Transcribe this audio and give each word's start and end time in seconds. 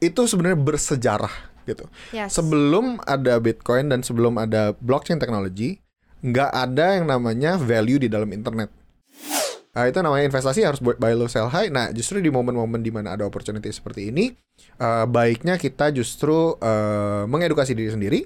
itu 0.00 0.20
sebenarnya 0.26 0.58
bersejarah 0.58 1.32
gitu. 1.68 1.84
Yes. 2.10 2.34
Sebelum 2.34 2.98
ada 3.04 3.36
Bitcoin 3.38 3.92
dan 3.92 4.00
sebelum 4.00 4.40
ada 4.40 4.74
blockchain 4.80 5.20
technology, 5.20 5.78
nggak 6.24 6.50
ada 6.50 7.00
yang 7.00 7.06
namanya 7.06 7.60
value 7.60 8.00
di 8.00 8.08
dalam 8.08 8.32
internet. 8.32 8.72
Nah, 9.70 9.86
itu 9.86 10.02
namanya 10.02 10.26
investasi 10.26 10.66
harus 10.66 10.82
buat 10.82 10.98
buy 10.98 11.14
low 11.14 11.30
sell 11.30 11.46
high. 11.46 11.70
Nah, 11.70 11.94
justru 11.94 12.18
di 12.18 12.26
momen-momen 12.26 12.82
di 12.82 12.90
mana 12.90 13.14
ada 13.14 13.22
opportunity 13.22 13.70
seperti 13.70 14.10
ini, 14.10 14.34
eh, 14.82 15.04
baiknya 15.06 15.54
kita 15.62 15.94
justru 15.94 16.58
eh, 16.58 17.22
mengedukasi 17.30 17.78
diri 17.78 17.90
sendiri 17.94 18.20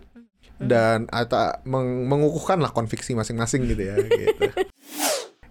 dan 0.56 1.04
atau 1.12 1.52
meng- 1.68 2.08
mengukuhkan 2.08 2.62
lah 2.64 2.72
konviksi 2.72 3.12
masing-masing 3.12 3.68
gitu 3.68 3.82
ya. 3.92 3.94
gitu. 4.00 4.40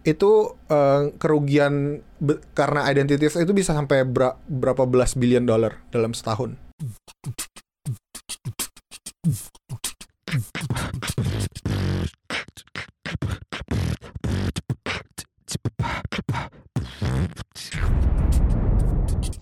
Itu 0.03 0.59
eh, 0.67 1.15
kerugian 1.15 2.03
karena 2.51 2.91
identitas 2.91 3.39
itu 3.39 3.55
bisa 3.55 3.71
sampai 3.71 4.03
bera- 4.03 4.35
berapa 4.51 4.83
belas 4.83 5.15
billion 5.15 5.47
dollar 5.47 5.79
dalam 5.95 6.11
setahun. 6.11 6.59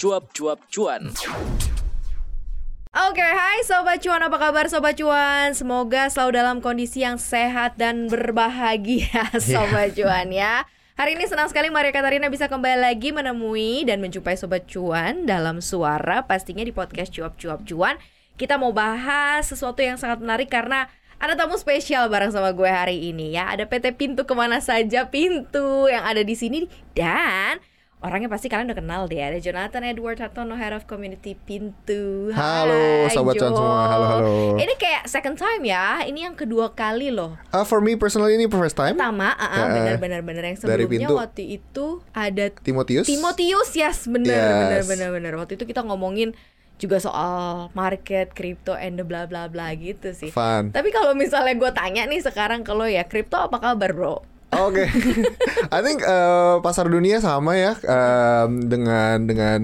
Cuap-cuap 0.01 0.61
cuan. 0.73 1.13
Oke, 2.91 3.23
hai 3.23 3.63
Sobat 3.63 4.03
Cuan, 4.03 4.19
apa 4.19 4.35
kabar 4.35 4.67
Sobat 4.67 4.99
Cuan? 4.99 5.55
Semoga 5.55 6.11
selalu 6.11 6.35
dalam 6.35 6.59
kondisi 6.59 7.07
yang 7.07 7.15
sehat 7.15 7.79
dan 7.79 8.11
berbahagia 8.11 9.31
Sobat 9.39 9.95
Cuan 9.95 10.27
ya. 10.27 10.67
Hari 10.99 11.15
ini 11.15 11.23
senang 11.23 11.47
sekali 11.47 11.71
Maria 11.71 11.95
Katarina 11.95 12.27
bisa 12.27 12.51
kembali 12.51 12.83
lagi 12.83 13.15
menemui 13.15 13.87
dan 13.87 14.03
menjumpai 14.03 14.35
Sobat 14.35 14.67
Cuan 14.67 15.23
dalam 15.23 15.63
suara 15.63 16.27
Pastinya 16.27 16.67
di 16.67 16.75
podcast 16.75 17.15
Cuap-Cuap 17.15 17.63
Cuan. 17.63 17.95
Kita 18.35 18.59
mau 18.59 18.75
bahas 18.75 19.47
sesuatu 19.47 19.79
yang 19.79 19.95
sangat 19.95 20.19
menarik 20.19 20.51
karena 20.51 20.91
ada 21.15 21.39
tamu 21.39 21.55
spesial 21.55 22.11
bareng 22.11 22.35
sama 22.35 22.51
gue 22.51 22.67
hari 22.67 23.07
ini 23.07 23.39
ya. 23.39 23.55
Ada 23.55 23.71
PT 23.71 23.95
Pintu 23.95 24.27
ke 24.27 24.35
mana 24.35 24.59
saja 24.59 25.07
Pintu 25.07 25.87
yang 25.87 26.03
ada 26.03 26.27
di 26.27 26.35
sini 26.35 26.67
Dan 26.91 27.55
Orangnya 28.01 28.25
pasti 28.27 28.49
kalian 28.49 28.65
udah 28.65 28.79
kenal 28.81 29.01
deh 29.05 29.21
Ada 29.21 29.37
Jonathan 29.37 29.85
Edward 29.85 30.17
Hartono 30.17 30.57
Head 30.57 30.73
of 30.73 30.89
Community 30.89 31.37
Pintu 31.37 32.33
Halo, 32.33 33.05
Hai, 33.05 33.13
Sobat 33.13 33.37
Cuan 33.37 33.53
Jo. 33.53 33.61
semua. 33.61 33.81
Halo, 33.85 34.05
halo. 34.09 34.29
Ini 34.57 34.73
kayak 34.73 35.05
second 35.05 35.37
time 35.37 35.61
ya 35.61 36.01
Ini 36.01 36.25
yang 36.25 36.35
kedua 36.35 36.73
kali 36.73 37.13
loh 37.13 37.37
Uh, 37.47 37.61
for 37.61 37.77
me 37.77 37.93
personally 37.93 38.33
ini 38.33 38.49
first 38.49 38.73
time. 38.73 38.97
Pertama, 38.97 39.31
ah, 39.31 39.45
ah, 39.45 39.57
Ya, 39.61 39.65
benar-benar 39.71 40.21
benar 40.23 40.43
yang 40.43 40.57
dari 40.57 40.81
sebelumnya 40.81 40.97
pintu. 41.05 41.13
waktu 41.13 41.43
itu 41.53 41.85
ada 42.09 42.45
Timotius. 42.57 43.05
Timotius, 43.05 43.69
yes, 43.75 44.09
benar 44.09 44.33
Yes. 44.33 44.57
benar 44.57 44.81
benar 44.87 45.09
benar. 45.11 45.33
Waktu 45.37 45.53
itu 45.55 45.69
kita 45.69 45.85
ngomongin 45.85 46.33
juga 46.77 46.97
soal 46.97 47.69
market, 47.73 48.33
crypto, 48.33 48.73
and 48.73 48.97
the 48.97 49.05
bla 49.05 49.29
bla 49.29 49.45
bla 49.45 49.69
gitu 49.77 50.09
sih. 50.11 50.33
Fun. 50.33 50.73
Tapi 50.73 50.89
kalau 50.89 51.13
misalnya 51.13 51.53
gue 51.53 51.69
tanya 51.69 52.09
nih 52.09 52.17
sekarang 52.17 52.65
kalau 52.65 52.89
ya 52.89 53.05
crypto 53.05 53.37
apa 53.37 53.61
kabar 53.61 53.93
bro? 53.93 54.25
Oke, 54.51 54.83
I 55.71 55.79
think 55.79 56.03
uh, 56.03 56.59
pasar 56.59 56.91
dunia 56.91 57.23
sama 57.23 57.55
ya 57.55 57.79
um, 57.87 58.67
dengan 58.67 59.23
dengan 59.23 59.59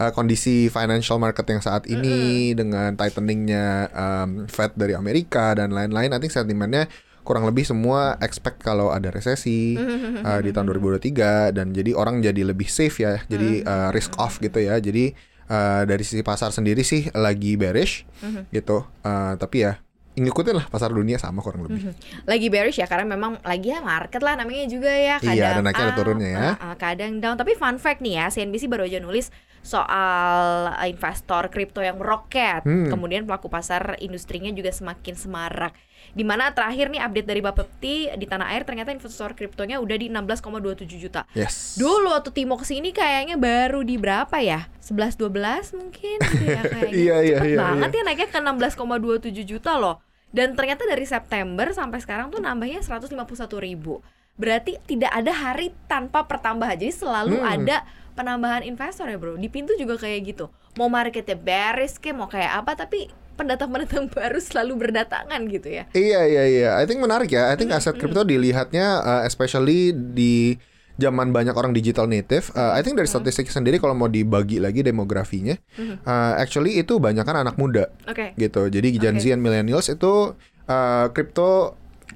uh, 0.00 0.10
kondisi 0.16 0.72
financial 0.72 1.20
market 1.20 1.44
yang 1.44 1.60
saat 1.60 1.84
ini 1.84 2.56
dengan 2.56 2.96
tighteningnya 2.96 3.92
um, 3.92 4.48
Fed 4.48 4.72
dari 4.80 4.96
Amerika 4.96 5.52
dan 5.52 5.76
lain-lain. 5.76 6.16
I 6.16 6.18
think 6.18 6.32
sentimennya 6.32 6.88
kurang 7.20 7.44
lebih 7.44 7.68
semua 7.68 8.16
expect 8.24 8.64
kalau 8.64 8.88
ada 8.88 9.12
resesi 9.12 9.76
uh, 9.76 10.40
di 10.40 10.50
tahun 10.56 10.72
2023 10.72 11.52
dan 11.52 11.76
jadi 11.76 11.92
orang 11.92 12.24
jadi 12.24 12.40
lebih 12.48 12.66
safe 12.66 12.96
ya, 13.04 13.20
jadi 13.28 13.60
uh, 13.68 13.88
risk 13.92 14.16
off 14.16 14.40
gitu 14.40 14.56
ya. 14.56 14.80
Jadi 14.80 15.12
uh, 15.52 15.84
dari 15.84 16.00
sisi 16.00 16.24
pasar 16.24 16.48
sendiri 16.48 16.80
sih 16.80 17.12
lagi 17.12 17.60
bearish 17.60 18.08
gitu, 18.56 18.88
Uh, 19.04 19.36
tapi 19.36 19.68
ya 19.68 19.80
ngikutin 20.20 20.54
lah 20.54 20.66
pasar 20.68 20.92
dunia 20.92 21.16
sama 21.16 21.40
kurang 21.40 21.64
lebih. 21.64 21.96
Lagi 22.28 22.46
bearish 22.52 22.78
ya 22.78 22.86
karena 22.86 23.08
memang 23.08 23.40
lagi 23.40 23.72
ya 23.72 23.80
market 23.80 24.20
lah 24.20 24.36
namanya 24.36 24.68
juga 24.68 24.92
ya 24.92 25.16
kadang 25.16 25.36
Iya, 25.40 25.46
ada 25.56 25.62
naiknya, 25.64 25.84
ada 25.88 25.94
turunnya 25.96 26.28
ya. 26.28 26.38
ah, 26.38 26.54
ah, 26.60 26.74
kadang 26.76 27.16
down. 27.18 27.40
Tapi 27.40 27.56
fun 27.56 27.80
fact 27.80 28.04
nih 28.04 28.20
ya, 28.20 28.26
CNBC 28.28 28.68
baru 28.68 28.84
aja 28.84 29.00
nulis 29.00 29.32
soal 29.60 30.72
uh, 30.72 30.86
investor 30.88 31.48
kripto 31.52 31.80
yang 31.84 32.00
meroket. 32.00 32.64
Hmm. 32.64 32.88
Kemudian 32.88 33.28
pelaku 33.28 33.52
pasar 33.52 33.96
industrinya 34.00 34.48
juga 34.52 34.72
semakin 34.72 35.14
semarak. 35.16 35.72
Di 36.10 36.24
mana 36.24 36.50
terakhir 36.50 36.88
nih 36.90 37.00
update 37.04 37.28
dari 37.28 37.40
Bapepti 37.44 38.08
di 38.16 38.26
tanah 38.26 38.50
air 38.56 38.64
ternyata 38.64 38.90
investor 38.90 39.36
kriptonya 39.36 39.78
udah 39.78 39.96
di 40.00 40.08
16,27 40.08 40.96
juta. 40.96 41.22
Yes. 41.36 41.76
Dulu 41.76 42.10
waktu 42.10 42.32
Timo 42.32 42.56
ke 42.56 42.64
sini 42.66 42.90
kayaknya 42.90 43.36
baru 43.36 43.84
di 43.84 44.00
berapa 44.00 44.40
ya? 44.40 44.66
11 44.80 45.20
12 45.20 45.76
mungkin 45.78 46.16
gitu 46.18 46.44
ya 46.48 46.62
kayaknya. 46.72 46.96
Iya, 46.96 47.16
iya, 47.20 47.36
Cepet 47.38 47.50
iya, 47.52 47.58
banget 47.60 47.90
iya. 47.92 48.00
ya 48.00 48.02
naiknya 48.08 48.28
ke 48.32 48.38
16,27 48.40 49.44
juta 49.44 49.72
loh. 49.76 49.96
Dan 50.30 50.54
ternyata 50.54 50.86
dari 50.86 51.02
September 51.02 51.66
sampai 51.74 51.98
sekarang 51.98 52.30
tuh 52.30 52.38
nambahnya 52.38 52.80
151 52.80 53.14
ribu. 53.58 53.98
Berarti 54.38 54.78
tidak 54.86 55.10
ada 55.10 55.34
hari 55.34 55.74
tanpa 55.84 56.24
pertambahan. 56.24 56.78
Jadi 56.78 56.94
selalu 56.96 57.36
Hmm. 57.42 57.50
ada 57.50 57.76
penambahan 58.14 58.62
investor 58.62 59.10
ya 59.10 59.18
bro. 59.18 59.34
Di 59.36 59.50
pintu 59.50 59.74
juga 59.74 59.98
kayak 59.98 60.20
gitu. 60.24 60.48
Mau 60.78 60.86
marketnya 60.86 61.34
bearish 61.34 61.98
ke 61.98 62.14
mau 62.14 62.30
kayak 62.30 62.62
apa 62.62 62.78
tapi 62.78 63.10
pendatang-pendatang 63.34 64.06
baru 64.16 64.38
selalu 64.38 64.88
berdatangan 64.88 65.40
gitu 65.50 65.68
ya. 65.68 65.84
Iya 65.92 66.20
iya 66.24 66.44
iya. 66.46 66.70
I 66.78 66.84
think 66.86 67.02
menarik 67.02 67.32
ya. 67.32 67.50
I 67.50 67.58
think 67.58 67.74
aset 67.74 67.96
kripto 67.96 68.22
dilihatnya 68.22 69.00
uh, 69.00 69.22
especially 69.26 69.90
di 69.92 70.56
zaman 71.00 71.32
banyak 71.32 71.56
orang 71.56 71.72
digital 71.72 72.04
native. 72.04 72.52
Uh, 72.52 72.76
I 72.76 72.84
think 72.84 73.00
dari 73.00 73.08
statistik 73.08 73.48
sendiri 73.48 73.80
kalau 73.80 73.96
mau 73.96 74.06
dibagi 74.06 74.60
lagi 74.60 74.84
demografinya, 74.84 75.56
uh, 76.04 76.36
actually 76.36 76.76
itu 76.76 77.00
banyak 77.00 77.24
kan 77.24 77.40
anak 77.40 77.56
muda 77.56 77.88
Oke. 78.04 78.36
gitu. 78.36 78.68
Jadi 78.68 79.00
Gen 79.00 79.16
Oke. 79.16 79.24
Z 79.24 79.34
and 79.34 79.42
millennials 79.42 79.88
itu 79.88 80.36
uh, 80.68 81.06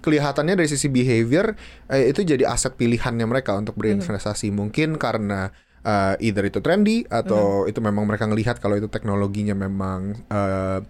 kelihatannya 0.04 0.60
dari 0.60 0.68
sisi 0.68 0.92
behavior 0.92 1.56
eh, 1.88 2.12
itu 2.12 2.20
jadi 2.20 2.44
aset 2.44 2.76
pilihannya 2.76 3.24
mereka 3.24 3.56
untuk 3.56 3.80
berinvestasi. 3.80 4.52
Mungkin 4.52 5.00
karena 5.00 5.48
uh, 5.84 6.16
either 6.18 6.42
itu 6.42 6.58
trendy 6.58 7.04
atau 7.06 7.64
itu 7.64 7.78
memang 7.78 8.02
mereka 8.02 8.24
ngelihat 8.24 8.58
kalau 8.58 8.74
itu 8.74 8.88
teknologinya 8.88 9.52
memang 9.52 10.16
uh, 10.26 10.80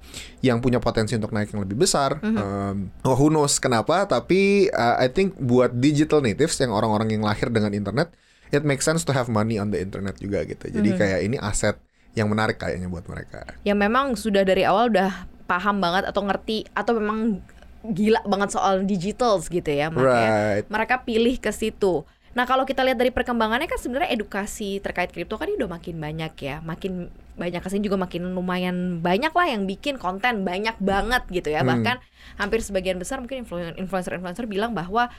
yang 0.41 0.59
punya 0.59 0.79
potensi 0.79 1.13
untuk 1.13 1.31
naik 1.31 1.51
yang 1.51 1.67
lebih 1.67 1.77
besar. 1.77 2.23
Um, 2.23 2.89
oh, 3.03 3.15
who 3.15 3.29
knows 3.29 3.59
kenapa? 3.59 4.07
Tapi 4.07 4.71
uh, 4.71 4.97
I 4.97 5.11
think 5.11 5.35
buat 5.37 5.75
digital 5.75 6.23
natives 6.23 6.57
yang 6.57 6.71
orang-orang 6.71 7.13
yang 7.13 7.23
lahir 7.23 7.51
dengan 7.51 7.75
internet, 7.75 8.15
it 8.49 8.63
makes 8.63 8.87
sense 8.87 9.03
to 9.03 9.11
have 9.11 9.27
money 9.27 9.59
on 9.59 9.69
the 9.69 9.79
internet 9.79 10.17
juga 10.17 10.47
gitu. 10.47 10.71
Jadi 10.71 10.95
kayak 10.95 11.21
ini 11.23 11.37
aset 11.37 11.77
yang 12.15 12.31
menarik 12.31 12.57
kayaknya 12.57 12.87
buat 12.87 13.05
mereka. 13.05 13.43
yang 13.67 13.75
memang 13.75 14.15
sudah 14.15 14.47
dari 14.47 14.63
awal 14.63 14.87
udah 14.87 15.27
paham 15.45 15.83
banget 15.83 16.07
atau 16.07 16.23
ngerti 16.23 16.63
atau 16.71 16.95
memang 16.97 17.43
gila 17.85 18.23
banget 18.25 18.55
soal 18.55 18.81
digitals 18.81 19.53
gitu 19.53 19.69
ya 19.69 19.93
makanya 19.93 20.31
Right. 20.57 20.65
mereka 20.71 21.05
pilih 21.05 21.37
ke 21.37 21.53
situ. 21.53 22.07
Nah 22.35 22.45
kalau 22.51 22.67
kita 22.67 22.83
lihat 22.83 22.99
dari 22.99 23.15
perkembangannya 23.15 23.71
kan 23.71 23.79
sebenarnya 23.79 24.11
edukasi 24.11 24.83
terkait 24.83 25.15
kripto 25.15 25.39
kan 25.39 25.47
udah 25.47 25.71
makin 25.71 26.03
banyak 26.03 26.35
ya, 26.43 26.59
makin 26.67 27.09
banyak 27.39 27.63
ke 27.63 27.69
sini 27.71 27.87
juga 27.87 27.99
makin 27.99 28.35
lumayan 28.35 28.99
banyak 28.99 29.31
lah 29.31 29.47
yang 29.47 29.67
bikin 29.71 29.99
konten 29.99 30.43
banyak 30.43 30.75
banget 30.83 31.23
gitu 31.31 31.55
ya. 31.55 31.63
Hmm. 31.63 31.71
Bahkan 31.71 31.97
hampir 32.43 32.59
sebagian 32.63 32.99
besar 32.99 33.23
mungkin 33.23 33.47
influ- 33.47 33.79
influencer-influencer 33.79 34.51
bilang 34.51 34.75
bahwa 34.75 35.11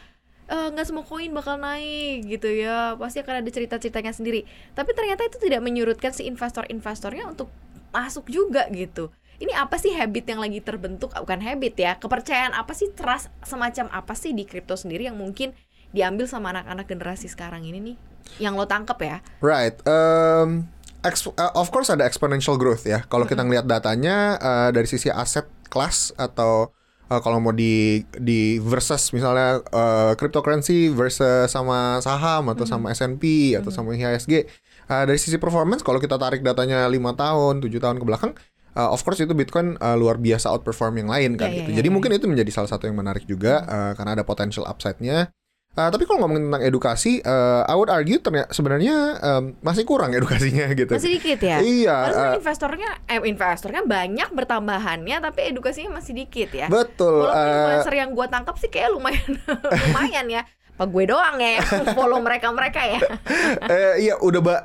"Eh, 0.46 0.68
nggak 0.76 0.86
semua 0.86 1.02
koin 1.08 1.32
bakal 1.34 1.58
naik 1.58 2.28
gitu 2.30 2.52
ya, 2.52 2.94
pasti 3.00 3.24
akan 3.24 3.42
ada 3.42 3.50
cerita-ceritanya 3.50 4.14
sendiri. 4.14 4.46
Tapi 4.78 4.92
ternyata 4.94 5.26
itu 5.26 5.42
tidak 5.42 5.64
menyurutkan 5.64 6.14
si 6.14 6.28
investor-investornya 6.30 7.26
untuk 7.26 7.50
masuk 7.90 8.30
juga 8.30 8.68
gitu. 8.70 9.10
Ini 9.36 9.52
apa 9.56 9.76
sih 9.76 9.92
habit 9.92 10.32
yang 10.32 10.40
lagi 10.40 10.60
terbentuk? 10.64 11.12
Bukan 11.12 11.42
habit 11.44 11.76
ya, 11.76 11.92
kepercayaan 11.98 12.56
apa 12.56 12.72
sih 12.72 12.92
trust 12.94 13.28
semacam 13.44 13.90
apa 13.92 14.14
sih 14.16 14.32
di 14.32 14.48
kripto 14.48 14.78
sendiri 14.80 15.10
yang 15.10 15.18
mungkin 15.20 15.52
diambil 15.96 16.28
sama 16.28 16.52
anak-anak 16.52 16.86
generasi 16.92 17.32
sekarang 17.32 17.64
ini 17.64 17.80
nih? 17.80 17.96
Yang 18.44 18.54
lo 18.60 18.66
tangkep 18.68 19.00
ya? 19.00 19.18
Right. 19.40 19.80
Um, 19.88 20.68
ex- 21.08 21.32
uh, 21.32 21.54
of 21.56 21.72
course 21.72 21.88
ada 21.88 22.04
exponential 22.04 22.60
growth 22.60 22.84
ya. 22.84 23.08
Kalau 23.08 23.24
kita 23.24 23.48
ngelihat 23.48 23.64
datanya 23.64 24.36
uh, 24.44 24.70
dari 24.76 24.86
sisi 24.92 25.08
aset 25.08 25.48
kelas 25.72 26.12
atau 26.20 26.76
uh, 27.08 27.22
kalau 27.24 27.40
mau 27.40 27.56
di 27.56 28.04
di 28.20 28.60
versus 28.60 29.16
misalnya 29.16 29.64
uh, 29.72 30.12
cryptocurrency 30.20 30.92
versus 30.92 31.48
sama 31.48 32.04
saham 32.04 32.52
atau 32.52 32.68
sama 32.68 32.92
S&P 32.92 33.56
atau 33.56 33.72
sama 33.72 33.96
IHSG 33.96 34.52
uh, 34.92 35.04
dari 35.08 35.18
sisi 35.18 35.40
performance 35.40 35.80
kalau 35.80 36.04
kita 36.04 36.20
tarik 36.20 36.44
datanya 36.44 36.84
lima 36.92 37.16
tahun, 37.16 37.64
tujuh 37.64 37.80
tahun 37.80 38.04
ke 38.04 38.06
belakang 38.06 38.36
uh, 38.76 38.90
of 38.92 39.02
course 39.02 39.24
itu 39.24 39.32
Bitcoin 39.32 39.80
uh, 39.80 39.96
luar 39.96 40.20
biasa 40.20 40.52
outperform 40.52 41.06
yang 41.06 41.10
lain 41.10 41.32
kan 41.40 41.50
ya, 41.50 41.64
gitu. 41.64 41.70
ya, 41.74 41.76
Jadi 41.82 41.90
ya. 41.90 41.94
mungkin 41.94 42.12
itu 42.14 42.26
menjadi 42.28 42.52
salah 42.52 42.70
satu 42.70 42.86
yang 42.86 43.00
menarik 43.00 43.24
juga 43.26 43.64
uh, 43.66 43.92
karena 43.96 44.20
ada 44.20 44.24
potential 44.28 44.68
upside-nya. 44.68 45.32
Uh, 45.76 45.92
tapi 45.92 46.08
kalau 46.08 46.24
ngomongin 46.24 46.48
tentang 46.48 46.64
edukasi, 46.64 47.20
uh, 47.20 47.68
I 47.68 47.76
would 47.76 47.92
argue 47.92 48.16
ternyata 48.18 48.48
sebenarnya 48.50 48.96
um, 49.20 49.60
masih 49.60 49.84
kurang 49.84 50.16
edukasinya 50.16 50.72
gitu. 50.80 50.88
Masih 50.88 51.20
dikit 51.20 51.40
ya? 51.44 51.60
Iya, 51.60 51.96
Padahal 52.08 52.32
uh, 52.32 52.40
investornya, 52.40 52.90
eh 53.06 53.20
investornya 53.20 53.82
banyak 53.84 54.30
bertambahannya, 54.32 55.20
tapi 55.20 55.52
edukasinya 55.52 56.00
masih 56.00 56.16
dikit 56.16 56.56
ya. 56.56 56.72
betul. 56.72 57.28
Walaupun 57.28 57.36
uh, 57.36 57.52
influencer 57.52 57.94
yang 57.94 58.10
gue 58.16 58.26
tangkap 58.26 58.56
sih 58.56 58.72
kayak 58.72 58.96
lumayan 58.96 59.32
lumayan 59.92 60.28
ya. 60.32 60.44
Apa 60.76 60.92
gue 60.92 61.04
doang 61.08 61.40
ya 61.40 61.64
follow 61.96 62.20
mereka 62.20 62.52
mereka 62.52 62.84
ya. 62.84 63.00
eh, 63.72 63.96
iya 64.00 64.20
udah 64.20 64.42
ba- 64.44 64.64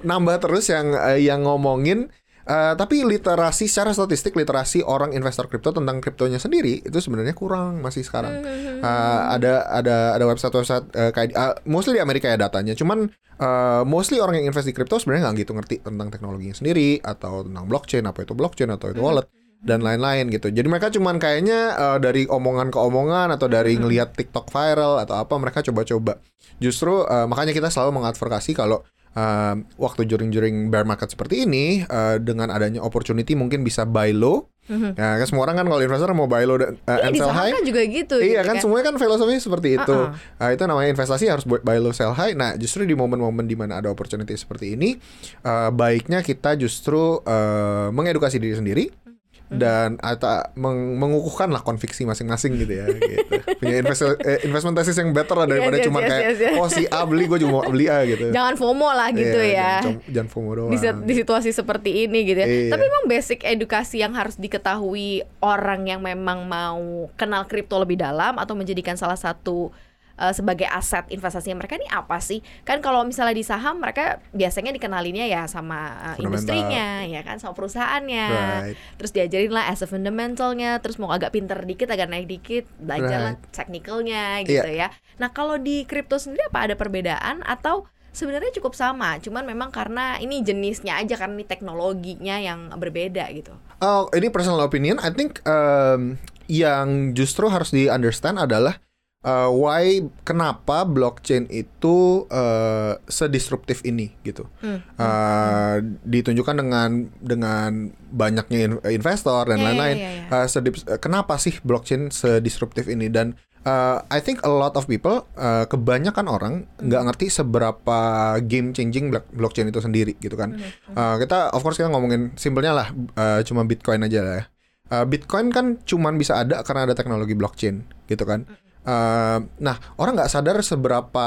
nambah 0.00 0.40
terus 0.40 0.68
yang 0.68 0.92
eh, 0.92 1.20
yang 1.20 1.44
ngomongin 1.44 2.08
Uh, 2.50 2.74
tapi 2.74 3.06
literasi 3.06 3.70
secara 3.70 3.94
statistik 3.94 4.34
literasi 4.34 4.82
orang 4.82 5.14
investor 5.14 5.46
kripto 5.46 5.70
tentang 5.70 6.02
kriptonya 6.02 6.42
sendiri 6.42 6.82
itu 6.82 6.98
sebenarnya 6.98 7.30
kurang 7.30 7.78
masih 7.78 8.02
sekarang. 8.02 8.42
Uh, 8.82 9.20
ada 9.38 9.70
ada 9.70 10.18
ada 10.18 10.24
website-website 10.26 10.90
uh, 10.98 11.14
kayak 11.14 11.30
uh, 11.38 11.54
mostly 11.62 11.94
di 11.94 12.02
Amerika 12.02 12.26
ya 12.26 12.34
datanya. 12.34 12.74
Cuman 12.74 13.06
uh, 13.38 13.86
mostly 13.86 14.18
orang 14.18 14.42
yang 14.42 14.50
invest 14.50 14.66
di 14.66 14.74
kripto 14.74 14.98
sebenarnya 14.98 15.30
nggak 15.30 15.46
gitu 15.46 15.52
ngerti 15.54 15.76
tentang 15.86 16.10
teknologinya 16.10 16.58
sendiri 16.58 16.98
atau 16.98 17.46
tentang 17.46 17.70
blockchain 17.70 18.02
apa 18.02 18.26
itu 18.26 18.34
blockchain 18.34 18.74
atau 18.74 18.90
itu 18.90 18.98
wallet 18.98 19.30
dan 19.62 19.84
lain-lain 19.86 20.26
gitu. 20.34 20.50
Jadi 20.50 20.66
mereka 20.66 20.90
cuman 20.90 21.22
kayaknya 21.22 21.78
uh, 21.78 21.98
dari 22.02 22.26
omongan 22.26 22.74
ke 22.74 22.78
omongan 22.82 23.30
atau 23.30 23.46
dari 23.46 23.78
ngelihat 23.78 24.16
TikTok 24.16 24.50
viral 24.50 24.98
atau 25.06 25.22
apa 25.22 25.38
mereka 25.38 25.62
coba-coba. 25.62 26.18
Justru 26.58 27.06
uh, 27.06 27.30
makanya 27.30 27.54
kita 27.54 27.70
selalu 27.70 28.00
mengadvokasi 28.00 28.58
kalau 28.58 28.82
uh, 29.16 29.54
waktu 29.76 30.06
during-during 30.06 30.68
bear 30.68 30.86
market 30.86 31.10
seperti 31.10 31.46
ini 31.48 31.82
uh, 31.86 32.18
dengan 32.20 32.50
adanya 32.50 32.82
opportunity 32.84 33.34
mungkin 33.34 33.62
bisa 33.62 33.86
buy 33.86 34.12
low. 34.14 34.46
Mhm. 34.70 34.94
Ya, 34.94 35.18
kan 35.18 35.26
semua 35.26 35.50
orang 35.50 35.58
kan 35.58 35.66
kalau 35.66 35.82
investor 35.82 36.14
mau 36.14 36.30
buy 36.30 36.46
low 36.46 36.54
dan 36.54 36.78
uh, 36.86 36.94
Iya 36.94 37.10
and 37.10 37.14
sell 37.18 37.34
high. 37.34 37.50
kan 37.58 37.64
juga 37.66 37.82
gitu. 37.90 38.16
Iya 38.22 38.40
gitu 38.42 38.46
kan 38.46 38.54
semuanya 38.62 38.84
kan 38.94 38.96
filosofinya 39.02 39.42
seperti 39.42 39.68
itu. 39.74 39.98
Uh-uh. 39.98 40.14
Nah, 40.38 40.48
itu 40.54 40.62
namanya 40.62 40.88
investasi 40.94 41.24
harus 41.26 41.42
buy 41.42 41.78
low 41.82 41.90
sell 41.90 42.14
high. 42.14 42.38
Nah, 42.38 42.54
justru 42.54 42.86
di 42.86 42.94
momen-momen 42.94 43.50
di 43.50 43.58
mana 43.58 43.82
ada 43.82 43.90
opportunity 43.90 44.30
seperti 44.38 44.78
ini, 44.78 44.94
uh, 45.42 45.74
baiknya 45.74 46.22
kita 46.22 46.54
justru 46.54 47.18
uh, 47.18 47.90
mengedukasi 47.90 48.38
diri 48.38 48.54
sendiri 48.54 48.84
Hmm. 49.09 49.09
Dan 49.50 49.98
atau 49.98 50.46
meng- 50.54 50.94
mengukuhkan 50.94 51.50
lah 51.50 51.58
konviksi 51.60 52.06
masing-masing 52.06 52.54
gitu 52.54 52.70
ya 52.70 52.86
gitu. 52.86 53.18
Punya 53.58 53.82
invest 53.82 54.06
eh, 54.22 54.46
investment 54.46 54.78
thesis 54.78 54.94
yang 54.94 55.10
better 55.10 55.34
lah 55.34 55.50
daripada 55.50 55.74
Yes, 55.74 55.82
yes, 55.82 55.88
cuma 55.90 55.98
yes, 56.00 56.08
kayak 56.08 56.22
yes, 56.22 56.38
yes. 56.38 56.54
oh 56.54 56.68
si 56.70 56.82
A 56.86 57.02
beli 57.02 57.26
gue 57.26 57.38
juga 57.42 57.52
mau 57.52 57.64
beli 57.66 57.90
A 57.90 58.06
gitu. 58.06 58.30
Jangan 58.30 58.54
FOMO 58.54 58.88
lah 58.94 59.10
gitu 59.10 59.38
Iya, 59.42 59.58
ya. 59.58 59.72
Jangan, 59.82 60.00
jangan 60.06 60.28
FOMO 60.30 60.50
doang. 60.54 60.70
di, 60.70 60.78
di 60.78 61.14
situasi 61.18 61.50
seperti 61.50 61.90
ini 62.06 62.18
gitu 62.22 62.38
ya. 62.38 62.46
Iya. 62.46 62.70
Tapi 62.70 62.82
memang 62.86 63.04
basic 63.10 63.42
edukasi 63.42 63.98
yang 63.98 64.14
harus 64.14 64.38
diketahui 64.38 65.26
orang 65.42 65.82
yang 65.84 66.00
memang 66.00 66.46
mau 66.46 67.10
kenal 67.18 67.42
kripto 67.44 67.74
lebih 67.76 67.98
dalam 67.98 68.38
atau 68.38 68.54
menjadikan 68.54 68.94
salah 68.94 69.18
satu 69.18 69.74
uh, 70.20 70.30
sebagai 70.36 70.68
aset 70.68 71.08
investasi 71.08 71.56
mereka 71.56 71.80
ini 71.80 71.88
apa 71.88 72.20
sih? 72.20 72.44
Kan 72.68 72.84
kalau 72.84 73.02
misalnya 73.08 73.32
di 73.32 73.42
saham 73.42 73.80
mereka 73.80 74.20
biasanya 74.36 74.76
dikenalinnya 74.76 75.26
ya 75.26 75.48
sama 75.48 76.14
uh, 76.14 76.16
industrinya, 76.20 77.02
ya 77.08 77.24
kan 77.24 77.40
sama 77.40 77.56
perusahaannya. 77.56 78.28
Right. 78.28 78.76
Terus 79.00 79.10
diajarin 79.16 79.52
lah 79.56 79.72
as 79.72 79.80
a 79.80 79.88
fundamentalnya, 79.88 80.78
terus 80.84 81.00
mau 81.00 81.08
agak 81.08 81.32
pinter 81.32 81.56
dikit, 81.64 81.88
agak 81.88 82.12
naik 82.12 82.28
dikit, 82.28 82.68
belajar 82.76 83.18
lah 83.18 83.34
Right. 83.40 83.52
technicalnya 83.54 84.42
gitu 84.44 84.68
ya. 84.68 84.92
Nah 85.16 85.32
kalau 85.32 85.56
di 85.56 85.88
kripto 85.88 86.20
sendiri 86.20 86.50
apa 86.50 86.68
ada 86.68 86.74
perbedaan 86.76 87.40
atau 87.46 87.86
sebenarnya 88.10 88.50
cukup 88.58 88.74
sama, 88.74 89.22
cuman 89.22 89.46
memang 89.46 89.70
karena 89.70 90.18
ini 90.18 90.42
jenisnya 90.42 90.98
aja 90.98 91.14
karena 91.14 91.38
ini 91.38 91.46
teknologinya 91.46 92.36
yang 92.42 92.74
berbeda 92.74 93.30
gitu. 93.30 93.54
Oh, 93.78 94.10
ini 94.10 94.28
personal 94.34 94.60
opinion. 94.66 94.98
I 94.98 95.14
think 95.14 95.38
um, 95.46 96.18
yang 96.50 97.14
justru 97.14 97.46
harus 97.46 97.70
di 97.70 97.86
understand 97.86 98.42
adalah 98.42 98.82
uh, 99.22 99.48
why 99.50 100.00
kenapa 100.22 100.84
blockchain 100.84 101.44
itu 101.48 102.24
uh, 102.26 102.96
sedisruptif 103.04 103.84
ini 103.84 104.16
gitu. 104.22 104.48
Hmm. 104.60 104.80
Uh, 104.96 105.76
ditunjukkan 106.02 106.56
dengan 106.56 106.90
dengan 107.18 107.70
banyaknya 108.10 108.58
in- 108.66 108.84
investor 108.90 109.46
dan 109.46 109.58
Ya, 109.58 109.62
ya, 109.62 109.66
lain-lain. 109.70 109.96
ya, 109.96 110.10
ya. 110.10 110.22
Uh, 110.32 110.46
sedip- 110.46 110.86
uh, 110.86 110.96
kenapa 110.96 111.36
sih 111.36 111.56
blockchain 111.60 112.08
sedisruptif 112.08 112.86
ini 112.86 113.08
dan 113.08 113.36
uh, 113.62 114.02
I 114.08 114.18
think 114.18 114.40
a 114.42 114.50
lot 114.50 114.74
of 114.74 114.84
people 114.84 115.28
uh, 115.36 115.64
kebanyakan 115.64 116.26
orang 116.26 116.54
nggak 116.78 117.02
ngerti 117.06 117.26
seberapa 117.28 117.98
game 118.44 118.72
changing 118.72 119.12
block- 119.12 119.30
blockchain 119.30 119.68
itu 119.68 119.78
sendiri 119.78 120.16
gitu 120.18 120.34
kan. 120.34 120.56
Uh, 120.92 121.16
kita 121.16 121.52
of 121.52 121.60
course 121.60 121.76
kita 121.76 121.88
ngomongin 121.88 122.32
simpelnya 122.34 122.72
lah 122.72 122.88
uh, 123.16 123.40
cuma 123.44 123.62
Bitcoin 123.62 124.00
aja 124.00 124.20
lah 124.22 124.34
ya. 124.40 124.44
Uh, 124.90 125.06
Bitcoin 125.06 125.54
kan 125.54 125.78
cuman 125.86 126.18
bisa 126.18 126.42
ada 126.42 126.66
karena 126.66 126.82
ada 126.82 126.98
teknologi 126.98 127.38
blockchain 127.38 127.84
gitu 128.08 128.26
kan. 128.26 128.48
Uh, 128.80 129.44
nah 129.60 129.76
orang 130.00 130.16
nggak 130.16 130.32
sadar 130.32 130.56
seberapa 130.64 131.26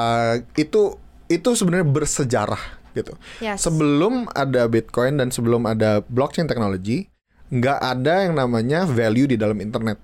itu 0.58 0.98
itu 1.30 1.50
sebenarnya 1.54 1.88
bersejarah 1.88 2.64
gitu. 2.94 3.14
Yes. 3.42 3.66
Sebelum 3.66 4.30
ada 4.34 4.70
Bitcoin 4.70 5.18
dan 5.18 5.34
sebelum 5.34 5.66
ada 5.66 6.06
blockchain 6.06 6.46
teknologi, 6.46 7.10
nggak 7.50 7.80
ada 7.82 8.30
yang 8.30 8.38
namanya 8.38 8.86
value 8.86 9.30
di 9.30 9.38
dalam 9.38 9.58
internet, 9.62 9.98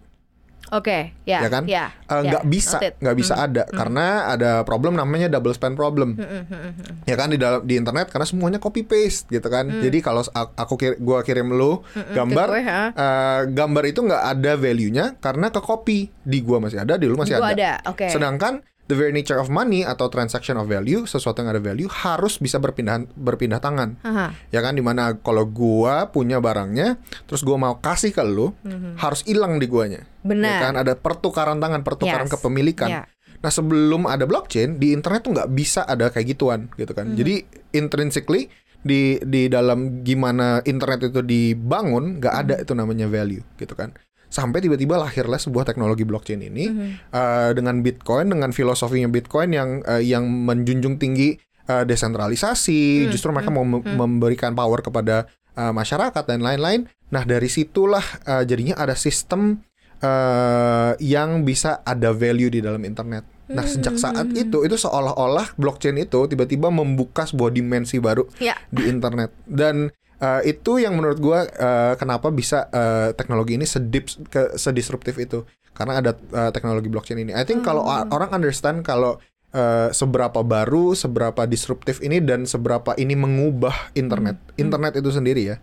Oke, 0.72 1.18
ya, 1.24 1.42
ya 1.42 1.50
kan? 1.50 1.64
ya, 1.66 1.90
Eh, 2.06 2.14
ya, 2.16 2.30
nggak 2.30 2.44
bisa, 2.46 2.78
noted. 2.78 2.94
nggak 2.98 3.16
bisa 3.16 3.34
ada 3.36 3.64
karena 3.66 4.06
ada 4.28 4.52
problem 4.62 4.94
namanya 4.94 5.26
double 5.28 5.52
spend 5.52 5.74
problem, 5.74 6.14
Hmm, 6.14 6.24
hmm, 6.24 6.44
hmm, 6.46 6.62
hmm. 6.72 6.96
ya 7.04 7.16
kan 7.16 7.28
di 7.28 7.38
dalam 7.38 7.62
di 7.62 7.74
internet 7.74 8.08
karena 8.08 8.24
semuanya 8.24 8.58
copy 8.58 8.82
paste 8.82 9.26
gitu 9.28 9.46
kan. 9.46 9.66
Jadi 9.66 9.98
kalau 10.00 10.22
aku 10.32 10.74
kir 10.76 10.94
gua 10.98 11.20
kirim 11.20 11.50
lu 11.50 11.82
gambar, 12.10 12.48
Hmm. 12.48 12.54
ke 12.54 12.60
gue, 12.60 12.64
ha? 12.64 12.82
eh, 12.90 13.40
gambar 13.50 13.84
itu 13.86 14.00
nggak 14.02 14.24
ada 14.30 14.52
value-nya 14.56 15.06
karena 15.18 15.48
ke 15.48 15.60
copy 15.60 16.00
di 16.20 16.38
gua 16.40 16.58
masih 16.60 16.80
ada, 16.80 16.96
di 16.96 17.06
lu 17.06 17.14
masih 17.14 17.36
Gua 17.36 17.50
ada. 17.50 17.82
ada, 17.82 17.90
oke. 17.90 18.06
Sedangkan 18.06 18.62
the 18.90 18.98
very 18.98 19.14
nature 19.14 19.38
of 19.38 19.48
money 19.48 19.82
atau 19.82 20.10
transaction 20.10 20.58
of 20.58 20.66
value, 20.66 21.06
sesuatu 21.06 21.40
yang 21.40 21.50
ada 21.50 21.62
value 21.62 21.86
harus 21.88 22.36
bisa 22.36 22.58
berpindah 22.58 23.06
berpindah 23.14 23.58
tangan. 23.58 24.02
Aha. 24.02 24.34
ya 24.50 24.60
kan 24.60 24.74
di 24.74 24.82
mana 24.82 25.14
kalau 25.16 25.46
gua 25.46 26.10
punya 26.10 26.38
barangnya 26.38 26.98
terus 27.24 27.40
gua 27.40 27.56
mau 27.56 27.78
kasih 27.78 28.10
ke 28.10 28.20
lu 28.22 28.50
harus 28.96 29.22
hilang 29.24 29.56
di 29.56 29.66
guanya 29.66 30.04
Mhm. 30.20 30.26
Benar. 30.26 30.50
ya 30.50 30.58
kan 30.60 30.74
ada 30.76 30.94
pertukaran 30.96 31.58
tangan 31.58 31.82
pertukaran 31.82 32.26
Yes. 32.26 32.34
kepemilikan 32.34 32.90
Ya. 32.90 33.02
nah 33.40 33.48
sebelum 33.48 34.04
ada 34.04 34.26
blockchain 34.26 34.76
di 34.76 34.92
internet 34.92 35.22
tuh 35.22 35.32
nggak 35.32 35.50
bisa 35.50 35.86
ada 35.86 36.10
kayak 36.10 36.34
gituan 36.34 36.68
gitu 36.74 36.92
kan 36.92 37.14
jadi 37.14 37.46
intrinsically 37.72 38.50
di 38.80 39.20
di 39.22 39.48
dalam 39.48 40.02
gimana 40.02 40.64
internet 40.64 41.08
itu 41.08 41.20
dibangun 41.20 42.18
nggak 42.18 42.36
ada 42.36 42.56
Mhm. 42.56 42.64
itu 42.64 42.72
namanya 42.74 43.08
value 43.08 43.44
gitu 43.56 43.76
kan 43.76 43.92
sampai 44.30 44.62
tiba-tiba 44.62 44.96
lahirlah 44.96 45.36
sebuah 45.36 45.66
teknologi 45.66 46.02
blockchain 46.02 46.40
ini 46.40 46.66
Mhm. 46.66 46.88
uh, 47.10 47.50
dengan 47.52 47.82
Bitcoin 47.82 48.30
dengan 48.30 48.50
filosofinya 48.50 49.10
Bitcoin 49.10 49.50
yang 49.52 49.70
uh, 49.84 49.98
yang 49.98 50.24
menjunjung 50.24 50.96
tinggi 50.96 51.34
uh, 51.66 51.82
desentralisasi. 51.82 53.06
Hmm, 53.06 53.12
justru 53.12 53.30
mereka 53.30 53.50
mau 53.50 53.64
mem- 53.64 53.82
memberikan 53.90 54.54
power 54.54 54.80
kepada 54.80 55.26
uh, 55.54 55.70
masyarakat 55.72 56.24
dan 56.24 56.40
lain-lain. 56.40 56.86
Nah 57.10 57.24
dari 57.24 57.50
situlah 57.50 58.06
uh, 58.24 58.44
jadinya 58.44 58.78
ada 58.78 58.94
sistem 58.94 59.66
uh, 60.00 60.94
yang 61.00 61.42
bisa 61.42 61.82
ada 61.82 62.12
value 62.12 62.50
di 62.50 62.62
dalam 62.62 62.82
internet. 62.84 63.26
Nah 63.50 63.66
sejak 63.66 63.98
saat 63.98 64.30
itu 64.32 64.62
itu 64.62 64.78
seolah-olah 64.78 65.58
blockchain 65.58 65.98
itu 65.98 66.30
tiba-tiba 66.30 66.70
membuka 66.70 67.26
sebuah 67.26 67.50
dimensi 67.50 67.98
baru 67.98 68.30
Ya. 68.38 68.54
di 68.70 68.86
internet. 68.86 69.34
Dan 69.42 69.90
uh, 70.20 70.42
itu 70.44 70.80
yang 70.80 70.96
menurut 70.96 71.20
gua 71.20 71.44
uh, 71.48 71.94
kenapa 71.96 72.30
bisa 72.30 72.68
uh, 72.70 73.12
teknologi 73.16 73.56
ini 73.56 73.66
sedip 73.66 74.08
ke 74.28 74.56
sedisruptif 74.56 75.18
itu 75.18 75.44
karena 75.74 76.04
ada 76.04 76.12
uh, 76.36 76.52
teknologi 76.52 76.92
blockchain 76.92 77.24
ini. 77.24 77.32
I 77.32 77.48
think 77.48 77.64
kalau 77.64 77.84
Hmm. 77.88 78.04
a- 78.04 78.08
orang 78.12 78.36
understand 78.36 78.84
kalau 78.84 79.18
uh, 79.56 79.90
seberapa 79.90 80.44
baru, 80.44 80.92
seberapa 80.92 81.48
disruptif 81.48 82.04
ini 82.04 82.20
dan 82.20 82.44
seberapa 82.44 82.94
ini 83.00 83.16
mengubah 83.16 83.96
internet, 83.96 84.36
Hmm. 84.36 84.60
internet 84.60 85.00
itu 85.00 85.10
sendiri 85.10 85.56
ya. 85.56 85.58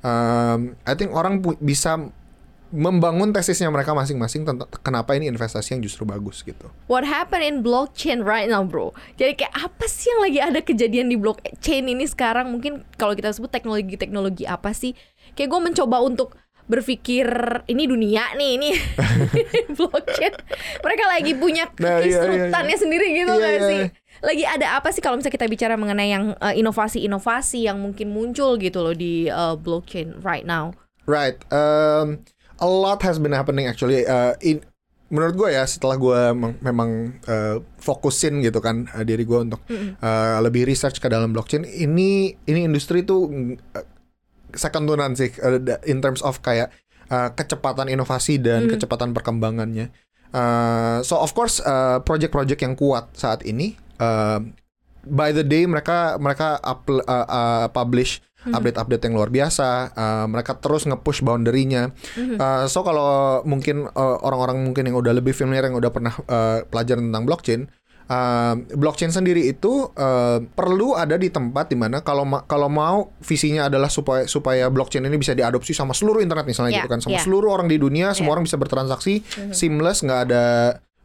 Um, 0.00 0.80
I 0.88 0.96
think 0.96 1.12
orang 1.12 1.44
bisa 1.60 2.08
membangun 2.70 3.34
tesisnya 3.34 3.66
mereka 3.66 3.90
masing-masing 3.90 4.46
tentang 4.46 4.70
kenapa 4.80 5.18
ini 5.18 5.26
investasi 5.26 5.74
yang 5.74 5.82
justru 5.82 6.06
bagus 6.06 6.46
gitu. 6.46 6.70
What 6.86 7.02
happened 7.02 7.42
in 7.42 7.66
blockchain 7.66 8.22
right 8.22 8.46
now, 8.46 8.62
bro? 8.62 8.94
Jadi 9.18 9.42
kayak 9.42 9.54
apa 9.58 9.84
sih 9.90 10.06
yang 10.06 10.20
lagi 10.22 10.38
ada 10.38 10.60
kejadian 10.62 11.10
di 11.10 11.18
blockchain 11.18 11.90
ini 11.90 12.06
sekarang? 12.06 12.46
Mungkin 12.54 12.86
kalau 12.94 13.18
kita 13.18 13.34
sebut 13.34 13.50
teknologi-teknologi 13.50 14.46
apa 14.46 14.70
sih? 14.70 14.94
Kayak 15.34 15.50
gue 15.50 15.60
mencoba 15.66 15.98
untuk 15.98 16.38
berpikir 16.70 17.26
ini 17.66 17.90
dunia 17.90 18.30
nih, 18.38 18.50
ini 18.54 18.70
blockchain. 19.78 20.34
Mereka 20.78 21.04
lagi 21.10 21.32
punya 21.34 21.66
Nah, 21.82 21.98
iya, 21.98 22.22
iya, 22.22 22.46
iya. 22.54 22.76
sendiri 22.78 23.10
gitu 23.10 23.34
Iya, 23.34 23.40
nggak 23.42 23.54
iya, 23.58 23.66
sih? 23.66 23.80
iya. 23.82 23.88
Lagi 24.20 24.44
ada 24.46 24.66
apa 24.78 24.94
sih 24.94 25.02
kalau 25.02 25.18
misalnya 25.18 25.34
kita 25.42 25.50
bicara 25.50 25.74
mengenai 25.74 26.14
yang 26.14 26.38
eh, 26.38 26.54
inovasi-inovasi 26.62 27.66
yang 27.66 27.82
mungkin 27.82 28.14
muncul 28.14 28.54
gitu 28.62 28.78
loh 28.86 28.94
di 28.94 29.26
eh, 29.26 29.54
blockchain 29.58 30.22
right 30.22 30.46
now? 30.46 30.70
Right. 31.10 31.34
Um, 31.50 32.22
a 32.60 32.68
lot 32.68 33.00
has 33.02 33.16
been 33.16 33.32
happening 33.32 33.66
actually. 33.66 34.04
Uh, 34.04 34.36
in, 34.44 34.60
menurut 35.10 35.34
gue 35.34 35.50
ya 35.50 35.66
setelah 35.66 35.98
gue 35.98 36.20
mem- 36.38 36.60
memang 36.62 37.18
uh, 37.26 37.58
fokusin 37.82 38.44
gitu 38.46 38.62
kan 38.62 38.86
uh, 38.94 39.02
diri 39.02 39.26
gue 39.26 39.40
untuk 39.42 39.58
uh, 39.66 40.38
lebih 40.38 40.68
research 40.68 41.02
ke 41.02 41.10
dalam 41.10 41.34
blockchain. 41.34 41.66
Ini 41.66 42.38
ini 42.46 42.60
industri 42.62 43.02
tuh 43.02 43.26
uh, 43.74 43.86
second 44.54 44.86
to 44.86 44.94
none 44.94 45.18
sih 45.18 45.34
uh, 45.42 45.58
in 45.88 45.98
terms 45.98 46.22
of 46.22 46.38
kayak 46.44 46.70
uh, 47.10 47.34
kecepatan 47.34 47.90
inovasi 47.90 48.38
dan 48.38 48.70
kecepatan 48.70 49.10
perkembangannya. 49.10 49.90
Uh, 50.30 51.02
so 51.02 51.18
of 51.18 51.34
course 51.34 51.58
uh, 51.66 51.98
project-project 52.06 52.62
yang 52.62 52.78
kuat 52.78 53.10
saat 53.18 53.42
ini 53.42 53.74
uh, 53.98 54.38
by 55.02 55.34
the 55.34 55.42
day 55.42 55.66
mereka 55.66 56.14
mereka 56.22 56.62
upl- 56.62 57.02
uh, 57.02 57.26
uh, 57.26 57.66
publish 57.74 58.22
update-update 58.42 59.02
yang 59.04 59.14
luar 59.14 59.28
biasa. 59.28 59.68
Uh, 59.92 60.26
mereka 60.26 60.56
terus 60.56 60.84
nge-push 60.84 61.20
boundary-nya. 61.20 61.92
Uh, 62.16 62.64
so 62.64 62.80
kalau 62.80 63.44
mungkin 63.44 63.84
uh, 63.86 64.16
orang-orang 64.20 64.64
mungkin 64.64 64.84
yang 64.84 64.96
udah 64.96 65.12
lebih 65.12 65.32
familiar 65.32 65.66
yang 65.66 65.76
udah 65.76 65.90
pernah 65.90 66.14
uh, 66.24 66.64
pelajaran 66.64 67.12
tentang 67.12 67.24
blockchain, 67.24 67.60
uh, 68.08 68.54
blockchain 68.72 69.12
sendiri 69.12 69.44
itu 69.46 69.92
uh, 69.92 70.40
perlu 70.42 70.96
ada 70.96 71.14
di 71.14 71.28
tempat 71.28 71.68
di 71.68 71.76
mana 71.76 72.00
kalau 72.00 72.24
ma- 72.24 72.42
kalau 72.42 72.66
mau 72.66 73.12
visinya 73.20 73.68
adalah 73.68 73.86
supaya 73.86 74.24
supaya 74.24 74.66
blockchain 74.66 75.04
ini 75.04 75.16
bisa 75.16 75.36
diadopsi 75.36 75.70
sama 75.70 75.92
seluruh 75.92 76.24
internet 76.24 76.48
misalnya 76.48 76.72
Ya, 76.72 76.78
gitu 76.82 76.90
kan 76.90 77.00
sama 77.00 77.20
ya. 77.20 77.22
seluruh 77.22 77.52
orang 77.52 77.68
di 77.68 77.76
dunia 77.76 78.10
semua 78.12 78.32
Ya. 78.32 78.34
orang 78.34 78.44
bisa 78.48 78.56
bertransaksi 78.56 79.20
seamless 79.52 80.00
nggak 80.00 80.20
ada 80.26 80.44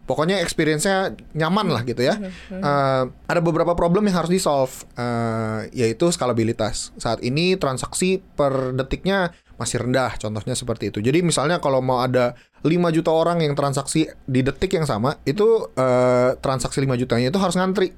pokoknya 0.06 0.42
experience-nya 0.42 1.18
nyaman 1.34 1.68
lah 1.74 1.82
gitu 1.82 2.06
ya. 2.06 2.18
Uh, 2.50 3.10
ada 3.26 3.42
beberapa 3.42 3.74
problem 3.74 4.06
yang 4.06 4.22
harus 4.22 4.32
di 4.32 4.38
solve 4.38 4.86
uh, 4.96 5.66
yaitu 5.74 6.10
skalabilitas. 6.14 6.94
Saat 7.02 7.26
ini 7.26 7.58
transaksi 7.58 8.22
per 8.22 8.74
detiknya 8.78 9.34
masih 9.58 9.82
rendah 9.82 10.14
contohnya 10.22 10.54
seperti 10.54 10.94
itu. 10.94 11.00
Jadi 11.02 11.26
misalnya 11.26 11.58
kalau 11.58 11.82
mau 11.82 12.04
ada 12.06 12.36
5 12.62 12.70
juta 12.96 13.12
orang 13.14 13.42
yang 13.42 13.58
transaksi 13.58 14.10
di 14.28 14.42
detik 14.46 14.74
yang 14.74 14.86
sama 14.86 15.18
itu 15.26 15.70
uh, 15.74 16.38
transaksi 16.40 16.82
5 16.84 17.02
jutanya 17.02 17.34
itu 17.34 17.40
harus 17.42 17.56
ngantri. 17.58 17.90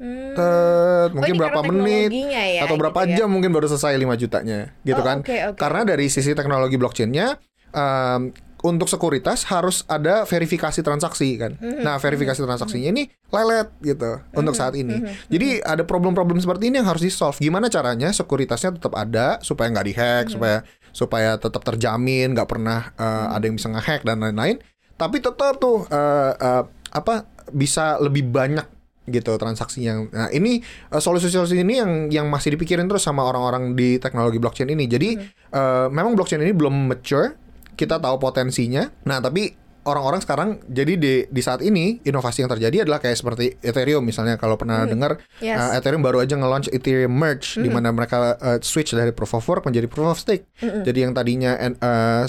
Hmm. 0.00 0.32
Tet, 0.32 1.12
ini 1.12 1.16
mungkin 1.20 1.34
berapa 1.36 1.60
karena 1.60 1.76
menit 1.76 2.08
ya, 2.32 2.64
atau 2.64 2.80
berapa 2.80 3.04
gitu 3.04 3.12
ya? 3.12 3.16
jam 3.20 3.28
mungkin 3.28 3.52
baru 3.52 3.68
selesai 3.68 4.00
5 4.00 4.16
jutanya 4.16 4.72
gitu 4.80 4.96
Oh, 4.96 5.04
kan. 5.04 5.20
oke, 5.20 5.36
oke. 5.52 5.58
karena 5.60 5.84
dari 5.84 6.08
sisi 6.08 6.32
teknologi 6.32 6.80
blockchainnya 6.80 7.36
um, 7.76 8.32
untuk 8.60 8.86
sekuritas 8.88 9.48
harus 9.48 9.82
ada 9.88 10.28
verifikasi 10.28 10.80
transaksi 10.84 11.36
kan? 11.40 11.56
Hmm, 11.56 11.80
nah 11.80 11.96
verifikasi 11.96 12.40
transaksinya 12.40 12.92
ini 12.92 13.08
lelet 13.32 13.68
gitu 13.80 14.20
untuk 14.36 14.52
saat 14.52 14.76
Hmm, 14.76 14.84
ini 14.84 14.96
jadi 15.32 15.64
ada 15.64 15.82
problem-problem 15.82 16.38
seperti 16.38 16.68
ini 16.68 16.78
yang 16.78 16.88
harus 16.88 17.02
di 17.02 17.10
solve 17.10 17.40
gimana 17.40 17.66
caranya 17.72 18.12
sekuritasnya 18.12 18.76
tetap 18.76 18.94
ada 18.94 19.40
supaya 19.40 19.72
nggak 19.72 19.86
dihack 19.86 20.24
Hmm. 20.28 20.34
supaya 20.36 20.56
supaya 20.90 21.30
tetap 21.38 21.62
terjamin 21.64 22.34
nggak 22.34 22.48
pernah 22.50 22.92
uh, 22.98 23.34
ada 23.34 23.46
yang 23.48 23.56
bisa 23.56 23.70
ngehack 23.70 24.04
dan 24.04 24.20
lain-lain. 24.20 24.60
Tapi 25.00 25.16
tetap 25.24 25.56
tuh 25.56 25.88
uh, 25.88 26.32
uh, 26.36 26.64
apa 26.92 27.24
bisa 27.56 27.96
lebih 28.02 28.28
banyak 28.28 28.68
gitu 29.10 29.34
transaksi 29.40 29.82
yang 29.88 30.06
nah 30.12 30.30
ini 30.30 30.62
uh, 30.92 31.00
solusi-solusi 31.00 31.56
ini 31.66 31.80
yang 31.82 31.92
yang 32.12 32.26
masih 32.28 32.54
dipikirin 32.54 32.86
terus 32.86 33.02
sama 33.02 33.26
orang-orang 33.26 33.72
di 33.74 33.96
teknologi 33.96 34.36
blockchain 34.36 34.70
ini. 34.70 34.84
Jadi 34.86 35.16
uh, 35.56 35.88
memang 35.88 36.14
blockchain 36.14 36.44
ini 36.44 36.52
belum 36.52 36.86
mature 36.86 37.39
kita 37.80 37.96
tahu 37.96 38.20
potensinya. 38.20 38.92
Nah 39.08 39.24
tapi 39.24 39.56
orang-orang 39.88 40.20
sekarang 40.20 40.48
jadi 40.68 40.92
di 41.00 41.14
di 41.24 41.40
saat 41.40 41.64
ini 41.64 42.04
inovasi 42.04 42.44
yang 42.44 42.52
terjadi 42.52 42.84
adalah 42.84 43.00
kayak 43.00 43.16
seperti 43.16 43.56
Ethereum. 43.64 44.04
Misalnya 44.04 44.36
kalau 44.36 44.60
pernah 44.60 44.84
dengar 44.84 45.16
Yes. 45.40 45.56
uh, 45.56 45.80
Ethereum 45.80 46.04
baru 46.04 46.20
aja 46.20 46.36
nge-launch 46.36 46.68
Ethereum 46.68 47.16
Merge 47.16 47.56
di 47.56 47.72
mana 47.72 47.88
mereka 47.88 48.36
uh, 48.36 48.60
switch 48.60 48.92
dari 48.92 49.16
proof 49.16 49.32
of 49.32 49.44
work 49.48 49.64
menjadi 49.64 49.88
proof 49.88 50.12
of 50.12 50.18
stake. 50.20 50.44
Jadi 50.60 51.08
yang 51.08 51.16
tadinya 51.16 51.56
uh, 51.56 52.28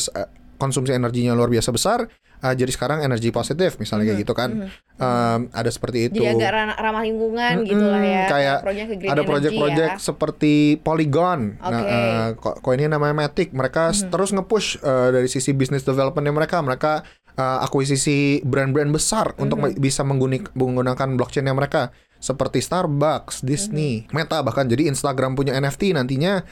konsumsi 0.55 0.93
energinya 0.96 1.34
luar 1.34 1.51
biasa 1.51 1.74
besar 1.74 2.05
uh, 2.41 2.51
jadi 2.51 2.67
sekarang 2.67 3.00
energi 3.01 3.29
positif 3.29 3.77
misalnya 3.77 4.05
kayak 4.07 4.19
gitu 4.19 4.33
kan 4.33 4.51
Um, 4.93 5.50
ada 5.50 5.65
seperti 5.67 6.05
itu 6.05 6.21
Jadi 6.21 6.38
agak 6.38 6.51
ra- 6.53 6.77
ramah 6.79 7.01
lingkungan 7.01 7.65
gitu 7.65 7.81
lah 7.81 7.98
ya. 7.98 8.21
Mm-mm, 8.21 8.29
kayak 8.29 8.57
green 8.93 9.10
ada 9.10 9.21
project-project 9.24 9.91
ya. 9.91 9.98
seperti 9.98 10.53
Polygon. 10.77 11.57
Nah, 11.57 11.69
Oke. 11.71 11.89
eh, 11.89 12.27
ko- 12.38 12.57
koinnya 12.62 12.86
namanya 12.91 13.15
Matic. 13.15 13.50
Mereka 13.50 13.89
s- 13.89 14.05
terus 14.05 14.29
nge-push 14.29 14.77
eh, 14.77 15.10
dari 15.12 15.25
sisi 15.25 15.51
business 15.51 15.81
developmentnya 15.81 16.29
mereka. 16.31 16.62
Mereka 16.62 17.01
eh, 17.33 17.57
akuisisi 17.62 18.17
brand-brand 18.43 18.91
besar 18.91 19.33
untuk 19.38 19.57
me- 19.57 19.74
bisa 19.74 20.05
menggunakan 20.05 21.10
blockchainnya 21.12 21.55
mereka. 21.55 21.89
Seperti 22.21 22.61
Starbucks, 22.61 23.41
Disney, 23.41 24.05
Meta 24.13 24.45
bahkan 24.45 24.69
jadi 24.69 24.85
Instagram 24.93 25.33
punya 25.33 25.57
NFT 25.57 25.97
nantinya 25.97 26.45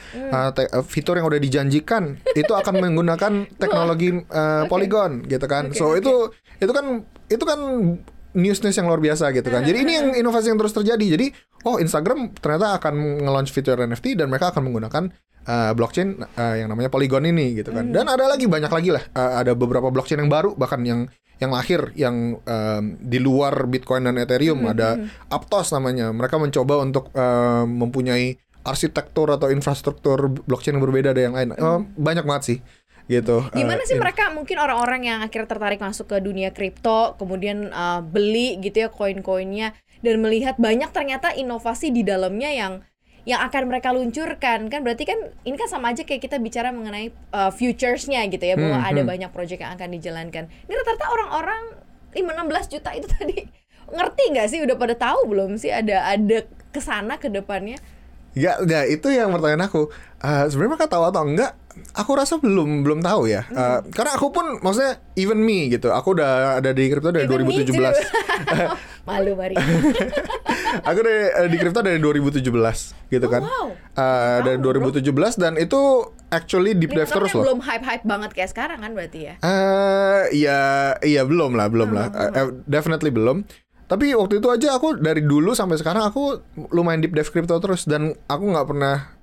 te- 0.50 0.66
eh, 0.66 0.82
fitur 0.82 1.14
yang 1.14 1.30
udah 1.30 1.38
dijanjikan 1.38 2.18
itu 2.40 2.50
akan 2.50 2.74
menggunakan 2.82 3.46
teknologi 3.54 4.10
eh, 4.18 4.64
Polygon 4.66 5.22
gitu 5.30 5.46
kan. 5.46 5.70
Oke, 5.70 5.78
so 5.78 5.94
oke. 5.94 6.02
itu 6.02 6.14
itu 6.58 6.72
kan 6.74 7.06
itu 7.30 7.44
kan 7.46 7.60
news 8.34 8.58
news 8.62 8.76
yang 8.76 8.86
luar 8.90 9.02
biasa 9.02 9.30
gitu 9.30 9.46
kan. 9.46 9.62
Jadi 9.62 9.78
ini 9.78 9.92
yang 9.94 10.08
inovasi 10.26 10.50
yang 10.50 10.58
terus 10.58 10.74
terjadi. 10.74 11.06
Jadi 11.18 11.26
oh 11.66 11.78
Instagram 11.78 12.34
ternyata 12.38 12.78
akan 12.82 13.22
nge-launch 13.22 13.50
fitur 13.54 13.78
NFT 13.78 14.18
dan 14.18 14.26
mereka 14.30 14.50
akan 14.50 14.66
menggunakan 14.70 15.04
uh, 15.46 15.72
blockchain 15.74 16.18
uh, 16.18 16.54
yang 16.58 16.68
namanya 16.70 16.90
Polygon 16.90 17.26
ini 17.26 17.58
gitu 17.58 17.70
kan. 17.74 17.90
Dan 17.90 18.06
ada 18.10 18.26
lagi 18.26 18.46
banyak 18.46 18.70
lagi 18.70 18.90
lah. 18.94 19.02
Uh, 19.14 19.42
ada 19.42 19.52
beberapa 19.54 19.90
blockchain 19.90 20.22
yang 20.22 20.30
baru 20.32 20.54
bahkan 20.54 20.82
yang 20.82 21.06
yang 21.40 21.50
lahir 21.56 21.80
yang 21.96 22.36
um, 22.44 22.84
di 23.00 23.16
luar 23.16 23.64
Bitcoin 23.64 24.04
dan 24.04 24.20
Ethereum 24.20 24.60
ada 24.68 25.00
Aptos 25.32 25.72
namanya. 25.72 26.12
Mereka 26.12 26.36
mencoba 26.36 26.84
untuk 26.84 27.08
um, 27.16 27.66
mempunyai 27.80 28.36
arsitektur 28.60 29.32
atau 29.32 29.48
infrastruktur 29.48 30.28
blockchain 30.44 30.76
yang 30.76 30.84
berbeda 30.84 31.16
dari 31.16 31.32
yang 31.32 31.36
lain. 31.36 31.56
Uh, 31.56 31.80
banyak 31.96 32.28
banget 32.28 32.44
sih 32.44 32.58
gitu. 33.08 33.42
Gimana 33.56 33.82
Uh, 33.82 33.88
sih 33.88 33.96
in- 33.96 34.04
mereka 34.04 34.30
mungkin 34.30 34.60
orang-orang 34.60 35.00
yang 35.08 35.18
akhirnya 35.24 35.48
tertarik 35.48 35.80
masuk 35.80 36.12
ke 36.12 36.20
dunia 36.20 36.52
kripto, 36.52 37.16
kemudian 37.16 37.72
uh, 37.72 38.04
beli 38.04 38.60
gitu 38.60 38.86
ya 38.86 38.88
koin-koinnya 38.92 39.74
dan 40.04 40.14
melihat 40.20 40.60
banyak 40.60 40.92
ternyata 40.92 41.32
inovasi 41.34 41.90
di 41.90 42.04
dalamnya 42.04 42.52
yang 42.52 42.72
yang 43.28 43.40
akan 43.44 43.68
mereka 43.68 43.92
luncurkan 43.92 44.72
kan 44.72 44.80
berarti 44.80 45.04
kan 45.04 45.18
ini 45.44 45.56
kan 45.60 45.68
sama 45.68 45.92
aja 45.92 46.08
kayak 46.08 46.24
kita 46.24 46.40
bicara 46.40 46.72
mengenai 46.72 47.12
uh, 47.36 47.52
futuresnya 47.52 48.24
gitu 48.32 48.40
ya 48.40 48.56
bahwa 48.56 48.80
Hmm, 48.80 48.90
ada 48.90 49.02
hmm. 49.04 49.10
banyak 49.10 49.30
proyek 49.30 49.60
yang 49.60 49.76
akan 49.76 49.88
dijalankan. 49.92 50.44
Ini 50.48 50.72
rata-rata 50.72 51.06
orang-orang 51.12 51.62
16 52.16 52.72
juta 52.72 52.90
itu 52.96 53.06
tadi 53.06 53.44
ngerti 53.90 54.22
nggak 54.32 54.48
sih 54.48 54.58
udah 54.62 54.76
pada 54.78 54.94
tahu 54.94 55.26
belum 55.26 55.58
sih 55.58 55.70
ada 55.74 56.06
ada 56.14 56.46
ke 56.70 56.80
sana 56.80 57.18
ke 57.18 57.28
depannya? 57.28 57.76
Ya, 58.32 58.62
ya 58.62 58.86
itu 58.86 59.10
yang 59.10 59.34
pertanyaan 59.34 59.66
aku. 59.66 59.90
Eh, 60.20 60.44
Sebenarnya 60.46 60.70
mereka 60.76 60.86
tahu 60.86 61.04
atau 61.06 61.22
enggak? 61.24 61.52
Aku 61.96 62.12
rasa 62.12 62.36
belum 62.36 62.82
belum 62.82 63.00
tahu 63.00 63.26
ya. 63.26 63.42
Eh, 63.46 63.78
karena 63.90 64.14
aku 64.14 64.30
pun 64.30 64.60
maksudnya 64.60 65.00
even 65.16 65.40
me 65.40 65.66
gitu. 65.66 65.90
Aku 65.90 66.14
udah 66.14 66.58
ada 66.58 66.70
di 66.70 66.86
kripto 66.86 67.10
dari 67.10 67.24
Even 67.26 67.42
me 67.42 67.58
2017. 67.58 67.66
too. 67.66 67.90
Malu 69.08 69.32
Mari. 69.34 69.56
aku 70.88 70.98
dari 71.00 71.24
eh, 71.32 71.48
di 71.48 71.56
kripto 71.56 71.80
dari 71.80 71.98
2017 71.98 72.46
gitu 73.08 73.26
kan. 73.26 73.42
wow. 73.42 73.66
Eh, 73.96 74.38
dari 74.44 74.58
2017 74.60 75.40
dan 75.40 75.56
itu 75.56 75.80
actually 76.28 76.78
deep 76.78 76.92
dive 76.92 77.10
terus 77.10 77.32
loh. 77.32 77.42
belum 77.42 77.58
hype-hype 77.64 78.06
banget 78.06 78.30
kayak 78.30 78.50
sekarang 78.52 78.78
kan 78.78 78.92
berarti 78.92 79.32
ya? 79.32 79.34
Eh, 79.40 80.22
iya, 80.36 80.60
iya 81.00 81.22
belum 81.24 81.58
lah, 81.58 81.66
belum 81.66 81.90
lah. 81.90 82.06
Hmm. 82.12 82.20
Eh, 82.20 82.30
eh, 82.38 82.46
definitely 82.68 83.10
belum. 83.10 83.42
Tapi 83.90 84.14
waktu 84.14 84.38
itu 84.38 84.46
aja 84.46 84.78
aku 84.78 85.02
dari 85.02 85.18
dulu 85.26 85.50
sampai 85.50 85.74
sekarang 85.74 86.06
aku 86.06 86.38
lumayan 86.70 87.02
deep 87.02 87.10
dive 87.10 87.26
crypto 87.26 87.58
terus 87.58 87.90
dan 87.90 88.14
aku 88.30 88.44
nggak 88.54 88.70
pernah, 88.70 89.18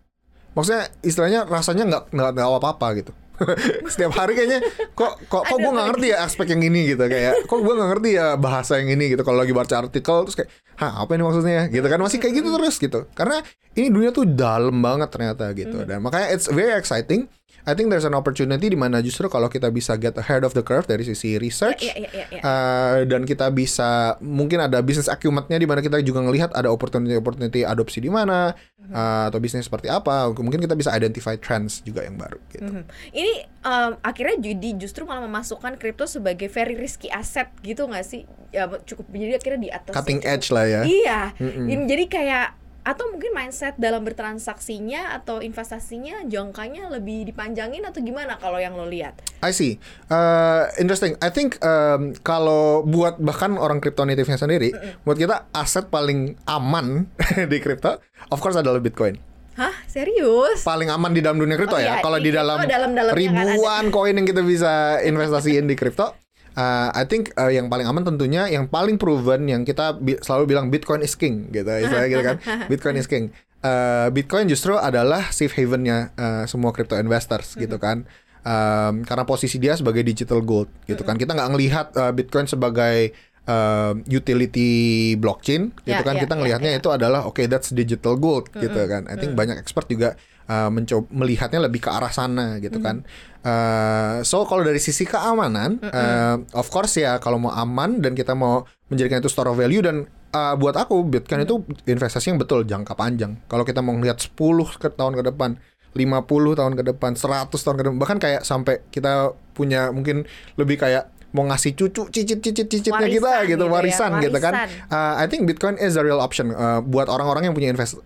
maksudnya 0.52 0.92
istilahnya 1.08 1.48
rasanya 1.48 1.88
nggak 1.88 2.04
nggak 2.12 2.30
nggak 2.36 2.48
apa-apa 2.60 2.88
gitu. 3.00 3.16
Setiap 3.94 4.12
hari 4.18 4.36
kayaknya 4.36 4.60
kok 4.92 5.24
kok 5.32 5.48
kok 5.48 5.58
gue 5.62 5.72
nggak 5.72 5.88
ngerti 5.94 6.08
ya 6.12 6.18
aspek 6.26 6.52
yang 6.52 6.68
ini 6.68 6.90
gitu 6.92 7.06
kayak 7.08 7.48
kok 7.48 7.60
gue 7.64 7.74
nggak 7.80 7.90
ngerti 7.96 8.10
ya 8.20 8.36
bahasa 8.36 8.84
yang 8.84 8.92
ini 8.92 9.16
gitu. 9.16 9.24
Kalau 9.24 9.40
lagi 9.40 9.56
baca 9.56 9.88
artikel 9.88 10.16
terus 10.28 10.36
kayak 10.36 10.50
hah 10.84 11.00
apa 11.00 11.16
ini 11.16 11.24
maksudnya? 11.24 11.54
Ya 11.56 11.64
gitu 11.72 11.88
kan 11.88 12.00
masih 12.04 12.20
kayak 12.20 12.34
gitu 12.44 12.50
terus 12.52 12.76
gitu. 12.76 13.00
Karena 13.16 13.40
ini 13.72 13.88
dunia 13.88 14.12
tuh 14.12 14.28
dalam 14.28 14.84
banget 14.84 15.08
ternyata 15.16 15.48
gitu. 15.56 15.88
Dan 15.88 16.04
makanya 16.04 16.28
it's 16.36 16.52
very 16.52 16.76
exciting 16.76 17.32
I 17.68 17.76
think 17.76 17.92
there's 17.92 18.08
an 18.08 18.16
opportunity 18.16 18.72
di 18.72 18.80
mana 18.80 19.04
justru 19.04 19.28
kalau 19.28 19.52
kita 19.52 19.68
bisa 19.68 20.00
get 20.00 20.16
ahead 20.16 20.48
of 20.48 20.56
the 20.56 20.64
curve 20.64 20.88
dari 20.88 21.04
sisi 21.04 21.36
research 21.36 21.84
Iya, 21.84 21.94
iya, 22.00 22.10
iya, 22.16 22.26
iya. 22.32 22.42
uh, 22.42 22.98
dan 23.04 23.28
kita 23.28 23.52
bisa 23.52 24.16
mungkin 24.24 24.64
ada 24.64 24.80
bisnis 24.80 25.12
acumennya 25.12 25.60
di 25.60 25.68
mana 25.68 25.84
kita 25.84 26.00
juga 26.00 26.24
ngelihat 26.24 26.56
ada 26.56 26.72
opportunity 26.72 27.20
opportunity 27.20 27.68
adopsi 27.68 28.00
di 28.00 28.08
mana 28.08 28.56
uh, 28.88 29.28
atau 29.28 29.44
bisnis 29.44 29.68
seperti 29.68 29.92
apa 29.92 30.32
mungkin 30.40 30.64
kita 30.64 30.80
bisa 30.80 30.96
identify 30.96 31.36
trends 31.36 31.84
juga 31.84 32.08
yang 32.08 32.16
baru 32.16 32.40
gitu. 32.56 32.72
Mhm. 32.72 32.84
Ini 33.12 33.32
em, 33.68 33.92
akhirnya 34.00 34.38
jadi 34.40 34.70
justru 34.80 35.04
malah 35.04 35.28
memasukkan 35.28 35.76
kripto 35.76 36.08
sebagai 36.08 36.48
very 36.48 36.80
risky 36.80 37.12
asset 37.12 37.52
gitu 37.68 37.84
nggak 37.84 38.06
sih? 38.08 38.24
Ya 38.56 38.72
cukup 38.72 39.12
jadi 39.12 39.36
akhirnya 39.36 39.60
di 39.60 39.70
atas. 39.76 39.92
Cutting 39.92 40.24
edge 40.24 40.56
lah 40.56 40.64
ya. 40.64 40.82
Iya. 40.88 41.20
Ini 41.44 41.84
jadi 41.84 42.06
kayak 42.08 42.48
atau 42.88 43.12
mungkin 43.12 43.36
mindset 43.36 43.76
dalam 43.76 44.08
bertransaksinya 44.08 45.12
atau 45.20 45.44
investasinya 45.44 46.24
jangkanya 46.24 46.88
lebih 46.88 47.28
dipanjangin 47.28 47.84
atau 47.84 48.00
gimana 48.00 48.40
kalau 48.40 48.64
yang 48.64 48.80
lo 48.80 48.88
lihat? 48.88 49.20
I 49.44 49.52
see. 49.52 49.76
Uh, 50.08 50.72
interesting. 50.80 51.20
I 51.20 51.28
think 51.28 51.60
um, 51.60 52.16
kalau 52.24 52.88
buat 52.88 53.20
bahkan 53.20 53.60
orang 53.60 53.84
kripto 53.84 54.08
native-nya 54.08 54.40
sendiri, 54.40 54.72
buat 55.04 55.20
kita 55.20 55.52
aset 55.52 55.92
paling 55.92 56.40
aman 56.48 57.12
di 57.52 57.58
kripto, 57.60 58.00
of 58.32 58.40
course 58.40 58.56
adalah 58.56 58.80
Bitcoin. 58.80 59.20
Hah, 59.60 59.74
serius? 59.90 60.62
Paling 60.64 60.88
aman 60.88 61.12
di 61.12 61.20
dalam 61.20 61.42
dunia 61.42 61.58
kripto 61.58 61.76
Oh 61.76 61.82
ya. 61.82 61.98
iya, 61.98 62.06
Kalau 62.06 62.22
di 62.22 62.30
di 62.30 62.32
dalam 62.32 62.62
dalam-dalamnya 62.62 63.12
kan 63.12 63.18
ribuan 63.18 63.84
koin 63.90 64.16
yang 64.16 64.30
kita 64.30 64.46
bisa 64.46 65.02
investasiin 65.02 65.66
di 65.66 65.74
kripto, 65.76 66.14
uh, 66.58 66.90
I 66.92 67.06
think 67.06 67.32
uh, 67.34 67.48
yang 67.48 67.70
paling 67.70 67.86
aman 67.86 68.04
tentunya 68.04 68.50
yang 68.50 68.66
paling 68.66 68.98
proven 68.98 69.46
yang 69.46 69.62
kita 69.62 69.94
bi- 69.96 70.18
selalu 70.18 70.50
bilang 70.50 70.68
Bitcoin 70.68 71.00
is 71.00 71.14
king 71.14 71.48
gitu, 71.50 71.70
istilahnya 71.70 72.10
gitu 72.10 72.24
kan. 72.26 72.38
Bitcoin 72.72 72.98
is 72.98 73.06
king. 73.06 73.30
Uh, 73.58 74.10
Bitcoin 74.10 74.46
justru 74.46 74.74
adalah 74.74 75.30
safe 75.30 75.54
havennya 75.54 76.10
uh, 76.14 76.44
semua 76.46 76.70
crypto 76.70 76.94
investors 76.96 77.54
gitu 77.54 77.78
kan. 77.78 78.04
Um, 78.42 79.04
karena 79.04 79.24
posisi 79.24 79.58
dia 79.58 79.76
sebagai 79.76 80.02
digital 80.02 80.40
gold 80.40 80.72
gitu 80.84 81.04
kan. 81.04 81.16
Kita 81.16 81.36
nggak 81.36 81.50
ngelihat 81.52 81.88
uh, 81.94 82.12
Bitcoin 82.12 82.48
sebagai 82.48 83.12
um, 83.44 84.00
utility 84.08 84.72
blockchain 85.16 85.76
gitu 85.84 85.92
Ya, 85.92 86.00
kan. 86.00 86.16
ya, 86.16 86.24
Kita 86.24 86.34
ya, 86.34 86.40
ngelihatnya 86.40 86.72
ya. 86.72 86.80
itu 86.80 86.88
adalah 86.88 87.26
oke 87.26 87.44
that's 87.46 87.72
digital 87.72 88.16
gold 88.16 88.48
gitu 88.54 88.78
kan. 88.88 89.04
I 89.08 89.16
think 89.16 89.36
banyak 89.36 89.58
expert 89.58 89.88
juga 89.88 90.16
uh, 90.48 90.70
mencoba 90.72 91.06
melihatnya 91.12 91.60
lebih 91.68 91.84
ke 91.84 91.90
arah 91.92 92.12
sana 92.12 92.58
gitu 92.64 92.80
kan. 92.80 93.04
Uh, 93.48 94.20
so 94.28 94.44
kalau 94.44 94.64
dari 94.64 94.82
sisi 94.82 95.08
keamanan, 95.08 95.80
uh, 95.80 96.42
of 96.56 96.68
course 96.68 97.00
ya 97.00 97.20
kalau 97.22 97.40
mau 97.40 97.54
aman 97.56 98.04
dan 98.04 98.12
kita 98.18 98.36
mau 98.36 98.68
menjadikan 98.92 99.24
itu 99.24 99.32
store 99.32 99.54
of 99.54 99.60
value 99.60 99.84
dan 99.84 100.08
uh, 100.36 100.56
buat 100.60 100.76
aku 100.76 101.08
Bitcoin 101.08 101.48
itu 101.48 101.64
investasi 101.88 102.34
yang 102.34 102.40
betul 102.40 102.68
jangka 102.68 102.96
panjang. 102.98 103.40
Kalau 103.48 103.64
kita 103.64 103.80
mau 103.80 103.96
ngeliat 103.96 104.20
10 104.20 104.36
ke 104.80 104.88
tahun 104.92 105.14
ke 105.16 105.24
depan, 105.32 105.60
50 105.96 106.60
tahun 106.60 106.74
ke 106.76 106.84
depan, 106.94 107.12
100 107.16 107.50
tahun 107.52 107.76
ke 107.80 107.84
depan, 107.88 107.98
bahkan 107.98 108.18
kayak 108.20 108.42
sampai 108.44 108.84
kita 108.92 109.34
punya 109.58 109.90
mungkin 109.90 110.28
lebih 110.60 110.78
kayak 110.78 111.17
mau 111.30 111.44
ngasih 111.44 111.74
cucu 111.74 112.08
cicit 112.08 112.40
cicit 112.40 112.66
cicitnya 112.66 113.04
kita 113.04 113.20
Warisan 113.20 113.44
gitu 113.44 113.52
gitu 113.52 113.64
ya, 113.64 113.72
warisan 113.72 114.12
gitu 114.18 114.38
kan 114.38 114.54
warisan. 114.56 114.88
Uh, 114.88 115.14
I 115.16 115.26
think 115.26 115.44
Bitcoin 115.44 115.76
is 115.76 115.94
a 115.94 116.02
real 116.02 116.18
option 116.18 116.50
uh, 116.50 116.80
buat 116.80 117.08
orang-orang 117.08 117.44
yang 117.44 117.54
punya 117.54 117.68
invest, 117.68 118.00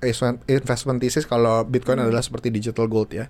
investment 0.48 0.98
thesis 0.98 1.24
kalau 1.24 1.62
Bitcoin 1.64 1.98
Hmm. 1.98 2.10
adalah 2.10 2.22
seperti 2.22 2.50
digital 2.50 2.86
gold 2.86 3.12
ya 3.12 3.30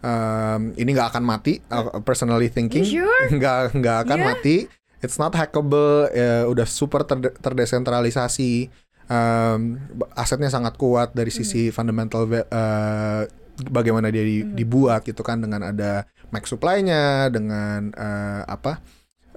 Um, 0.00 0.72
ini 0.74 0.96
nggak 0.96 1.12
akan 1.12 1.20
mati 1.20 1.60
uh, 1.68 2.00
personally 2.00 2.48
thinking 2.48 2.80
You 2.82 3.04
sure? 3.04 3.24
nggak 3.36 3.76
nggak 3.76 3.96
akan 4.02 4.16
Yeah. 4.16 4.28
mati 4.32 4.56
it's 4.98 5.16
not 5.16 5.32
hackable 5.32 6.08
ya, 6.08 6.44
udah 6.46 6.64
super 6.64 7.04
terde- 7.04 7.36
terdesentralisasi 7.36 8.72
um, 9.06 9.76
asetnya 10.14 10.48
sangat 10.48 10.76
kuat 10.76 11.12
dari 11.12 11.28
sisi 11.28 11.68
fundamental 11.68 12.24
va- 12.24 12.48
uh, 12.48 13.28
bagaimana 13.66 14.08
dia 14.08 14.24
di- 14.24 14.46
dibuat 14.46 15.04
gitu 15.04 15.20
kan 15.20 15.36
dengan 15.36 15.68
ada 15.68 16.04
max 16.30 16.48
supply-nya 16.48 17.28
dengan 17.28 17.92
uh, 17.92 18.48
apa 18.48 18.80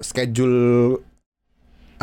schedule 0.04 1.00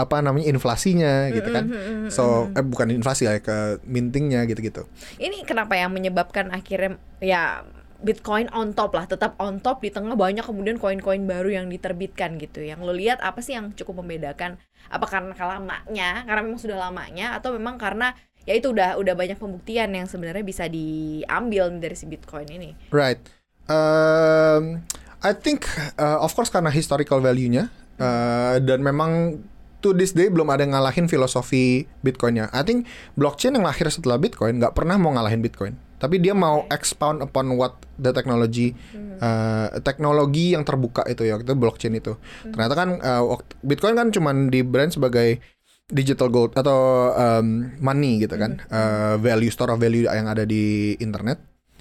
apa 0.01 0.25
namanya 0.25 0.49
inflasinya 0.49 1.29
gitu 1.29 1.53
kan 1.53 1.65
so 2.09 2.49
eh 2.57 2.65
bukan 2.65 2.89
inflasi 2.89 3.29
ya 3.29 3.37
ke 3.39 3.85
mintingnya 3.85 4.49
gitu-gitu 4.49 4.89
Ini 5.21 5.45
kenapa 5.45 5.77
yang 5.77 5.93
menyebabkan 5.93 6.49
akhirnya 6.49 6.97
ya 7.21 7.69
Bitcoin 8.01 8.49
on 8.57 8.73
top 8.73 8.97
lah, 8.97 9.05
tetap 9.05 9.37
on 9.37 9.61
top 9.61 9.85
di 9.85 9.93
tengah 9.93 10.17
banyak 10.17 10.41
kemudian 10.41 10.81
koin-koin 10.81 11.29
baru 11.29 11.53
yang 11.53 11.67
diterbitkan 11.69 12.41
gitu. 12.41 12.65
Yang 12.65 12.81
lo 12.81 12.97
lihat 12.97 13.21
apa 13.21 13.45
sih 13.45 13.53
yang 13.53 13.77
cukup 13.77 14.01
membedakan? 14.01 14.57
Apa 14.89 15.05
karena 15.05 15.37
lamanya, 15.37 16.25
karena 16.25 16.41
memang 16.41 16.61
sudah 16.61 16.81
lamanya 16.81 17.37
atau 17.37 17.53
memang 17.53 17.77
karena 17.77 18.17
ya 18.49 18.57
itu 18.57 18.73
udah 18.73 18.97
udah 18.97 19.13
banyak 19.13 19.37
pembuktian 19.37 19.93
yang 19.93 20.09
sebenarnya 20.09 20.45
bisa 20.45 20.65
diambil 20.65 21.69
dari 21.77 21.97
si 21.97 22.09
Bitcoin 22.09 22.49
ini. 22.49 22.73
Right. 22.89 23.21
Um, 23.69 24.89
I 25.21 25.37
think 25.37 25.69
uh, 26.01 26.25
of 26.25 26.33
course 26.33 26.49
karena 26.49 26.73
historical 26.73 27.21
value-nya 27.21 27.69
uh, 28.01 28.57
dan 28.59 28.81
memang 28.81 29.39
to 29.81 29.97
this 29.97 30.13
day 30.13 30.29
belum 30.29 30.49
ada 30.53 30.65
yang 30.65 30.77
ngalahin 30.77 31.09
filosofi 31.09 31.89
Bitcoin-nya. 32.05 32.53
I 32.53 32.65
think 32.65 32.89
blockchain 33.17 33.57
yang 33.57 33.65
lahir 33.65 33.89
setelah 33.89 34.21
Bitcoin 34.21 34.61
nggak 34.61 34.77
pernah 34.77 34.97
mau 35.01 35.13
ngalahin 35.13 35.41
Bitcoin. 35.41 35.77
Tapi 36.01 36.17
dia 36.17 36.33
mau 36.33 36.65
expound 36.73 37.21
upon 37.21 37.61
what 37.61 37.77
the 38.01 38.09
technology 38.17 38.73
uh, 39.21 39.69
teknologi 39.85 40.57
yang 40.57 40.65
terbuka 40.65 41.05
itu 41.05 41.29
ya 41.29 41.37
itu 41.37 41.53
blockchain 41.53 41.93
itu. 41.93 42.17
Ternyata 42.49 42.75
kan 42.77 42.89
uh, 43.05 43.37
Bitcoin 43.61 43.97
kan 43.97 44.09
cuman 44.09 44.49
di 44.49 44.65
brand 44.65 44.89
sebagai 44.89 45.41
digital 45.91 46.31
gold 46.31 46.57
atau 46.57 47.13
um, 47.13 47.77
money 47.85 48.25
gitu 48.25 48.37
kan. 48.41 48.65
Uh, 48.73 49.21
value 49.21 49.53
store 49.53 49.77
of 49.77 49.81
value 49.83 50.09
yang 50.09 50.25
ada 50.25 50.49
di 50.49 50.97
internet. 51.05 51.37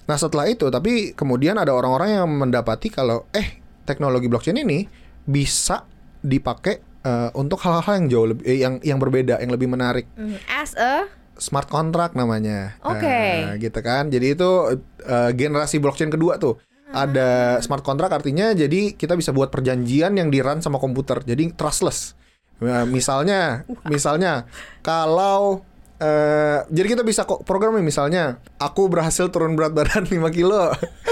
Nah 0.09 0.17
setelah 0.17 0.49
itu, 0.49 0.67
tapi 0.73 1.13
kemudian 1.13 1.55
ada 1.55 1.71
orang-orang 1.71 2.19
yang 2.19 2.27
mendapati 2.27 2.89
kalau 2.89 3.29
eh 3.31 3.61
teknologi 3.85 4.25
blockchain 4.25 4.57
ini 4.57 4.83
bisa 5.29 5.85
dipakai 6.21 6.81
eh, 7.05 7.29
untuk 7.35 7.59
hal-hal 7.63 8.03
yang 8.03 8.07
jauh 8.11 8.27
lebih 8.31 8.43
eh, 8.45 8.59
yang 8.59 8.79
yang 8.83 8.99
berbeda, 8.99 9.39
yang 9.39 9.51
lebih 9.51 9.67
menarik. 9.71 10.05
Hmm, 10.15 10.37
As 10.47 10.75
a 10.75 11.07
Smart 11.39 11.71
contract 11.71 12.19
namanya, 12.19 12.75
Oke. 12.83 13.07
Eh, 13.07 13.55
gitu 13.63 13.79
kan. 13.79 14.11
Jadi 14.11 14.35
itu 14.35 14.75
eh, 15.07 15.31
generasi 15.31 15.79
blockchain 15.79 16.11
kedua 16.11 16.35
tuh. 16.35 16.59
Ada 16.89 17.61
smart 17.61 17.85
contract 17.85 18.11
artinya 18.11 18.49
jadi 18.51 18.97
kita 18.97 19.13
bisa 19.13 19.29
buat 19.29 19.53
perjanjian 19.53 20.17
yang 20.17 20.33
di 20.33 20.41
run 20.41 20.59
sama 20.59 20.81
komputer. 20.81 21.21
Jadi 21.23 21.53
trustless. 21.55 22.17
Eh, 22.59 22.85
misalnya, 22.89 23.63
misalnya 23.87 24.43
kalau 24.83 25.63
eh 25.99 26.59
jadi 26.71 26.95
kita 26.95 27.03
bisa 27.03 27.27
kok 27.27 27.43
programnya 27.43 27.83
misalnya 27.83 28.39
aku 28.55 28.87
berhasil 28.87 29.27
turun 29.27 29.59
berat 29.59 29.75
badan 29.75 30.07
5 30.11 30.15
kilo 30.31 30.71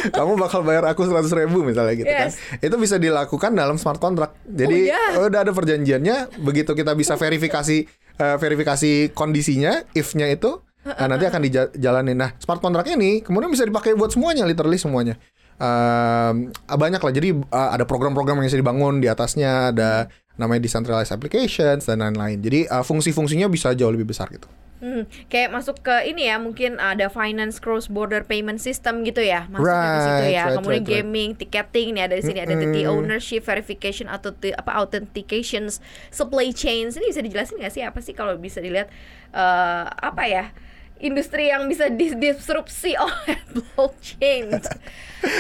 kamu 0.10 0.40
bakal 0.40 0.64
bayar 0.64 0.88
aku 0.88 1.04
100 1.04 1.28
ribu 1.36 1.60
misalnya 1.62 1.92
gitu 1.94 2.08
Yes. 2.08 2.40
kan 2.40 2.64
itu 2.64 2.76
bisa 2.80 2.96
dilakukan 2.96 3.52
dalam 3.52 3.76
smart 3.76 4.00
contract. 4.00 4.40
Jadi 4.48 4.88
Oh, 4.88 5.20
iya. 5.20 5.28
udah 5.28 5.44
ada 5.44 5.52
perjanjiannya 5.52 6.40
begitu 6.40 6.72
kita 6.72 6.96
bisa 6.96 7.14
verifikasi 7.14 7.78
eh, 8.16 8.38
verifikasi 8.40 9.12
kondisinya 9.12 9.84
if-nya 9.92 10.32
itu 10.32 10.64
nah, 10.82 11.06
nanti 11.06 11.28
akan 11.28 11.42
dijalanin. 11.44 12.16
Nah 12.16 12.32
smart 12.40 12.64
contract 12.64 12.88
ini 12.88 13.20
kemudian 13.20 13.52
bisa 13.52 13.68
dipakai 13.68 13.92
buat 13.92 14.16
semuanya 14.16 14.48
literally 14.48 14.80
semuanya. 14.80 15.20
Ehm, 15.58 16.54
banyak 16.64 17.02
lah. 17.02 17.12
Jadi 17.12 17.30
eh, 17.36 17.70
ada 17.76 17.84
program-program 17.84 18.40
yang 18.40 18.48
bisa 18.48 18.56
dibangun 18.56 19.04
di 19.04 19.12
atasnya 19.12 19.76
ada 19.76 20.08
namanya 20.38 20.64
decentralized 20.64 21.12
applications 21.12 21.84
dan 21.84 22.00
lain-lain. 22.00 22.40
Jadi 22.40 22.60
eh, 22.64 22.84
fungsi-fungsinya 22.86 23.52
bisa 23.52 23.76
jauh 23.76 23.92
lebih 23.92 24.08
besar 24.08 24.32
gitu 24.32 24.48
Hmm, 24.78 25.10
kayak 25.26 25.50
masuk 25.50 25.82
ke 25.82 26.06
ini 26.06 26.30
ya 26.30 26.38
mungkin 26.38 26.78
ada 26.78 27.10
finance 27.10 27.58
cross 27.58 27.90
border 27.90 28.22
payment 28.22 28.62
system 28.62 29.02
gitu 29.02 29.26
ya 29.26 29.50
masuk 29.50 29.66
ke 29.66 30.00
situ 30.06 30.22
Right, 30.22 30.38
ya 30.38 30.44
right, 30.46 30.56
kemudian 30.62 30.82
right, 30.82 30.86
right. 30.86 31.02
gaming 31.02 31.30
ticketing 31.34 31.88
nih 31.98 32.04
ada 32.06 32.14
di 32.14 32.22
sini 32.22 32.40
ada 32.46 32.54
the 32.54 32.86
ownership 32.86 33.42
verification 33.42 34.06
atau 34.06 34.30
the- 34.38 34.54
apa 34.54 34.78
authentications 34.78 35.82
supply 36.14 36.54
chains 36.54 36.94
ini 36.94 37.10
bisa 37.10 37.26
dijelasin 37.26 37.58
nggak 37.58 37.74
sih 37.74 37.82
apa 37.82 37.98
sih 38.06 38.14
kalau 38.14 38.38
bisa 38.38 38.62
dilihat 38.62 38.86
eh, 39.34 39.86
apa 39.90 40.24
ya 40.30 40.54
industri 40.98 41.50
yang 41.50 41.66
bisa 41.66 41.90
disrupsi 41.90 42.94
oleh 43.02 43.38
blockchain 43.50 44.62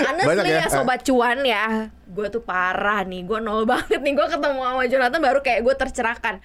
honestly 0.09 0.49
ya. 0.49 0.65
ya. 0.65 0.67
sobat 0.69 1.05
cuan 1.05 1.45
ya 1.45 1.93
gue 2.09 2.27
tuh 2.29 2.41
parah 2.41 3.05
nih 3.05 3.21
gue 3.21 3.37
nol 3.37 3.69
banget 3.69 4.01
nih 4.01 4.13
gue 4.17 4.27
ketemu 4.27 4.61
sama 4.65 4.83
Jonathan 4.89 5.21
baru 5.21 5.39
kayak 5.41 5.61
gue 5.61 5.75
tercerahkan 5.77 6.35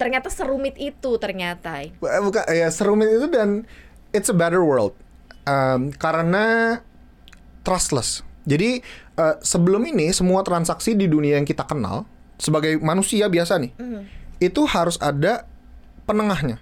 ternyata 0.00 0.32
serumit 0.32 0.80
itu 0.80 1.20
ternyata. 1.20 1.84
Bu- 2.00 2.08
bukan 2.32 2.48
ya 2.48 2.72
serumit 2.72 3.12
itu 3.12 3.28
dan 3.28 3.68
it's 4.16 4.32
a 4.32 4.36
better 4.36 4.64
world. 4.64 4.96
Um, 5.44 5.92
karena 5.92 6.80
trustless. 7.60 8.24
Jadi 8.48 8.80
eh, 9.20 9.36
sebelum 9.44 9.84
ini 9.84 10.08
semua 10.16 10.40
transaksi 10.40 10.96
di 10.96 11.04
dunia 11.04 11.36
yang 11.36 11.44
kita 11.44 11.68
kenal 11.68 12.08
sebagai 12.40 12.80
manusia 12.80 13.28
biasa 13.28 13.60
nih 13.60 13.72
itu 14.40 14.64
harus 14.64 14.96
ada 14.96 15.44
penengahnya. 16.08 16.56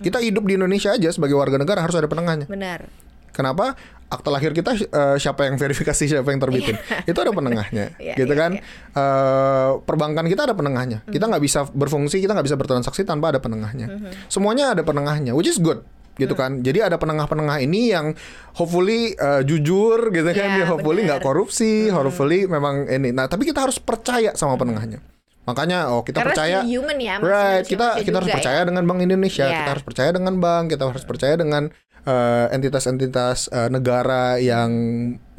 Kita 0.00 0.20
hidup 0.20 0.44
di 0.44 0.60
Indonesia 0.60 0.92
aja 0.92 1.08
sebagai 1.08 1.36
warga 1.40 1.56
negara 1.56 1.80
harus 1.80 1.96
ada 1.96 2.04
penengahnya. 2.04 2.44
Benar. 2.44 2.88
Kenapa 3.32 3.72
akta 4.10 4.26
lahir 4.28 4.50
kita 4.50 4.74
eh, 4.74 5.16
siapa 5.16 5.46
yang 5.46 5.54
verifikasi 5.54 6.02
siapa 6.04 6.26
yang 6.26 6.38
terbitin? 6.38 6.74
itu 7.06 7.14
ada 7.14 7.30
penengahnya, 7.30 7.94
Iya, 8.02 8.14
gitu 8.18 8.34
iya, 8.34 8.40
kan? 8.42 8.50
iya. 8.52 8.62
Eh, 8.92 9.70
perbankan 9.80 10.26
kita 10.26 10.44
ada 10.44 10.52
penengahnya. 10.52 11.06
Kita 11.06 11.24
nggak 11.24 11.38
bisa 11.38 11.62
berfungsi, 11.64 12.18
kita 12.18 12.34
nggak 12.34 12.44
bisa 12.44 12.58
bertransaksi 12.58 13.02
tanpa 13.02 13.30
ada 13.30 13.38
penengahnya. 13.38 13.86
Mm-hmm. 13.86 14.12
Semuanya 14.26 14.74
ada 14.74 14.82
penengahnya, 14.82 15.30
which 15.32 15.46
is 15.46 15.56
good, 15.56 15.86
gitu 16.16 16.34
Mm. 16.34 16.40
kan? 16.42 16.50
Jadi 16.60 16.78
ada 16.82 16.96
penengah-penengah 16.96 17.62
ini 17.62 17.90
yang 17.90 18.10
hopefully 18.52 19.14
eh, 19.14 19.42
jujur, 19.42 20.10
gitu 20.10 20.26
kan? 20.28 20.58
Iya, 20.58 20.66
hopefully 20.66 21.06
nggak 21.06 21.22
korupsi, 21.22 21.86
Mm-hmm. 21.86 21.94
hopefully 21.94 22.40
memang 22.44 22.86
ini. 22.86 23.14
Nah, 23.14 23.26
tapi 23.26 23.46
kita 23.46 23.62
harus 23.62 23.78
percaya 23.78 24.34
sama 24.34 24.56
penengahnya. 24.56 24.98
Makanya, 25.40 25.88
oh 25.90 26.04
kita 26.04 26.20
Karena 26.20 26.30
percaya. 26.36 26.58
human 26.62 26.98
ya, 27.00 27.16
Right, 27.18 27.64
kita 27.64 28.02
kita 28.02 28.16
harus 28.18 28.30
percaya 28.30 28.60
ya. 28.60 28.66
dengan 28.66 28.84
Bank 28.84 29.00
Indonesia, 29.00 29.46
Iya. 29.46 29.56
kita 29.56 29.70
harus 29.72 29.84
percaya 29.84 30.10
dengan 30.12 30.34
bank, 30.36 30.64
kita 30.68 30.82
harus 30.84 31.02
percaya 31.02 31.34
dengan 31.34 31.62
eh, 32.06 32.46
entitas-entitas 32.54 33.50
eh, 33.52 33.68
negara 33.68 34.36
yang 34.40 34.70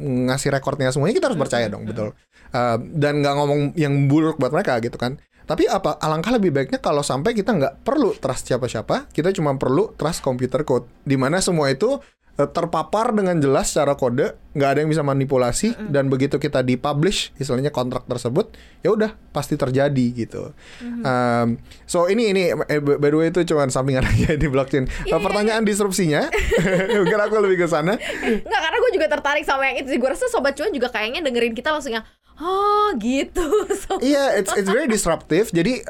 ngasih 0.02 0.50
rekornya 0.54 0.90
semuanya 0.94 1.18
kita 1.18 1.28
harus 1.32 1.40
percaya 1.40 1.66
dong, 1.70 1.86
betul. 1.86 2.14
Eh, 2.52 2.78
dan 2.98 3.22
nggak 3.22 3.36
ngomong 3.38 3.62
yang 3.80 4.10
buruk 4.12 4.38
buat 4.38 4.52
mereka 4.52 4.78
gitu 4.84 4.98
kan. 4.98 5.18
Tapi 5.42 5.68
apa 5.68 6.00
alangkah 6.00 6.32
lebih 6.32 6.54
baiknya 6.54 6.80
kalau 6.80 7.04
sampai 7.04 7.36
kita 7.36 7.52
nggak 7.52 7.84
perlu 7.84 8.16
trust 8.16 8.48
siapa-siapa, 8.48 9.12
kita 9.12 9.36
cuma 9.36 9.52
perlu 9.60 9.92
trust 10.00 10.24
computer 10.24 10.64
code, 10.64 10.88
di 11.04 11.20
mana 11.20 11.44
semua 11.44 11.68
itu 11.74 12.00
terpapar 12.34 13.12
dengan 13.12 13.38
jelas 13.38 13.70
secara 13.70 13.94
kode, 13.94 14.34
nggak 14.52 14.70
ada 14.70 14.80
yang 14.82 14.90
bisa 14.90 15.04
manipulasi 15.04 15.76
dan 15.88 16.08
begitu 16.08 16.36
kita 16.36 16.62
dipublish, 16.62 17.30
istilahnya 17.36 17.70
kontrak 17.70 18.08
tersebut, 18.08 18.56
ya 18.82 18.90
udah 18.90 19.14
pasti 19.30 19.56
terjadi 19.56 20.06
gitu. 20.16 20.50
Um, 20.82 21.60
so 21.84 22.08
ini 22.08 22.32
ini 22.32 22.50
eh, 22.50 22.80
by 22.80 23.10
the 23.10 23.18
way 23.18 23.28
itu 23.30 23.46
cuma 23.46 23.68
sampingan 23.68 24.08
aja 24.10 24.34
di 24.34 24.48
blockchain. 24.48 24.90
Eh, 25.06 25.20
pertanyaan 25.20 25.62
disrupsinya, 25.62 26.26
mungkin 26.98 27.20
aku 27.20 27.36
lebih 27.40 27.62
ke 27.62 27.68
sana. 27.68 28.00
Enggak, 28.00 28.62
karena 28.64 28.78
gue 28.80 28.92
juga 28.96 29.08
tertarik 29.12 29.44
sama 29.44 29.70
yang 29.70 29.84
itu. 29.84 29.94
Gue 29.94 30.10
rasa 30.10 30.26
Sobat 30.28 30.56
Cuan 30.56 30.72
juga 30.72 30.90
kayaknya 30.90 31.22
dengerin 31.22 31.54
kita 31.54 31.70
langsung 31.70 31.94
yang 31.94 32.06
Oh 32.42 32.90
gitu 32.98 33.46
So- 33.86 34.02
Iya, 34.02 34.40
it's 34.40 34.50
it's 34.56 34.66
very 34.66 34.90
disruptive. 34.90 35.54
Jadi 35.54 35.86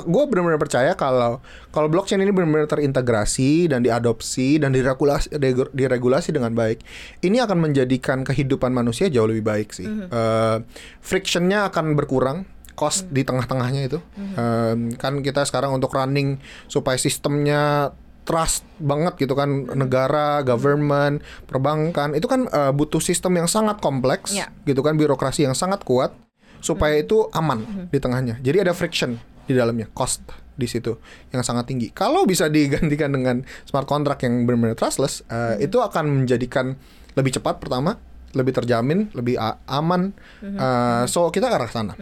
gue 0.00 0.24
benar-benar 0.24 0.56
percaya 0.56 0.96
kalau 0.96 1.44
kalau 1.68 1.92
blockchain 1.92 2.16
ini 2.16 2.32
benar-benar 2.32 2.64
terintegrasi 2.64 3.68
dan 3.68 3.84
diadopsi 3.84 4.56
dan 4.56 4.72
diregulasi 4.72 5.36
diregulasi 5.72 6.32
dengan 6.32 6.56
baik, 6.56 6.80
ini 7.20 7.36
akan 7.36 7.60
menjadikan 7.60 8.24
kehidupan 8.24 8.72
manusia 8.72 9.12
jauh 9.12 9.28
lebih 9.28 9.44
baik 9.44 9.76
sih. 9.76 9.84
Eh, 9.84 10.56
frictionnya 11.04 11.68
akan 11.68 11.92
berkurang, 11.92 12.48
cost 12.72 13.04
di 13.12 13.20
tengah-tengahnya 13.20 13.92
itu. 13.92 13.98
Eh, 14.16 14.74
kan 14.96 15.20
kita 15.20 15.44
sekarang 15.44 15.76
untuk 15.76 15.92
running 15.92 16.40
supaya 16.66 16.96
sistemnya 16.96 17.92
trust 18.22 18.62
banget 18.78 19.18
gitu 19.18 19.34
kan 19.34 19.66
negara, 19.74 20.46
government, 20.46 21.26
perbankan 21.44 22.14
itu 22.14 22.30
kan 22.30 22.46
eh, 22.46 22.70
butuh 22.70 23.02
sistem 23.02 23.34
yang 23.34 23.50
sangat 23.50 23.82
kompleks 23.82 24.30
Ya. 24.30 24.46
gitu 24.62 24.78
kan 24.80 24.94
birokrasi 24.94 25.42
yang 25.42 25.58
sangat 25.58 25.82
kuat 25.82 26.14
supaya 26.62 26.94
itu 26.94 27.26
aman 27.34 27.90
di 27.90 27.98
tengahnya. 27.98 28.38
Jadi 28.38 28.62
ada 28.62 28.70
friction 28.70 29.18
di 29.52 29.60
dalamnya, 29.60 29.92
cost. 29.92 30.24
di 30.52 30.68
situ 30.68 31.00
yang 31.32 31.40
sangat 31.40 31.64
tinggi. 31.64 31.88
Kalau 31.96 32.28
bisa 32.28 32.46
digantikan 32.52 33.08
dengan 33.08 33.40
smart 33.64 33.88
contract 33.88 34.20
yang 34.20 34.44
benar-benar 34.44 34.76
trustless, 34.76 35.24
uh, 35.32 35.56
itu 35.56 35.80
akan 35.80 36.24
menjadikan 36.24 36.76
lebih 37.16 37.40
cepat 37.40 37.56
pertama, 37.56 37.96
lebih 38.36 38.56
terjamin, 38.56 39.08
lebih 39.16 39.40
aman. 39.68 40.12
Uh, 40.44 41.04
so 41.08 41.32
kita 41.32 41.48
ke 41.48 41.56
arah 41.56 41.72
sana. 41.72 41.96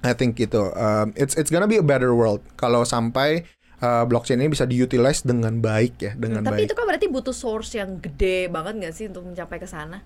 I 0.00 0.12
think 0.16 0.36
gitu. 0.40 0.72
Um, 0.76 1.12
it's 1.16 1.36
it's 1.36 1.52
gonna 1.52 1.68
be 1.68 1.76
a 1.76 1.84
better 1.84 2.16
world 2.16 2.40
kalau 2.56 2.84
sampai 2.88 3.44
uh, 3.84 4.04
blockchain 4.08 4.40
ini 4.40 4.48
bisa 4.48 4.64
diutilize 4.64 5.24
dengan 5.24 5.60
baik 5.60 5.94
ya, 6.00 6.12
dengan 6.16 6.40
Tapi 6.40 6.64
baik. 6.64 6.72
itu 6.72 6.74
kan 6.76 6.84
berarti 6.88 7.06
butuh 7.12 7.36
source 7.36 7.76
yang 7.76 8.00
gede 8.00 8.48
banget 8.48 8.80
nggak 8.80 8.94
sih 8.96 9.12
untuk 9.12 9.28
mencapai 9.28 9.60
ke 9.60 9.68
sana? 9.68 10.00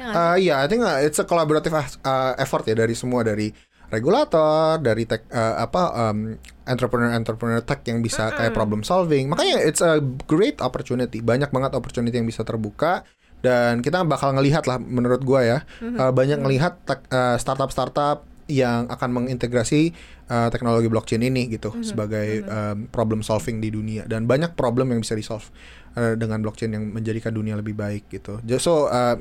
Ya 0.00 0.10
sih? 0.10 0.16
Uh, 0.16 0.36
yeah, 0.40 0.56
I 0.64 0.66
think 0.66 0.80
uh, 0.80 0.96
it's 1.04 1.20
a 1.20 1.28
collaborative 1.28 1.76
uh, 1.76 2.32
effort 2.40 2.64
ya 2.64 2.72
dari 2.72 2.96
semua 2.96 3.20
dari 3.20 3.52
regulator, 3.92 4.80
dari 4.80 5.04
tech 5.04 5.26
uh, 5.32 5.60
apa 5.60 5.82
um, 6.10 6.36
entrepreneur-entrepreneur 6.64 7.60
tech 7.60 7.84
yang 7.84 8.00
bisa 8.00 8.32
kayak 8.32 8.52
problem 8.56 8.80
solving. 8.80 9.28
Makanya 9.28 9.60
it's 9.64 9.84
a 9.84 10.00
great 10.28 10.60
opportunity. 10.64 11.20
Banyak 11.20 11.52
banget 11.52 11.76
opportunity 11.76 12.16
yang 12.16 12.28
bisa 12.28 12.44
terbuka 12.44 13.04
dan 13.44 13.84
kita 13.84 14.00
bakal 14.08 14.32
ngelihat 14.32 14.64
lah 14.64 14.80
menurut 14.80 15.20
gua 15.20 15.44
ya. 15.44 15.58
uh, 16.00 16.12
banyak 16.12 16.40
ngelihat 16.40 16.80
tech- 16.88 17.08
uh, 17.12 17.36
startup-startup 17.36 18.24
yang 18.44 18.84
akan 18.92 19.24
mengintegrasi 19.24 19.96
uh, 20.28 20.52
teknologi 20.52 20.88
blockchain 20.92 21.24
ini 21.24 21.48
gitu 21.48 21.72
sebagai 21.80 22.44
um, 22.44 22.76
problem 22.92 23.24
solving 23.24 23.56
di 23.60 23.72
dunia 23.72 24.04
dan 24.04 24.28
banyak 24.28 24.52
problem 24.52 24.92
yang 24.92 25.00
bisa 25.00 25.16
di 25.16 25.24
solve 25.24 25.48
uh, 25.96 26.12
dengan 26.12 26.44
blockchain 26.44 26.76
yang 26.76 26.84
menjadikan 26.92 27.32
dunia 27.32 27.56
lebih 27.56 27.72
baik 27.72 28.12
gitu. 28.12 28.44
So 28.60 28.92
uh, 28.92 29.16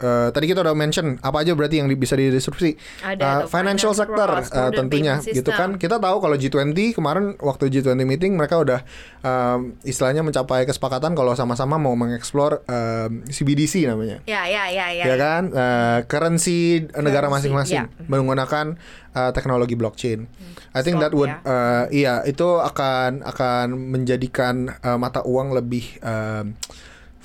uh, 0.00 0.28
tadi 0.28 0.46
kita 0.46 0.60
udah 0.60 0.72
mention 0.72 1.18
apa 1.18 1.42
aja 1.42 1.52
berarti 1.52 1.78
yang 1.78 1.86
di- 1.86 1.94
bisa 1.94 2.14
didisrupsi 2.14 2.74
Ada 3.00 3.20
Uh, 3.20 3.38
tuh, 3.40 3.48
financial 3.50 3.92
sector 3.92 4.28
uh, 4.30 4.70
tentunya 4.70 5.18
gitu 5.20 5.50
kan 5.50 5.76
kita 5.76 5.96
tahu 5.96 6.16
kalau 6.18 6.34
G20 6.34 6.74
kemarin 6.92 7.36
waktu 7.38 7.68
G20 7.68 7.98
meeting 8.00 8.32
mereka 8.34 8.56
udah 8.56 8.80
um, 9.20 9.74
istilahnya 9.82 10.20
mencapai 10.20 10.64
kesepakatan 10.64 11.12
kalau 11.12 11.32
sama-sama 11.32 11.76
mau 11.76 11.92
mengeksplor 11.92 12.62
um, 12.64 13.22
CBDC 13.24 13.84
namanya 13.84 14.20
Ya, 14.24 14.44
ya, 14.44 14.66
ya, 14.68 14.86
ya. 14.90 15.04
ya 15.04 15.16
kan 15.16 15.42
Uh, 15.48 16.04
currency 16.04 16.58
negara 16.94 17.26
masing-masing 17.26 17.82
ya. 17.82 18.06
menggunakan 18.06 18.76
uh, 19.10 19.30
teknologi 19.30 19.74
blockchain. 19.74 20.28
I 20.70 20.80
think 20.80 20.98
that 20.98 21.10
Stock, 21.10 21.18
would 21.18 21.32
ya. 21.32 21.40
uh, 21.42 21.84
iya 21.90 22.14
itu 22.22 22.44
akan 22.44 23.24
akan 23.24 23.66
menjadikan 23.74 24.70
uh, 24.78 24.94
mata 24.94 25.24
uang 25.24 25.50
lebih 25.50 25.98
um, 26.00 26.54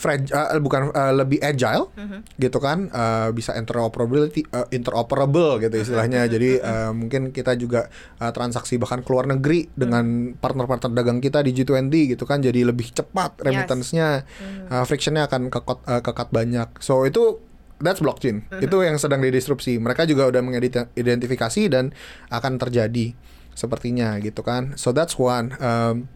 frag- 0.03 0.27
uh, 0.29 0.59
bukan 0.59 0.91
uh, 0.91 1.15
lebih 1.15 1.39
agile 1.39 1.87
Mhm. 1.95 2.35
gitu 2.35 2.59
kan 2.59 2.91
uh, 2.91 3.31
bisa 3.31 3.55
interoperability 3.55 4.43
uh, 4.51 4.67
interoperable 4.67 5.57
gitu 5.57 5.71
istilahnya. 5.79 6.27
Jadi 6.27 6.59
uh, 6.59 6.91
mungkin 6.91 7.31
kita 7.31 7.55
juga 7.55 7.87
uh, 8.19 8.29
transaksi 8.29 8.75
bahkan 8.75 8.99
ke 8.99 9.07
luar 9.07 9.25
negeri 9.25 9.65
Mhm. 9.65 9.73
dengan 9.73 10.05
partner-partner 10.35 10.91
dagang 10.91 11.17
kita 11.17 11.39
di 11.39 11.55
G20 11.55 11.87
gitu 12.11 12.27
kan 12.27 12.43
jadi 12.43 12.65
lebih 12.65 12.91
cepat 12.91 13.39
remittance-nya 13.39 14.27
uh, 14.67 14.83
frictionnya 14.83 15.23
akan 15.23 15.47
kekot, 15.47 15.79
uh, 15.85 16.01
kekat 16.01 16.27
banyak. 16.29 16.67
So 16.77 17.07
itu 17.07 17.39
that's 17.79 17.99
blockchain. 17.99 18.47
Itu 18.57 18.79
yang 18.79 18.95
sedang 18.95 19.19
didisrupsi. 19.19 19.75
Mereka 19.75 20.03
juga 20.03 20.27
udah 20.27 20.39
mengidentifikasi 20.39 21.61
dan 21.67 21.91
akan 22.27 22.55
terjadi 22.57 23.15
sepertinya 23.53 24.17
gitu 24.17 24.41
kan. 24.41 24.73
So 24.75 24.89
that's 24.89 25.15
one. 25.15 25.53
Um, 25.59 26.09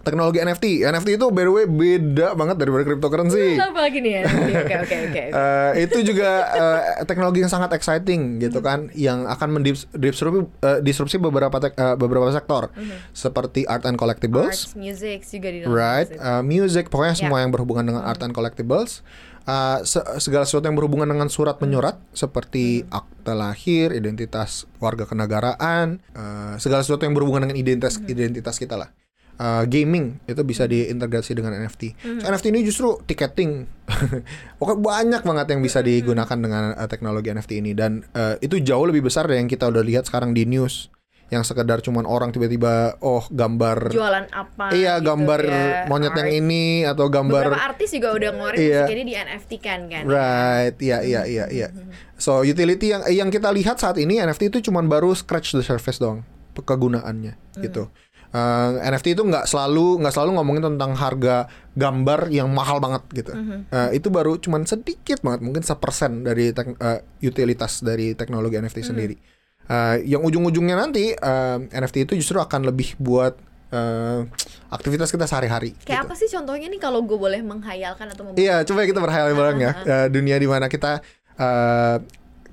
teknologi 0.00 0.38
NFT. 0.38 0.64
NFT 0.82 1.08
itu 1.14 1.26
by 1.28 1.42
the 1.42 1.52
way 1.52 1.64
beda 1.64 2.32
banget 2.32 2.56
daripada 2.56 2.82
cryptocurrency. 2.84 3.56
Apa 3.56 3.80
lagi 3.80 3.98
nih 3.98 4.12
ya? 4.14 4.22
Oke, 4.58 4.74
oke, 4.78 4.96
oke. 5.06 5.22
Eh, 5.28 5.72
itu 5.82 5.98
juga 6.04 6.30
eh, 6.50 6.80
teknologi 7.04 7.40
yang 7.40 7.48
sangat 7.48 7.70
exciting 7.72 8.38
gitu 8.38 8.58
kan 8.58 8.88
yang 8.92 9.24
akan 9.24 9.48
mendisrupsi 9.54 10.22
eh, 10.58 10.78
disrupsi 10.80 11.16
beberapa 11.16 11.56
tek- 11.58 11.74
eh, 11.74 11.94
beberapa 11.94 12.28
sektor 12.28 12.70
seperti 13.10 13.64
art 13.64 13.84
and 13.84 13.96
collectibles 13.96 14.68
Arts, 14.68 14.74
music 14.74 15.24
juga 15.24 15.48
di 15.48 15.58
dalam 15.60 15.72
right 15.72 16.08
uh, 16.14 16.40
music 16.40 16.88
pokoknya 16.88 17.06
Ya. 17.10 17.20
semua 17.20 17.38
yang 17.40 17.50
berhubungan 17.50 17.84
dengan 17.84 18.02
art 18.02 18.20
and 18.20 18.32
collectibles 18.32 19.00
Uh, 19.48 19.80
se- 19.80 20.04
segala 20.20 20.44
sesuatu 20.44 20.68
yang 20.68 20.76
berhubungan 20.76 21.08
dengan 21.08 21.32
surat 21.32 21.56
menyurat 21.56 21.96
seperti 22.12 22.84
akte 22.92 23.32
lahir 23.32 23.96
identitas 23.96 24.68
warga 24.76 25.08
kenegaraan 25.08 26.04
uh, 26.12 26.60
segala 26.60 26.84
sesuatu 26.84 27.08
yang 27.08 27.16
berhubungan 27.16 27.48
dengan 27.48 27.56
identitas 27.56 27.96
identitas 28.04 28.60
kita 28.60 28.76
lah 28.76 28.92
Uh, 29.38 29.62
gaming 29.64 30.18
itu 30.26 30.42
bisa 30.42 30.66
diintegrasi 30.66 31.30
dengan 31.30 31.54
NFT. 31.54 31.94
So, 32.18 32.26
NFT 32.26 32.50
ini 32.50 32.66
justru 32.66 32.98
ticketing. 33.06 33.70
Pokoknya 34.58 34.82
banyak 34.82 35.22
banget 35.22 35.46
yang 35.54 35.62
bisa 35.62 35.78
digunakan 35.78 36.34
dengan 36.34 36.74
uh, 36.74 36.88
teknologi 36.90 37.30
NFT 37.30 37.62
ini. 37.62 37.70
Dan 37.70 38.02
uh, 38.12 38.34
itu 38.38 38.58
jauh 38.58 38.82
lebih 38.82 39.06
besar 39.06 39.24
dari 39.24 39.38
yang 39.38 39.46
kita 39.46 39.70
udah 39.70 39.80
lihat 39.80 40.04
sekarang 40.04 40.34
di 40.34 40.42
news. 40.42 40.90
Yang 41.28 41.52
sekedar 41.52 41.84
cuman 41.84 42.02
orang 42.02 42.32
tiba-tiba 42.32 42.96
oh 42.98 43.20
gambar 43.28 43.92
jualan 43.92 44.32
apa 44.32 44.72
Iya 44.72 44.96
gitu 44.96 45.12
gambar 45.12 45.40
ya, 45.44 45.84
monyet 45.84 46.16
yang 46.16 46.30
art. 46.32 46.40
ini 46.40 46.64
atau 46.82 47.06
gambar 47.06 47.44
beberapa 47.52 47.68
artis 47.68 47.88
juga 47.92 48.08
udah 48.16 48.30
ngeluarin 48.32 48.56
Iya. 48.58 48.82
ini 48.88 49.02
di 49.04 49.14
NFT 49.14 49.50
kan 49.60 49.80
kan 49.86 50.02
right. 50.08 50.74
Iya 50.80 51.04
iya 51.04 51.22
iya 51.28 51.44
iya. 51.52 51.68
So 52.16 52.40
utility 52.40 52.96
yang 52.96 53.04
yang 53.12 53.28
kita 53.28 53.52
lihat 53.52 53.76
saat 53.76 54.00
ini 54.00 54.16
NFT 54.16 54.48
itu 54.48 54.72
cuman 54.72 54.88
baru 54.88 55.12
scratch 55.12 55.52
the 55.52 55.60
surface 55.60 56.00
doang 56.00 56.24
kegunaannya 56.60 57.34
gitu. 57.60 57.90
Uh, 58.28 58.76
NFT 58.84 59.16
itu 59.16 59.24
nggak 59.24 59.48
selalu 59.48 60.04
nggak 60.04 60.12
selalu 60.12 60.36
ngomongin 60.36 60.60
tentang 60.68 60.92
harga 60.92 61.48
gambar 61.72 62.28
yang 62.28 62.52
mahal 62.52 62.76
banget 62.76 63.02
gitu. 63.14 63.32
Uh, 63.32 63.88
itu 63.90 64.08
baru 64.08 64.36
cuman 64.36 64.62
sedikit 64.62 65.24
banget 65.24 65.40
mungkin 65.40 65.64
sepersen 65.64 66.22
dari 66.22 66.52
tek- 66.52 66.76
uh, 66.76 67.00
utilitas 67.18 67.80
dari 67.80 68.12
teknologi 68.12 68.60
NFT 68.60 68.78
sendiri. 68.84 69.16
Uh, 69.64 69.96
yang 70.00 70.20
ujung-ujungnya 70.20 70.76
nanti 70.76 71.12
uh, 71.12 71.56
NFT 71.62 72.04
itu 72.04 72.12
justru 72.16 72.36
akan 72.36 72.68
lebih 72.68 72.96
buat 72.96 73.36
uh, 73.68 74.24
aktivitas 74.68 75.08
kita 75.08 75.24
sehari-hari 75.24 75.72
kayak 75.78 75.88
gitu. 75.88 76.04
apa 76.04 76.14
sih 76.14 76.28
contohnya 76.28 76.68
nih 76.68 76.80
kalau 76.80 77.00
gue 77.00 77.16
boleh 77.16 77.40
menghayalkan 77.40 78.08
atau 78.08 78.32
Iya, 78.32 78.64
coba 78.64 78.84
kita 78.84 79.00
berhayal 79.00 79.32
bareng 79.32 79.60
ya. 79.60 79.72
Eh, 79.84 80.06
dunia 80.08 80.36
di 80.36 80.44
mana 80.44 80.68
kita 80.68 81.00
eh, 81.36 81.96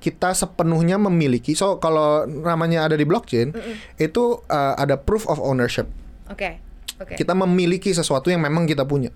kita 0.06 0.30
sepenuhnya 0.38 1.02
memiliki. 1.02 1.58
So 1.58 1.82
kalau 1.82 2.22
namanya 2.30 2.86
ada 2.86 2.94
di 2.94 3.02
blockchain, 3.02 3.50
itu 3.98 4.24
eh, 4.46 4.74
ada 4.78 4.94
proof 4.94 5.26
of 5.26 5.42
ownership. 5.42 5.90
oke 6.30 6.62
oke 7.02 7.18
Kita 7.18 7.34
memiliki 7.34 7.90
sesuatu 7.90 8.30
yang 8.30 8.38
memang 8.46 8.70
kita 8.70 8.86
punya, 8.86 9.10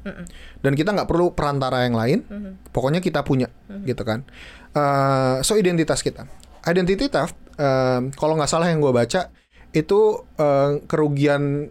dan 0.60 0.74
kita 0.74 0.90
nggak 0.90 1.06
perlu 1.06 1.30
perantara 1.30 1.86
yang 1.86 1.94
lain. 1.94 2.18
Pokoknya 2.74 2.98
kita 2.98 3.22
punya, 3.22 3.46
gitu 3.86 4.02
kan. 4.02 4.26
Eh, 4.74 5.36
so 5.46 5.54
identitas 5.54 6.02
kita, 6.02 6.26
identity 6.66 7.06
theft. 7.06 7.38
eh, 7.60 8.00
kalau 8.18 8.34
nggak 8.40 8.50
salah 8.50 8.66
yang 8.72 8.80
gue 8.82 8.90
baca 8.90 9.30
itu 9.70 10.00
eh, 10.34 10.70
kerugian 10.90 11.70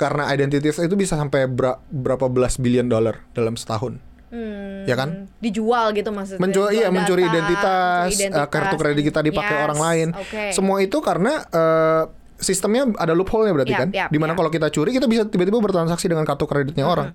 karena 0.00 0.32
identity 0.32 0.72
theft 0.72 0.88
itu 0.88 0.96
bisa 0.96 1.20
sampai 1.20 1.44
berapa 1.92 2.32
belas 2.32 2.56
billion 2.56 2.88
dollar 2.88 3.20
dalam 3.36 3.58
setahun. 3.58 4.00
Hmm, 4.34 4.82
Ya 4.82 4.98
kan? 4.98 5.30
dijual 5.38 5.94
gitu 5.94 6.10
maksudnya 6.10 6.42
Menjual 6.42 6.74
iya 6.74 6.90
Jual 6.90 6.96
mencuri 6.98 7.22
data, 7.22 7.30
identitas, 7.30 8.08
mencuri 8.10 8.34
eh, 8.34 8.48
kartu 8.50 8.74
kredit 8.74 9.02
kita 9.06 9.20
dipakai 9.22 9.54
Yes, 9.54 9.62
orang 9.62 9.78
lain. 9.78 10.08
oke. 10.10 10.42
Semua 10.50 10.76
itu 10.82 10.98
karena 10.98 11.32
eh, 11.46 12.02
sistemnya 12.34 12.90
ada 12.98 13.14
loophole-nya 13.14 13.54
berarti 13.54 13.72
Yap, 13.72 13.80
kan. 13.80 13.88
yap, 13.94 14.08
Di 14.10 14.18
mana 14.18 14.34
yap. 14.34 14.38
kalau 14.38 14.50
kita 14.50 14.66
curi 14.68 14.90
kita 14.90 15.06
bisa 15.06 15.22
tiba-tiba 15.24 15.62
bertransaksi 15.62 16.10
dengan 16.10 16.26
kartu 16.26 16.44
kreditnya 16.44 16.82
orang. 16.82 17.14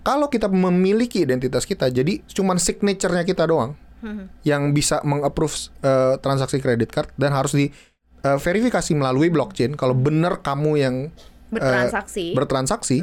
Kalau 0.00 0.28
kita 0.28 0.48
memiliki 0.48 1.20
identitas 1.20 1.64
kita, 1.64 1.88
jadi 1.88 2.24
cuman 2.26 2.56
signature-nya 2.56 3.24
kita 3.24 3.44
doang 3.44 3.76
yang 4.42 4.72
bisa 4.72 5.00
mengapprove 5.00 5.52
eh, 5.80 6.16
transaksi 6.18 6.60
kredit 6.60 6.88
card 6.88 7.08
dan 7.14 7.32
harus 7.32 7.52
di 7.52 7.68
eh, 8.20 8.38
verifikasi 8.38 8.92
melalui 8.92 9.28
blockchain 9.28 9.72
kalau 9.74 9.92
benar 9.92 10.40
kamu 10.40 10.72
yang 10.76 10.94
eh, 11.08 11.52
bertransaksi 11.52 12.32
bertransaksi 12.32 12.98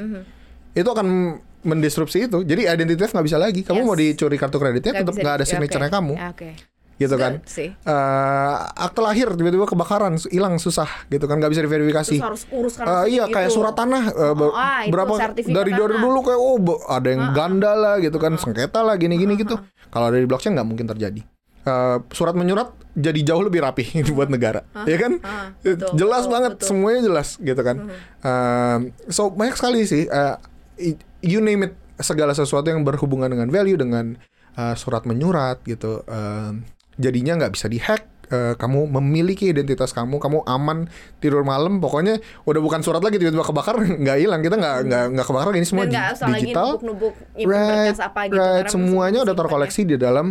itu 0.72 0.86
akan 0.88 1.38
mendisrupsi 1.64 2.26
itu. 2.26 2.42
Jadi 2.42 2.66
identity 2.66 2.98
theft 2.98 3.12
nggak 3.12 3.26
bisa 3.26 3.38
lagi. 3.38 3.62
Kamu 3.62 3.78
Yes. 3.78 3.88
mau 3.88 3.96
dicuri 3.96 4.36
kartu 4.36 4.58
kreditnya 4.58 4.94
tetap 4.96 5.14
nggak 5.14 5.34
ada 5.34 5.46
signature-nya 5.46 5.88
oke. 5.88 5.96
kamu. 5.96 6.14
Ya, 6.16 6.30
oke. 6.30 6.50
Gitu 6.94 7.10
Good 7.10 7.18
kan 7.20 7.34
sih. 7.44 7.70
Eh, 7.74 8.56
akte 8.78 9.00
lahir 9.00 9.26
tiba-tiba 9.32 9.66
kebakaran 9.66 10.22
hilang 10.28 10.56
susah 10.56 10.86
gitu 11.08 11.26
kan? 11.26 11.36
Nggak 11.36 11.50
bisa 11.50 11.62
diverifikasi. 11.62 12.16
Terus 12.16 12.22
harus 12.24 12.44
urus 12.52 12.74
kan 12.76 12.86
Eh, 12.86 13.18
iya 13.18 13.26
kayak 13.26 13.50
surat 13.50 13.74
tanah 13.74 14.04
eh, 14.08 14.34
ber- 14.34 14.50
Oh, 14.50 14.56
ah, 14.56 14.86
berapa 14.86 15.14
dari 15.42 15.72
tanah. 15.72 15.98
dulu 15.98 16.20
kayak 16.22 16.38
oh 16.40 16.58
ada 16.88 17.08
yang 17.08 17.24
ganda 17.32 17.74
lah 17.74 17.96
gitu 17.98 18.16
kan? 18.16 18.34
Sengketa 18.36 18.82
lah 18.82 18.96
gini-gini 18.96 19.34
gitu. 19.36 19.58
kalau 19.90 20.08
dari 20.08 20.24
blockchain 20.24 20.54
nggak 20.54 20.64
mungkin 20.64 20.86
terjadi. 20.86 21.20
Eh, 21.62 21.98
surat 22.10 22.32
menyurat 22.32 22.70
jadi 22.92 23.22
jauh 23.24 23.42
lebih 23.42 23.60
rapi 23.60 23.86
buat 24.16 24.28
negara 24.28 24.62
ya 24.84 24.98
kan? 24.98 25.18
Ah, 25.20 25.54
Eh, 25.60 25.74
betul, 25.74 25.94
jelas 25.96 26.24
betul, 26.24 26.32
banget 26.32 26.52
betul. 26.56 26.68
semuanya 26.68 27.02
jelas 27.04 27.28
gitu 27.36 27.62
kan? 27.62 27.76
Eh, 28.20 28.78
so 29.08 29.30
banyak 29.30 29.54
sekali 29.54 29.84
sih 29.84 30.06
eh, 30.06 30.36
i- 30.80 31.02
you 31.22 31.40
name 31.40 31.66
it 31.66 31.74
segala 31.98 32.34
sesuatu 32.34 32.70
yang 32.70 32.82
berhubungan 32.82 33.30
dengan 33.30 33.48
value 33.50 33.78
dengan 33.78 34.18
eh, 34.54 34.76
surat 34.76 35.06
menyurat 35.06 35.62
gitu 35.64 36.02
Eh, 36.04 36.52
jadinya 36.98 37.38
nggak 37.40 37.54
bisa 37.54 37.66
dihack 37.66 38.12
Eh, 38.32 38.56
kamu 38.56 38.88
memiliki 38.88 39.52
identitas 39.52 39.92
kamu 39.92 40.16
kamu 40.16 40.48
aman 40.48 40.88
tidur 41.20 41.44
malam 41.44 41.84
pokoknya 41.84 42.24
udah 42.48 42.62
bukan 42.64 42.80
surat 42.80 43.04
lagi 43.04 43.20
tiba-tiba 43.20 43.44
kebakar 43.44 43.76
nggak 44.08 44.18
hilang. 44.24 44.40
Kita 44.40 44.56
nggak 44.56 44.78
nggak 44.88 45.06
nggak 45.20 45.26
kebakar 45.28 45.52
ini 45.52 45.68
semua 45.68 45.84
Dan 45.84 45.92
di- 45.92 45.96
nggak 46.00 46.12
usah 46.16 46.28
lagi 46.32 46.44
digital. 46.48 46.68
nubuk-nubuk 46.72 47.14
nyimpen 47.36 47.52
right 47.52 48.00
apa 48.00 48.20
gitu 48.24 48.40
right. 48.40 48.72
semuanya 48.72 49.20
udah 49.28 49.36
simpan 49.36 49.42
terkoleksi 49.44 49.82
di 49.84 49.96
dalam 50.00 50.26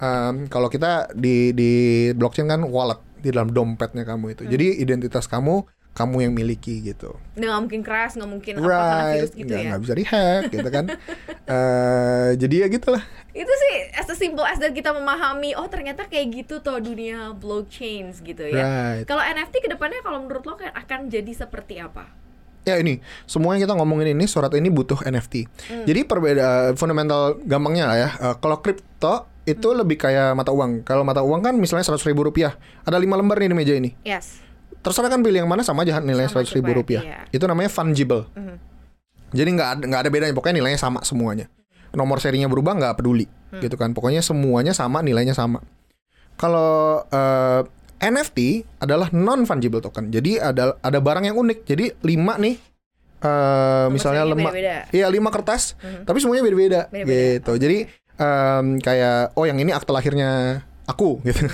em, 0.00 0.34
kalau 0.48 0.72
kita 0.72 1.12
di 1.12 1.52
di 1.52 1.70
blockchain 2.16 2.48
kan 2.48 2.64
wallet 2.64 3.00
di 3.20 3.28
dalam 3.28 3.52
dompetnya 3.52 4.08
kamu 4.08 4.32
itu. 4.32 4.42
Jadi 4.48 4.66
identitas 4.80 5.28
kamu 5.28 5.68
kamu 5.92 6.16
yang 6.22 6.32
miliki 6.32 6.80
gitu. 6.80 7.14
Nggak 7.34 7.58
mungkin 7.58 7.80
crash, 7.80 8.16
nggak 8.16 8.26
mungkin 8.26 8.52
apa 8.54 8.62
karena 8.62 8.80
Right, 8.96 9.12
virus 9.14 9.32
gitu 9.32 9.44
nggak 9.46 9.58
ya. 9.58 9.68
nggak 9.68 9.82
bisa 9.82 9.94
dihack 9.94 10.42
gitu 10.48 10.68
kan. 10.68 10.84
Eh 11.42 12.30
jadi 12.38 12.54
ya 12.56 12.68
gitulah. 12.68 13.02
Itu 13.30 13.50
sih 13.50 13.74
as 13.92 14.06
a 14.06 14.14
simple 14.14 14.40
as 14.40 14.56
that 14.56 14.70
kita 14.70 14.88
memahami 14.90 15.52
oh 15.52 15.66
ternyata 15.66 16.06
kayak 16.06 16.30
gitu 16.32 16.60
tuh 16.60 16.78
dunia 16.78 17.34
blockchain 17.34 18.14
gitu 18.14 18.44
ya. 18.46 18.62
Right. 18.62 19.04
Kalau 19.04 19.20
NFT 19.20 19.58
ke 19.58 19.68
depannya 19.68 20.00
kalau 20.00 20.22
menurut 20.22 20.42
lo 20.42 20.54
kan 20.54 20.70
akan 20.70 21.08
jadi 21.08 21.28
seperti 21.28 21.76
apa? 21.76 22.06
Ya 22.62 22.78
ini 22.78 23.02
semua 23.26 23.52
yang 23.52 23.66
kita 23.66 23.74
ngomongin 23.74 24.14
ini 24.14 24.24
surat 24.24 24.54
ini 24.54 24.70
butuh 24.70 25.02
NFT. 25.02 25.34
Hmm. 25.66 25.82
Jadi 25.82 26.00
perbedaan 26.04 26.72
fundamental 26.72 27.34
gampangnya 27.42 27.84
lah 27.84 27.98
ya. 27.98 28.10
eh, 28.22 28.34
kalau 28.38 28.62
kripto 28.62 29.26
itu 29.42 29.66
Hmm. 29.66 29.82
lebih 29.82 29.98
kayak 29.98 30.32
mata 30.32 30.54
uang. 30.54 30.86
Kalau 30.86 31.02
mata 31.02 31.20
uang 31.20 31.42
kan 31.42 31.52
misalnya 31.52 31.82
seratus 31.82 32.06
ribu 32.06 32.22
rupiah, 32.22 32.54
ada 32.80 32.94
lima 32.96 33.18
lembar 33.18 33.34
nih 33.36 33.50
di 33.50 33.56
meja 33.56 33.74
ini. 33.74 33.90
Yes. 34.00 34.38
Terserah 34.82 35.08
kan 35.08 35.22
pilih 35.22 35.40
yang 35.40 35.50
mana 35.50 35.62
sama 35.62 35.82
aja 35.82 35.98
nilainya 35.98 36.26
seratus 36.28 36.50
ribu 36.52 36.74
rupiah. 36.74 37.00
iya. 37.00 37.18
Itu 37.30 37.46
namanya 37.46 37.70
fungible. 37.70 38.26
Mhm. 38.34 38.56
Jadi 39.32 39.48
nggak 39.48 39.68
ada 39.70 39.82
nggak 39.86 40.00
ada 40.02 40.10
bedanya. 40.10 40.34
Pokoknya 40.34 40.58
nilainya 40.58 40.76
sama 40.76 41.00
semuanya. 41.02 41.46
Nomor 41.92 42.18
serinya 42.18 42.48
berubah 42.48 42.74
nggak 42.74 42.94
peduli, 42.96 43.24
Hmm. 43.24 43.60
gitu 43.60 43.76
kan. 43.76 43.92
Pokoknya 43.92 44.20
semuanya 44.20 44.72
sama, 44.72 45.00
nilainya 45.00 45.32
sama. 45.32 45.60
Kalau 46.34 47.04
eh, 47.06 47.62
NFT 48.02 48.38
adalah 48.78 49.06
non 49.08 49.46
fungible 49.46 49.78
token. 49.78 50.10
Jadi 50.10 50.34
ada 50.36 50.74
ada 50.76 50.98
barang 50.98 51.24
yang 51.24 51.36
unik. 51.36 51.58
Jadi 51.64 51.84
lima 52.02 52.36
nih. 52.36 52.56
eh 53.22 53.86
misalnya 53.86 54.26
beda-beda. 54.26 54.90
iya 54.90 55.06
lima 55.06 55.30
kertas, 55.30 55.78
Mhm. 55.78 56.02
tapi 56.02 56.18
semuanya 56.18 56.42
beda-beda, 56.42 56.80
gitu. 56.90 57.54
Jadi 57.54 57.86
em, 58.12 58.66
kayak 58.76 59.38
oh 59.38 59.46
yang 59.46 59.54
ini 59.56 59.70
akte 59.70 59.94
lahirnya 59.94 60.58
aku, 60.82 61.18
gitu. 61.26 61.46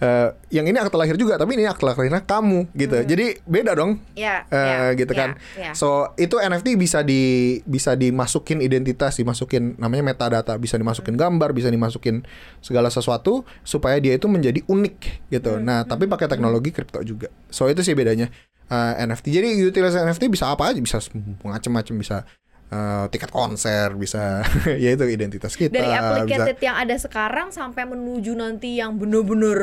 Eh, 0.00 0.28
yang 0.54 0.66
ini 0.66 0.78
akte 0.78 0.94
lahir 0.94 1.14
juga, 1.14 1.36
tapi 1.36 1.58
ini 1.58 1.66
akte 1.66 1.82
lahirnya 1.82 2.22
kamu, 2.22 2.70
gitu. 2.72 2.96
Jadi 3.02 3.42
beda 3.44 3.74
dong, 3.74 3.98
Ya, 4.14 4.46
Eh, 4.48 4.56
ya, 4.56 4.98
gitu 4.98 5.12
ya, 5.12 5.18
kan. 5.18 5.30
ya. 5.58 5.72
So 5.74 6.14
itu 6.14 6.38
NFT 6.38 6.78
bisa 6.78 7.02
di 7.02 7.58
bisa 7.66 7.98
dimasukin 7.98 8.62
identitas, 8.62 9.18
dimasukin 9.18 9.74
namanya 9.76 10.14
metadata, 10.14 10.54
bisa 10.56 10.78
dimasukin 10.78 11.18
gambar, 11.18 11.50
bisa 11.50 11.68
dimasukin 11.68 12.22
segala 12.60 12.88
sesuatu 12.88 13.42
supaya 13.62 13.98
dia 13.98 14.14
itu 14.14 14.30
menjadi 14.30 14.62
unik 14.64 14.96
gitu. 15.30 15.58
Nah, 15.58 15.82
tapi 15.84 16.06
pakai 16.06 16.30
teknologi 16.30 16.70
kripto 16.70 17.02
juga. 17.02 17.28
So 17.50 17.66
itu 17.66 17.82
sih 17.82 17.98
bedanya 17.98 18.30
eh, 18.70 18.92
NFT. 19.02 19.34
Jadi 19.34 19.48
utilitas 19.66 19.98
NFT 19.98 20.30
bisa 20.30 20.54
apa 20.54 20.70
aja, 20.70 20.78
bisa 20.78 21.02
macam-macam 21.42 21.94
bisa 21.98 22.22
eh, 22.70 23.04
tiket 23.10 23.30
konser, 23.34 23.94
bisa 23.98 24.42
ya 24.82 24.90
itu 24.94 25.04
identitas 25.06 25.54
kita. 25.58 25.74
Dari 25.74 25.90
bisa- 25.90 26.00
applicated 26.00 26.56
yang 26.62 26.76
ada 26.78 26.96
sekarang 26.96 27.50
sampai 27.50 27.84
menuju 27.86 28.32
nanti 28.38 28.78
yang 28.78 28.96
bener-bener 28.96 29.60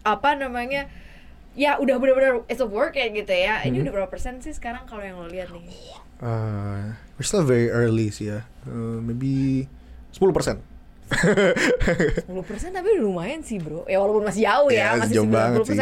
apa 0.00 0.32
namanya 0.32 0.88
ya 1.58 1.76
udah 1.76 2.00
bener-bener 2.00 2.40
it's 2.48 2.62
a 2.62 2.68
work 2.68 2.94
kayak 2.94 3.16
gitu 3.16 3.32
ya. 3.32 3.60
Hmm. 3.60 3.68
Ini 3.72 3.76
udah 3.88 3.92
berapa 3.92 4.10
persen 4.12 4.38
sih 4.44 4.54
sekarang 4.54 4.86
kalau 4.86 5.02
yang 5.02 5.18
lo 5.18 5.26
lihat 5.26 5.50
nih? 5.50 5.66
Uh, 6.20 6.94
we're 7.16 7.24
still 7.26 7.42
very 7.44 7.72
early 7.72 8.12
sih 8.12 8.30
ya. 8.30 8.44
Uh, 8.68 9.00
maybe 9.00 9.66
10%. 10.12 10.60
10% 11.10 12.30
tapi 12.78 12.86
udah 12.86 13.02
lumayan 13.02 13.42
sih 13.42 13.58
bro 13.58 13.82
Ya 13.90 13.98
walaupun 13.98 14.30
masih 14.30 14.46
jauh 14.46 14.70
ya, 14.70 14.94
Ya, 14.94 15.02
masih 15.02 15.14
jauh 15.18 15.26
banget 15.26 15.66
90% 15.66 15.74
sih. 15.74 15.78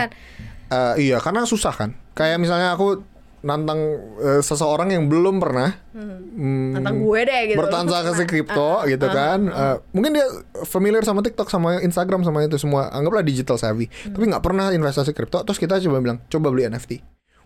Eh, 0.68 0.94
iya, 1.08 1.16
karena 1.20 1.48
susah 1.48 1.72
kan. 1.72 1.96
Kayak 2.12 2.44
misalnya 2.44 2.76
aku 2.76 3.04
nantang 3.42 3.80
eh, 4.18 4.42
seseorang 4.42 4.90
yang 4.90 5.06
belum 5.06 5.38
pernah 5.38 5.70
hmm, 5.94 6.74
Tentang 6.74 6.96
gue 6.98 7.20
deh 7.22 7.40
gitu 7.54 7.58
bertransaksi 7.58 8.24
kripto 8.26 8.82
gitu 8.86 9.06
kan. 9.06 9.46
Eh, 9.46 9.76
mungkin 9.94 10.18
dia 10.18 10.26
familiar 10.66 11.02
sama 11.06 11.22
TikTok, 11.22 11.50
sama 11.50 11.78
Instagram, 11.82 12.22
sama 12.26 12.46
itu 12.46 12.58
semua. 12.58 12.90
Anggaplah 12.90 13.22
digital 13.22 13.58
savvy. 13.58 13.86
Hmm. 13.86 14.14
Tapi 14.14 14.24
nggak 14.30 14.44
pernah 14.44 14.70
investasi 14.70 15.14
kripto. 15.14 15.42
Terus 15.46 15.58
kita 15.58 15.78
coba 15.82 15.98
bilang, 16.02 16.18
coba 16.30 16.50
beli 16.50 16.66
NFT. 16.66 17.02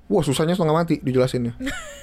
Wah 0.09 0.25
susahnya 0.25 0.57
setengah 0.57 0.77
mati 0.77 1.01
dijelasinnya. 1.01 1.57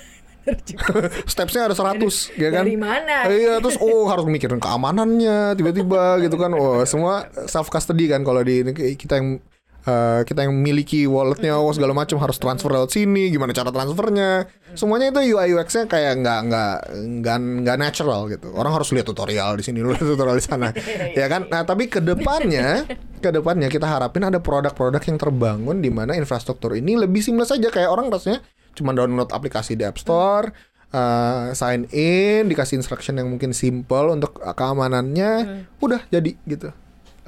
Stepsnya 1.32 1.70
ada 1.70 1.76
100 1.76 2.00
ya 2.40 2.50
kan? 2.50 2.64
Dari 2.66 2.78
mana? 2.80 3.28
Iya 3.30 3.62
terus 3.62 3.78
oh 3.80 4.08
harus 4.10 4.26
mikirin 4.26 4.62
keamanannya 4.62 5.54
tiba-tiba 5.56 6.22
gitu 6.24 6.36
kan. 6.40 6.52
Oh 6.56 6.82
semua 6.86 7.30
self 7.46 7.70
custody 7.70 8.10
kan 8.10 8.24
kalau 8.24 8.42
di 8.42 8.64
kita 8.96 9.20
yang 9.20 9.44
eh, 9.86 10.22
kita 10.28 10.48
yang 10.48 10.56
miliki 10.56 11.08
walletnya 11.08 11.56
oh 11.56 11.72
segala 11.72 11.96
macam 11.96 12.20
harus 12.20 12.36
transfer 12.36 12.72
lewat 12.72 12.92
sini 12.92 13.30
gimana 13.32 13.56
cara 13.56 13.70
transfernya. 13.70 14.50
Semuanya 14.76 15.14
itu 15.14 15.36
UI 15.36 15.56
UX-nya 15.56 15.86
kayak 15.90 16.22
nggak 16.24 16.40
nggak 16.50 16.76
nggak 17.22 17.38
nggak 17.64 17.78
natural 17.80 18.28
gitu. 18.28 18.52
Orang 18.56 18.76
harus 18.76 18.90
lihat 18.92 19.08
tutorial 19.08 19.56
di 19.56 19.64
sini 19.64 19.82
lihat 19.82 20.04
tutorial 20.04 20.38
di 20.38 20.46
sana. 20.46 20.70
Ya 21.20 21.26
kan? 21.28 21.50
Nah 21.50 21.66
tapi 21.66 21.90
ke 21.90 22.00
depannya 22.00 22.86
ke 23.20 23.30
depannya 23.34 23.68
kita 23.68 23.88
harapin 23.88 24.24
ada 24.24 24.40
produk-produk 24.40 25.02
yang 25.04 25.18
terbangun 25.20 25.84
di 25.84 25.92
mana 25.92 26.16
infrastruktur 26.16 26.76
ini 26.78 26.96
lebih 27.00 27.20
seamless 27.24 27.56
aja. 27.56 27.68
Kayak 27.72 27.90
orang 27.92 28.12
rasanya 28.12 28.40
cuma 28.78 28.96
download 28.96 29.32
aplikasi 29.34 29.76
di 29.76 29.84
App 29.84 30.00
Store 30.00 30.54
uh, 30.94 31.52
sign 31.52 31.90
in 31.92 32.48
dikasih 32.48 32.80
instruction 32.80 33.18
yang 33.18 33.28
mungkin 33.28 33.52
simple 33.52 34.14
untuk 34.14 34.38
keamanannya 34.38 35.66
udah 35.82 36.06
jadi 36.10 36.32
gitu. 36.46 36.70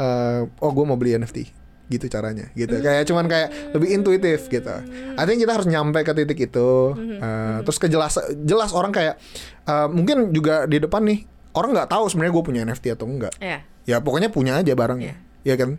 Eh, 0.01 0.41
oh 0.63 0.71
gue 0.73 0.85
mau 0.87 0.97
beli 0.97 1.13
NFT 1.13 1.60
gitu 1.91 2.07
caranya 2.07 2.47
gitu. 2.55 2.79
Kayak 2.79 3.03
cuman 3.11 3.25
kayak 3.27 3.75
lebih 3.75 3.89
intuitif 3.91 4.47
gitu. 4.47 4.71
I 5.19 5.23
think 5.27 5.43
kita 5.43 5.51
harus 5.59 5.67
nyampe 5.67 5.99
ke 6.01 6.15
titik 6.15 6.39
itu 6.39 6.95
Eh, 6.95 7.57
terus 7.67 7.77
kejelas 7.77 8.13
jelas 8.47 8.71
orang 8.71 8.95
kayak 8.95 9.19
eh, 9.67 9.87
mungkin 9.91 10.31
juga 10.31 10.65
di 10.65 10.79
depan 10.79 11.03
nih 11.03 11.27
orang 11.53 11.75
nggak 11.75 11.89
tahu 11.91 12.07
sebenarnya 12.07 12.33
gue 12.33 12.43
punya 12.47 12.61
NFT 12.63 12.95
atau 12.95 13.05
enggak. 13.05 13.35
Ya 13.43 13.67
ya 13.83 13.97
pokoknya 13.99 14.31
punya 14.31 14.61
aja 14.61 14.71
barangnya 14.71 15.19
ya 15.43 15.59
kan? 15.59 15.75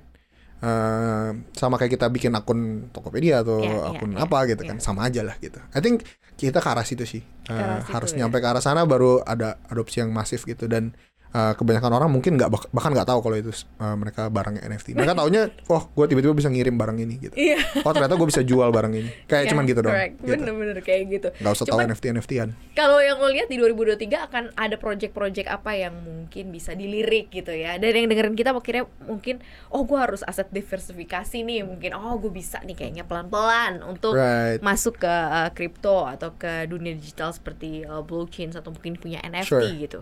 Eh, 0.62 1.30
sama 1.58 1.74
kayak 1.74 1.98
kita 1.98 2.06
bikin 2.06 2.30
akun 2.38 2.86
Tokopedia 2.94 3.42
atau 3.42 3.58
Iya, 3.58 3.74
iya, 3.74 3.88
akun 3.98 4.10
iya, 4.14 4.22
apa 4.22 4.38
gitu 4.46 4.62
iya. 4.62 4.70
kan 4.70 4.78
sama 4.78 5.10
aja 5.10 5.26
lah 5.26 5.34
gitu. 5.42 5.58
I 5.74 5.82
think 5.82 6.06
kita 6.38 6.62
ke 6.62 6.68
arah 6.70 6.86
situ 6.86 7.02
sih 7.02 7.22
situ 7.22 7.90
harus 7.90 8.14
ya. 8.14 8.22
nyampe 8.22 8.38
ke 8.38 8.46
arah 8.46 8.62
sana 8.62 8.86
baru 8.86 9.26
ada 9.26 9.58
adopsi 9.66 9.98
yang 10.06 10.14
masif 10.14 10.46
gitu 10.46 10.70
dan 10.70 10.94
eh, 11.32 11.52
kebanyakan 11.52 11.92
orang 11.92 12.08
mungkin 12.08 12.36
nggak 12.36 12.50
bahkan 12.68 12.90
nggak 12.90 13.04
tahu 13.04 13.20
kalau 13.20 13.34
itu 13.34 13.50
eh, 13.50 13.96
mereka 13.96 14.28
barangnya 14.28 14.62
NFT 14.62 14.92
mereka 14.92 15.12
taunya 15.14 15.48
oh 15.66 15.88
gue 15.88 16.04
tiba-tiba 16.06 16.32
bisa 16.32 16.46
ngirim 16.46 16.76
barang 16.76 16.98
ini 16.98 17.14
gitu 17.18 17.34
Iya 17.34 17.58
oh 17.80 17.90
ternyata 17.90 18.14
gue 18.14 18.28
bisa 18.28 18.40
jual 18.40 18.68
barang 18.68 18.92
ini 18.92 19.10
kayak 19.24 19.42
Ya, 19.42 19.50
cuman 19.50 19.64
gitu 19.64 19.80
dong 19.80 19.90
correct. 19.90 20.14
gitu. 20.18 20.30
Bener-bener 20.34 20.78
kayak 20.80 21.02
gitu 21.10 21.28
nggak 21.34 21.52
usah 21.52 21.64
tahu 21.64 21.74
Cuman 21.74 21.88
NFT 21.90 22.04
NFTan 22.12 22.48
kalau 22.72 22.98
yang 22.98 23.16
lo 23.16 23.28
lihat 23.28 23.48
di 23.48 23.56
2023 23.56 24.28
akan 24.28 24.44
ada 24.54 24.76
project-project 24.76 25.48
apa 25.48 25.70
yang 25.72 25.94
mungkin 25.96 26.48
bisa 26.48 26.72
dilirik 26.72 27.28
gitu 27.28 27.50
ya 27.50 27.76
dan 27.76 27.90
yang 27.90 28.06
dengerin 28.06 28.32
kita 28.32 28.52
akhirnya 28.52 28.84
mungkin 29.02 29.40
oh 29.68 29.82
gue 29.82 29.96
harus 29.96 30.20
aset 30.22 30.46
diversifikasi 30.48 31.38
nih 31.38 31.62
mungkin 31.62 31.92
oh 31.92 32.16
gue 32.16 32.28
bisa 32.28 32.60
nih 32.60 32.74
kayaknya 32.74 33.02
pelan-pelan 33.02 33.80
untuk 33.82 34.12
Right. 34.12 34.60
masuk 34.60 34.98
ke 34.98 35.08
uh, 35.08 35.48
kripto 35.50 36.04
atau 36.04 36.32
ke 36.32 36.66
dunia 36.66 36.92
digital 36.92 37.32
seperti 37.32 37.82
uh, 37.82 38.00
blockchain 38.00 38.52
atau 38.52 38.68
mungkin 38.68 38.94
punya 38.94 39.18
NFT 39.20 39.48
Sure. 39.48 39.64
gitu 39.74 40.00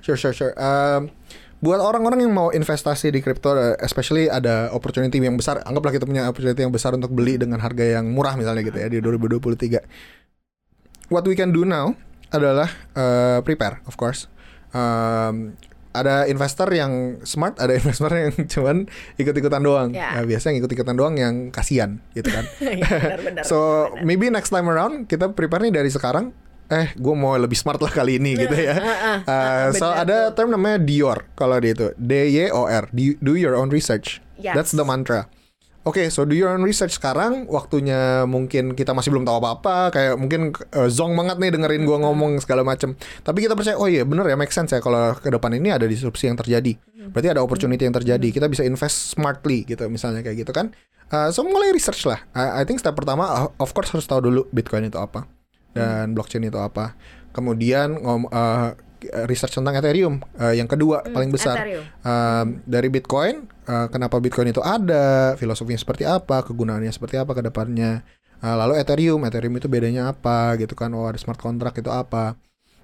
Sure, 0.00 0.16
sure, 0.16 0.34
sure. 0.34 0.52
Um, 0.56 1.12
buat 1.60 1.76
orang-orang 1.76 2.24
yang 2.24 2.32
mau 2.32 2.48
investasi 2.48 3.12
di 3.12 3.20
kripto, 3.20 3.52
uh, 3.52 3.76
especially 3.84 4.32
ada 4.32 4.72
opportunity 4.72 5.20
yang 5.20 5.36
besar, 5.36 5.60
anggaplah 5.68 5.92
kita 5.92 6.08
punya 6.08 6.24
opportunity 6.24 6.64
yang 6.64 6.72
besar 6.72 6.96
untuk 6.96 7.12
beli 7.12 7.36
dengan 7.36 7.60
harga 7.60 8.00
yang 8.00 8.08
murah 8.08 8.32
misalnya 8.34 8.64
gitu 8.64 8.80
ya 8.80 8.88
di 8.88 8.98
2023. 9.04 11.12
What 11.12 11.28
we 11.28 11.36
can 11.36 11.52
do 11.52 11.68
now 11.68 11.92
adalah 12.32 12.72
uh, 12.96 13.44
prepare, 13.44 13.84
of 13.84 14.00
course. 14.00 14.24
Um, 14.70 15.58
ada 15.90 16.30
investor 16.30 16.70
yang 16.70 17.22
smart, 17.26 17.58
ada 17.58 17.74
investor 17.78 18.10
yang 18.14 18.30
cuman 18.46 18.86
ikut-ikutan 19.18 19.62
doang. 19.62 19.90
Ya. 19.92 20.16
Nah, 20.16 20.24
biasanya 20.26 20.56
yang 20.56 20.60
ikut-ikutan 20.64 20.96
doang 20.96 21.14
yang 21.18 21.34
kasihan 21.50 21.98
gitu 22.14 22.30
kan. 22.30 22.44
Iya, 22.62 22.88
benar-benar 22.88 23.42
So 23.50 23.90
maybe 24.06 24.30
next 24.30 24.54
time 24.54 24.70
around 24.70 25.10
kita 25.10 25.34
prepare 25.34 25.66
nih 25.66 25.74
dari 25.82 25.90
sekarang. 25.90 26.30
Eh, 26.70 26.94
gue 26.94 27.14
mau 27.18 27.34
lebih 27.34 27.58
smart 27.58 27.82
lah 27.82 27.90
kali 27.90 28.22
ini 28.22 28.38
gitu 28.38 28.54
ya. 28.54 28.78
Uh, 29.30 29.74
so 29.74 29.90
benar 29.90 30.06
ada 30.06 30.16
term 30.32 30.54
namanya 30.54 30.78
Dior 30.80 31.26
kalau 31.34 31.58
di 31.58 31.74
itu 31.74 31.90
D 31.98 32.30
Y 32.30 32.54
O 32.54 32.70
R. 32.70 32.86
Do, 32.94 33.18
do 33.18 33.32
your 33.34 33.58
own 33.58 33.68
research. 33.68 34.22
Yes. 34.38 34.54
That's 34.54 34.72
the 34.72 34.86
mantra. 34.86 35.26
Oke, 35.82 36.12
so 36.12 36.28
do 36.28 36.36
your 36.36 36.52
own 36.52 36.62
research 36.62 37.00
sekarang 37.00 37.48
waktunya 37.48 38.28
mungkin 38.28 38.76
kita 38.76 38.92
masih 38.92 39.10
belum 39.10 39.24
tahu 39.24 39.40
apa-apa, 39.40 39.90
kayak 39.90 40.14
mungkin 40.20 40.52
uh, 40.76 40.92
zong 40.92 41.16
banget 41.16 41.40
nih 41.40 41.50
dengerin 41.56 41.82
gua 41.88 41.98
ngomong 42.04 42.36
segala 42.44 42.62
macem. 42.62 42.94
Tapi 43.24 43.48
kita 43.48 43.56
percaya, 43.56 43.80
oh 43.80 43.88
iya 43.88 44.04
bener 44.04 44.28
ya 44.28 44.36
make 44.36 44.52
sense 44.52 44.76
ya 44.76 44.84
kalau 44.84 45.16
ke 45.16 45.32
depan 45.32 45.56
ini 45.56 45.72
ada 45.72 45.88
disrupsi 45.88 46.28
yang 46.28 46.36
terjadi. 46.36 46.76
Berarti 47.10 47.28
ada 47.32 47.40
opportunity 47.40 47.82
yang 47.82 47.96
terjadi. 47.96 48.28
Kita 48.28 48.46
bisa 48.46 48.62
invest 48.62 49.16
smartly 49.16 49.64
gitu 49.64 49.88
misalnya 49.88 50.20
kayak 50.20 50.44
gitu 50.46 50.52
kan. 50.52 50.70
Uh, 51.10 51.32
so 51.32 51.42
mulai 51.42 51.72
research 51.72 52.04
lah. 52.06 52.22
I, 52.36 52.60
I 52.60 52.68
think 52.68 52.78
step 52.78 52.94
pertama 52.94 53.24
uh, 53.26 53.48
of 53.58 53.72
course 53.72 53.90
harus 53.90 54.04
tahu 54.06 54.30
dulu 54.30 54.46
Bitcoin 54.52 54.86
itu 54.86 55.00
apa 55.00 55.39
dan 55.76 56.12
blockchain 56.16 56.44
itu 56.46 56.58
apa. 56.58 56.98
Kemudian 57.30 57.98
ngom, 58.00 58.26
uh, 58.30 58.74
research 59.26 59.56
tentang 59.56 59.72
Ethereum 59.80 60.20
uh, 60.36 60.52
yang 60.52 60.68
kedua 60.68 61.00
paling 61.08 61.32
besar. 61.32 61.56
Ethereum. 61.56 61.84
Um, 62.04 62.46
dari 62.68 62.88
Bitcoin, 62.92 63.48
uh, 63.64 63.88
kenapa 63.88 64.20
Bitcoin 64.20 64.52
itu 64.52 64.60
ada, 64.60 65.34
filosofinya 65.40 65.80
seperti 65.80 66.04
apa, 66.04 66.44
kegunaannya 66.44 66.92
seperti 66.92 67.16
apa 67.16 67.32
ke 67.32 67.42
depannya. 67.44 68.04
Uh, 68.40 68.56
lalu 68.56 68.80
Ethereum, 68.80 69.20
Ethereum 69.24 69.56
itu 69.56 69.68
bedanya 69.68 70.12
apa 70.12 70.56
gitu 70.60 70.72
kan? 70.76 70.92
Oh 70.96 71.08
ada 71.08 71.16
smart 71.20 71.40
contract 71.40 71.80
itu 71.80 71.88
apa? 71.92 72.36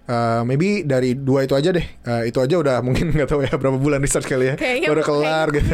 Uh, 0.07 0.47
maybe 0.47 0.87
dari 0.87 1.19
dua 1.19 1.51
itu 1.51 1.59
aja 1.59 1.75
deh. 1.75 1.83
Uh, 2.07 2.23
itu 2.23 2.38
aja 2.38 2.55
udah 2.55 2.77
mungkin 2.79 3.11
nggak 3.14 3.27
tahu 3.27 3.42
ya 3.42 3.59
berapa 3.59 3.75
bulan 3.75 3.99
research 3.99 4.31
kali 4.31 4.51
ya. 4.51 4.55
Kayaknya 4.55 4.88
udah 4.95 5.05
kelar 5.05 5.47
gitu. 5.51 5.66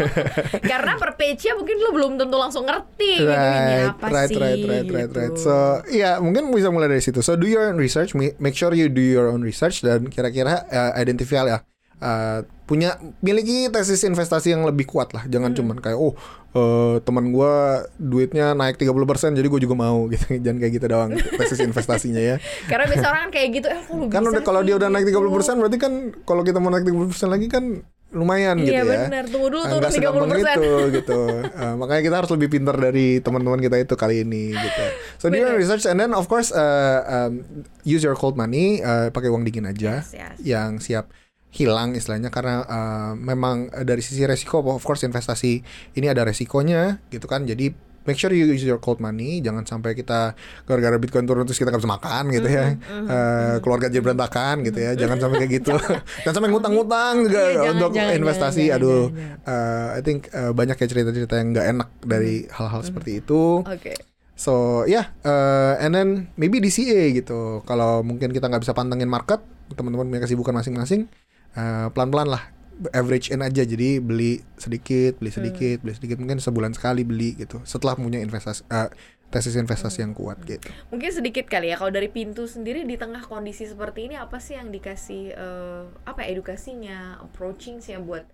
Karena 0.70 0.94
per 0.94 1.18
page-nya 1.18 1.58
mungkin 1.58 1.76
lo 1.82 1.90
belum 1.90 2.12
tentu 2.22 2.36
langsung 2.38 2.64
ngerti 2.70 3.18
gitu 3.18 3.26
ini 3.26 3.34
right, 3.34 3.90
apa 3.90 4.06
right, 4.06 4.30
sih. 4.30 4.38
right, 4.38 4.62
right, 4.62 4.88
right, 4.88 5.10
gitu. 5.10 5.18
right. 5.18 5.36
So, 5.36 5.82
ya 5.90 6.22
mungkin 6.22 6.54
bisa 6.54 6.70
mulai 6.70 6.86
dari 6.86 7.02
situ. 7.02 7.18
So, 7.18 7.34
do 7.34 7.50
your 7.50 7.66
own 7.66 7.82
research. 7.82 8.14
ma- 8.14 8.34
Make 8.38 8.54
sure 8.54 8.70
you 8.78 8.86
do 8.86 9.02
your 9.02 9.26
own 9.26 9.42
research 9.42 9.82
dan 9.82 10.06
kira-kira 10.06 10.62
uh, 10.70 10.94
identify 10.94 11.42
ya. 11.42 11.58
Uh, 11.98 12.40
punya 12.64 12.96
miliki 13.18 13.66
tesis 13.68 14.02
investasi 14.02 14.52
yang 14.52 14.62
lebih 14.62 14.84
kuat 14.84 15.10
lah. 15.10 15.24
Jangan 15.24 15.50
Hmm. 15.50 15.58
cuman 15.58 15.76
kayak 15.78 15.96
oh 15.96 16.12
uh, 16.50 17.00
teman 17.00 17.30
gua 17.30 17.84
duitnya 17.96 18.52
naik 18.52 18.76
30% 18.76 18.92
jadi 19.32 19.46
gue 19.46 19.60
juga 19.62 19.74
mau 19.74 20.04
gitu. 20.12 20.36
Jangan 20.36 20.58
kayak 20.58 20.72
gitu 20.74 20.86
doang 20.86 21.10
tesis 21.16 21.58
investasinya 21.58 22.20
ya. 22.20 22.36
Karena 22.70 22.84
biasa 22.86 23.06
orang 23.06 23.22
kan 23.24 23.30
kayak 23.32 23.48
gitu, 23.54 23.66
eh 23.66 23.80
kok 23.80 23.96
Kan 24.08 24.22
udah 24.22 24.42
kalau 24.42 24.60
dia 24.60 24.74
udah 24.74 24.88
naik 24.88 25.06
gitu? 25.06 25.18
30% 25.18 25.58
berarti 25.58 25.76
kan 25.76 25.92
kalau 26.22 26.42
kita 26.42 26.58
mau 26.58 26.68
naik 26.68 26.84
30% 26.84 26.98
lagi 27.26 27.48
kan 27.48 27.64
lumayan 28.08 28.56
gitu 28.58 28.72
Iya 28.72 28.88
ya. 28.88 29.04
benar, 29.04 29.24
tunggu 29.28 29.48
dulu 29.50 29.64
30%. 29.68 30.32
itu 30.32 30.68
gitu. 30.94 31.20
Ah, 31.52 31.76
makanya 31.76 32.02
kita 32.02 32.16
harus 32.16 32.30
lebih 32.32 32.48
pintar 32.50 32.72
dari 32.74 33.20
teman-teman 33.20 33.60
kita 33.60 33.76
itu 33.76 33.94
kali 33.94 34.24
ini 34.24 34.48
gitu. 34.50 34.84
So 35.18 35.28
do 35.28 35.36
your 35.36 35.52
Bener. 35.52 35.60
research 35.60 35.84
and 35.84 35.96
then 35.96 36.12
of 36.12 36.24
course 36.24 36.48
uh, 36.48 37.00
um, 37.06 37.44
use 37.82 38.00
your 38.00 38.12
cold 38.12 38.32
money, 38.32 38.80
uh, 38.80 39.08
pakai 39.08 39.28
uang 39.28 39.44
dingin 39.44 39.64
aja 39.66 40.00
Yes, 40.00 40.12
yes. 40.12 40.36
yang 40.40 40.80
siap 40.80 41.12
hilang 41.48 41.96
istilahnya 41.96 42.28
karena 42.28 42.60
uh, 42.62 43.12
memang 43.14 43.72
uh, 43.72 43.80
dari 43.82 44.04
sisi 44.04 44.20
resiko 44.22 44.60
of 44.60 44.84
course 44.84 45.00
investasi 45.02 45.64
ini 45.94 46.06
ada 46.06 46.22
resikonya 46.22 47.00
gitu 47.08 47.24
kan. 47.24 47.44
Jadi 47.44 47.72
make 48.04 48.16
sure 48.16 48.32
you 48.32 48.48
use 48.48 48.64
your 48.64 48.80
cold 48.80 49.00
money 49.00 49.36
jangan 49.40 49.68
sampai 49.68 49.92
kita 49.92 50.32
gara-gara 50.64 50.96
bitcoin 50.96 51.28
turun 51.28 51.44
terus 51.44 51.56
kita 51.56 51.68
nggak 51.68 51.80
bisa 51.80 51.92
makan 51.92 52.24
gitu 52.32 52.48
ya. 52.48 52.72
Mm-hmm, 52.72 53.04
Eh, 53.08 53.56
keluarga 53.60 53.88
jadi 53.88 54.00
berantakan 54.00 54.64
gitu 54.64 54.78
ya. 54.80 54.92
Jangan 54.94 55.16
sampai 55.20 55.36
kayak 55.44 55.52
gitu. 55.60 55.72
Jangan. 55.76 56.32
Sampai 56.36 56.48
ngutang-ngutang 56.48 57.14
juga 57.24 57.40
Iya, 57.40 57.52
jangan, 57.52 57.72
untuk 57.74 57.90
jangan, 57.92 58.14
investasi. 58.16 58.64
jangan, 58.64 58.76
aduh 58.80 59.02
jangan, 59.08 59.20
jangan. 59.20 59.38
uh, 59.52 59.88
I 59.92 60.00
think 60.00 60.20
uh, 60.30 60.52
banyak 60.52 60.76
ya 60.76 60.86
cerita-cerita 60.88 61.34
yang 61.36 61.48
nggak 61.52 61.66
enak 61.70 61.88
dari 62.00 62.34
Mm-hmm. 62.44 62.54
hal-hal 62.56 62.80
seperti 62.80 63.10
itu. 63.20 63.42
Oke. 63.60 63.92
so 64.38 64.54
ya 64.86 65.02
yeah, 65.02 65.06
uh, 65.26 65.74
and 65.82 65.92
then 65.92 66.08
maybe 66.36 66.60
DCA 66.60 67.10
gitu. 67.12 67.60
Kalau 67.64 68.00
mungkin 68.00 68.30
kita 68.30 68.46
nggak 68.46 68.62
bisa 68.62 68.70
pantengin 68.70 69.10
market 69.10 69.42
teman-teman 69.68 70.06
punya 70.06 70.22
kesibukan 70.22 70.54
masing-masing 70.54 71.10
uh, 71.58 71.90
pelan-pelan 71.90 72.30
lah 72.30 72.54
average 72.94 73.34
in 73.34 73.42
aja. 73.42 73.66
Jadi 73.66 73.98
beli 73.98 74.38
sedikit 74.54 75.18
beli 75.18 75.34
sedikit 75.34 75.82
beli 75.82 75.98
sedikit. 75.98 76.16
Mungkin 76.22 76.38
sebulan 76.38 76.78
sekali 76.78 77.02
beli 77.02 77.34
gitu 77.34 77.58
setelah 77.66 77.98
punya 77.98 78.22
investasi 78.22 78.62
uh, 78.70 78.86
tesis 79.28 79.60
investasi 79.60 80.00
yang 80.00 80.16
kuat 80.16 80.40
gitu. 80.48 80.72
Mungkin 80.88 81.12
sedikit 81.12 81.44
kali 81.52 81.68
ya. 81.68 81.76
Kalau 81.76 81.92
dari 81.92 82.08
pintu 82.08 82.48
sendiri 82.48 82.88
di 82.88 82.96
tengah 82.96 83.20
kondisi 83.28 83.68
seperti 83.68 84.08
ini 84.08 84.16
apa 84.16 84.40
sih 84.40 84.56
yang 84.56 84.72
dikasih 84.72 85.22
eh, 85.36 85.82
apa 86.08 86.24
ya, 86.24 86.32
edukasinya, 86.32 87.20
approaching 87.20 87.84
sih 87.84 87.92
buat 88.00 88.24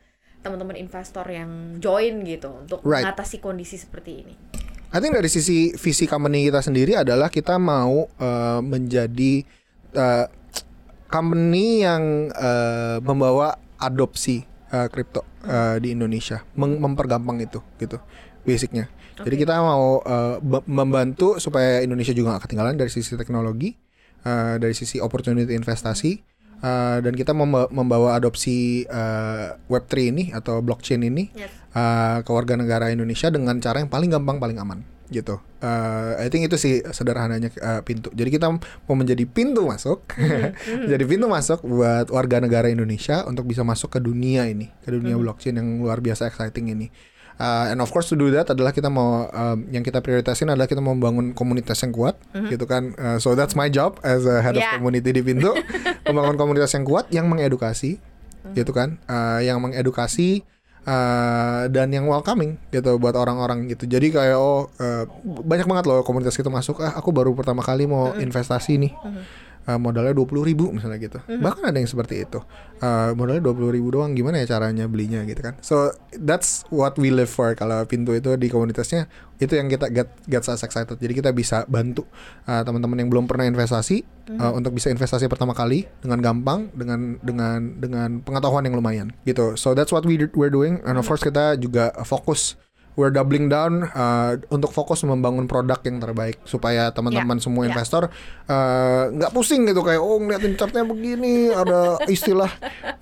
teman-teman 0.46 0.78
investor 0.78 1.26
yang 1.26 1.80
join 1.82 2.22
gitu 2.22 2.52
untuk 2.52 2.78
Right. 2.86 3.02
mengatasi 3.02 3.42
kondisi 3.42 3.80
seperti 3.80 4.22
ini. 4.22 4.34
I 4.94 5.02
think 5.02 5.18
dari 5.18 5.26
sisi 5.26 5.74
visi 5.74 6.06
company 6.06 6.46
kita 6.46 6.62
sendiri 6.62 6.94
adalah 6.94 7.26
kita 7.26 7.58
mau 7.58 8.06
uh, 8.06 8.62
menjadi 8.62 9.42
uh, 9.98 10.30
company 11.14 11.86
yang 11.86 12.02
uh, 12.34 12.98
membawa 12.98 13.54
adopsi 13.78 14.42
uh, 14.74 14.90
kripto 14.90 15.22
uh, 15.46 15.78
di 15.78 15.94
Indonesia, 15.94 16.42
Meng- 16.58 16.82
mempergampang 16.82 17.38
itu 17.38 17.62
gitu 17.78 18.02
basicnya. 18.42 18.90
Jadi 19.14 19.38
Oke. 19.38 19.42
kita 19.46 19.62
mau 19.62 20.02
uh, 20.02 20.42
membantu 20.66 21.38
supaya 21.38 21.86
Indonesia 21.86 22.10
juga 22.10 22.34
gak 22.34 22.50
ketinggalan 22.50 22.74
dari 22.74 22.90
sisi 22.90 23.14
teknologi, 23.14 23.78
uh, 24.26 24.58
dari 24.58 24.74
sisi 24.74 24.98
opportunity 24.98 25.54
investasi. 25.54 26.18
uh, 26.64 26.98
dan 26.98 27.12
kita 27.12 27.30
memba- 27.30 27.68
membawa 27.70 28.16
adopsi 28.16 28.82
uh, 28.88 29.54
Web3 29.68 29.92
ini 30.10 30.24
atau 30.32 30.58
blockchain 30.58 31.02
ini 31.04 31.28
Yes. 31.30 31.52
uh, 31.76 32.24
ke 32.24 32.30
warga 32.32 32.56
negara 32.56 32.88
Indonesia 32.88 33.28
dengan 33.28 33.60
cara 33.60 33.78
yang 33.78 33.90
paling 33.92 34.08
gampang 34.08 34.40
paling 34.40 34.56
aman 34.56 34.80
gitu. 35.08 35.36
Uh, 35.60 36.16
I 36.16 36.28
think 36.28 36.44
itu 36.44 36.56
sih 36.56 36.80
sederhananya 36.84 37.48
uh, 37.60 37.80
pintu. 37.80 38.08
Jadi 38.12 38.28
kita 38.28 38.48
mau 38.52 38.94
menjadi 38.94 39.24
pintu 39.24 39.64
masuk, 39.64 40.04
jadi 40.90 41.04
pintu 41.04 41.28
masuk 41.28 41.64
buat 41.64 42.08
warga 42.08 42.40
negara 42.40 42.68
Indonesia 42.68 43.24
untuk 43.24 43.44
bisa 43.44 43.64
masuk 43.64 43.92
ke 43.92 44.00
dunia 44.00 44.44
ini, 44.48 44.72
ke 44.80 44.92
dunia 44.92 45.16
blockchain 45.16 45.56
yang 45.56 45.80
luar 45.80 46.00
biasa 46.00 46.28
exciting 46.28 46.72
ini. 46.72 46.88
Uh, 47.34 47.66
and 47.66 47.82
of 47.82 47.90
course 47.90 48.06
to 48.06 48.14
do 48.14 48.30
that 48.30 48.46
adalah 48.46 48.70
kita 48.70 48.86
mau 48.86 49.26
um, 49.26 49.66
yang 49.74 49.82
kita 49.82 49.98
prioritasin 49.98 50.54
adalah 50.54 50.70
kita 50.70 50.78
mau 50.78 50.94
membangun 50.94 51.34
komunitas 51.34 51.82
yang 51.82 51.90
kuat, 51.90 52.14
gitu 52.46 52.62
kan. 52.62 52.94
Uh, 52.94 53.18
so 53.18 53.34
that's 53.34 53.58
my 53.58 53.66
job 53.66 53.98
as 54.06 54.22
a 54.22 54.38
head 54.38 54.54
Yeah. 54.54 54.78
of 54.78 54.78
community 54.78 55.10
di 55.10 55.18
pintu, 55.18 55.50
membangun 56.06 56.38
komunitas 56.38 56.70
yang 56.78 56.86
kuat 56.86 57.10
yang 57.10 57.26
mengedukasi, 57.26 57.98
gitu 58.54 58.70
kan, 58.70 59.02
Uh, 59.10 59.42
yang 59.42 59.58
mengedukasi 59.58 60.46
uh, 60.84 61.68
dan 61.68 61.88
yang 61.92 62.06
welcoming 62.08 62.56
gitu 62.70 62.96
buat 63.00 63.16
orang-orang 63.16 63.68
gitu. 63.72 63.84
Jadi 63.88 64.12
kayak 64.14 64.36
oh 64.38 64.70
uh, 64.80 65.04
banyak 65.24 65.66
banget 65.68 65.84
loh 65.90 66.00
komunitas 66.04 66.36
kita 66.36 66.48
masuk. 66.52 66.80
Ah 66.80 66.96
aku 66.96 67.10
baru 67.10 67.32
pertama 67.36 67.60
kali 67.64 67.88
mau 67.88 68.12
investasi 68.16 68.78
nih. 68.80 68.92
Uh, 69.64 69.80
modalnya 69.80 70.12
dua 70.12 70.28
puluh 70.28 70.44
ribu 70.44 70.68
misalnya 70.76 71.00
gitu. 71.00 71.16
Bahkan 71.24 71.64
ada 71.64 71.80
yang 71.80 71.88
seperti 71.88 72.28
itu. 72.28 72.36
Uh, 72.84 73.16
modalnya 73.16 73.40
dua 73.40 73.56
puluh 73.56 73.72
ribu 73.72 73.88
doang. 73.96 74.12
Gimana 74.12 74.44
ya 74.44 74.44
caranya 74.44 74.84
belinya 74.84 75.24
gitu 75.24 75.40
kan? 75.40 75.56
So 75.64 75.88
that's 76.12 76.68
what 76.68 77.00
we 77.00 77.08
live 77.08 77.32
for. 77.32 77.56
Kalau 77.56 77.80
pintu 77.88 78.12
itu 78.12 78.36
di 78.36 78.52
komunitasnya 78.52 79.08
itu 79.40 79.56
yang 79.56 79.72
kita 79.72 79.88
get 79.88 80.12
gets 80.28 80.52
us 80.52 80.60
excited. 80.68 81.00
Jadi 81.00 81.16
kita 81.16 81.32
bisa 81.32 81.64
bantu 81.64 82.04
uh, 82.44 82.60
teman-teman 82.60 83.00
yang 83.00 83.08
belum 83.08 83.24
pernah 83.24 83.48
investasi 83.48 84.04
uh, 84.36 84.52
untuk 84.52 84.76
bisa 84.76 84.92
investasi 84.92 85.32
pertama 85.32 85.56
kali 85.56 85.88
dengan 86.04 86.20
gampang 86.20 86.68
dengan 86.76 87.16
dengan 87.24 87.80
dengan 87.80 88.20
pengetahuan 88.20 88.68
yang 88.68 88.76
lumayan 88.76 89.16
gitu. 89.24 89.56
So 89.56 89.72
that's 89.72 89.96
what 89.96 90.04
we 90.04 90.20
we're 90.36 90.52
doing 90.52 90.84
and 90.84 91.00
of 91.00 91.08
course 91.08 91.24
kita 91.24 91.56
juga 91.56 91.88
fokus 92.04 92.60
we're 92.94 93.10
doubling 93.10 93.50
down 93.50 93.90
uh, 93.90 94.38
untuk 94.50 94.70
fokus 94.70 95.02
membangun 95.02 95.50
produk 95.50 95.78
yang 95.82 95.98
terbaik 95.98 96.38
supaya 96.46 96.94
teman-teman 96.94 97.42
semua 97.42 97.66
ya. 97.66 97.74
investor 97.74 98.06
uh, 98.46 99.10
nggak 99.10 99.30
pusing 99.34 99.66
gitu 99.66 99.82
kayak 99.82 99.98
oh 99.98 100.18
ngeliatin 100.22 100.54
chartnya 100.54 100.86
begini 100.86 101.50
ada 101.50 101.98
istilah 102.06 102.50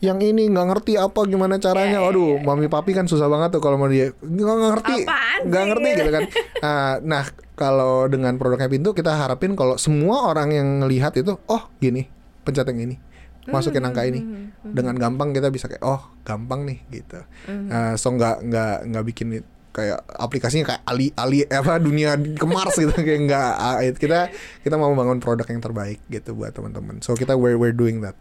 yang 0.00 0.18
ini 0.24 0.48
nggak 0.48 0.66
ngerti 0.72 0.96
apa 0.96 1.28
gimana 1.28 1.60
caranya. 1.60 2.00
Ya, 2.00 2.00
ya, 2.00 2.08
waduh 2.08 2.40
mami 2.40 2.72
papi 2.72 2.96
kan 2.96 3.04
susah 3.04 3.28
banget 3.28 3.58
tuh 3.58 3.62
kalau 3.62 3.76
mau 3.76 3.88
dia 3.88 4.16
nggak 4.24 4.58
ngerti 4.58 4.98
nggak 5.46 5.64
ngerti 5.68 5.88
gitu 6.00 6.10
kan. 6.10 6.22
Uh, 6.64 6.94
nah 7.04 7.24
kalau 7.52 8.08
dengan 8.08 8.40
produknya 8.40 8.72
pintu 8.72 8.96
kita 8.96 9.12
harapin 9.12 9.52
kalau 9.52 9.76
semua 9.76 10.32
orang 10.32 10.56
yang 10.56 10.68
ngelihat 10.80 11.12
itu 11.20 11.36
oh 11.46 11.62
gini 11.78 12.08
pencet 12.42 12.66
yang 12.72 12.80
ini 12.90 12.96
masukin 13.42 13.82
angka 13.82 14.06
ini. 14.06 14.22
Dengan 14.62 14.94
gampang 14.94 15.34
kita 15.34 15.50
bisa 15.50 15.66
kayak 15.66 15.82
oh 15.82 16.14
gampang 16.22 16.62
nih 16.62 16.78
gitu. 16.94 17.20
Uh, 17.50 17.98
so 17.98 18.14
nggak 18.14 18.40
nggak 18.46 18.76
nggak 18.88 19.04
bikin 19.10 19.42
kayak 19.72 20.04
aplikasinya 20.06 20.64
kayak 20.68 20.82
ali 20.84 21.10
ali 21.16 21.42
apa 21.48 21.80
dunia 21.80 22.14
ke 22.16 22.46
Mars 22.46 22.76
gitu. 22.76 22.92
Kayak 22.92 23.20
nggak 23.28 23.50
ah, 23.56 23.80
it- 23.80 23.98
kita 23.98 24.28
kita 24.62 24.74
mau 24.76 24.92
membangun 24.92 25.18
produk 25.18 25.48
yang 25.48 25.64
terbaik 25.64 25.98
gitu 26.06 26.36
buat 26.36 26.52
teman-teman. 26.52 27.00
So 27.00 27.16
kita 27.16 27.34
we're 27.34 27.56
we're 27.56 27.74
doing 27.74 28.04
that 28.04 28.14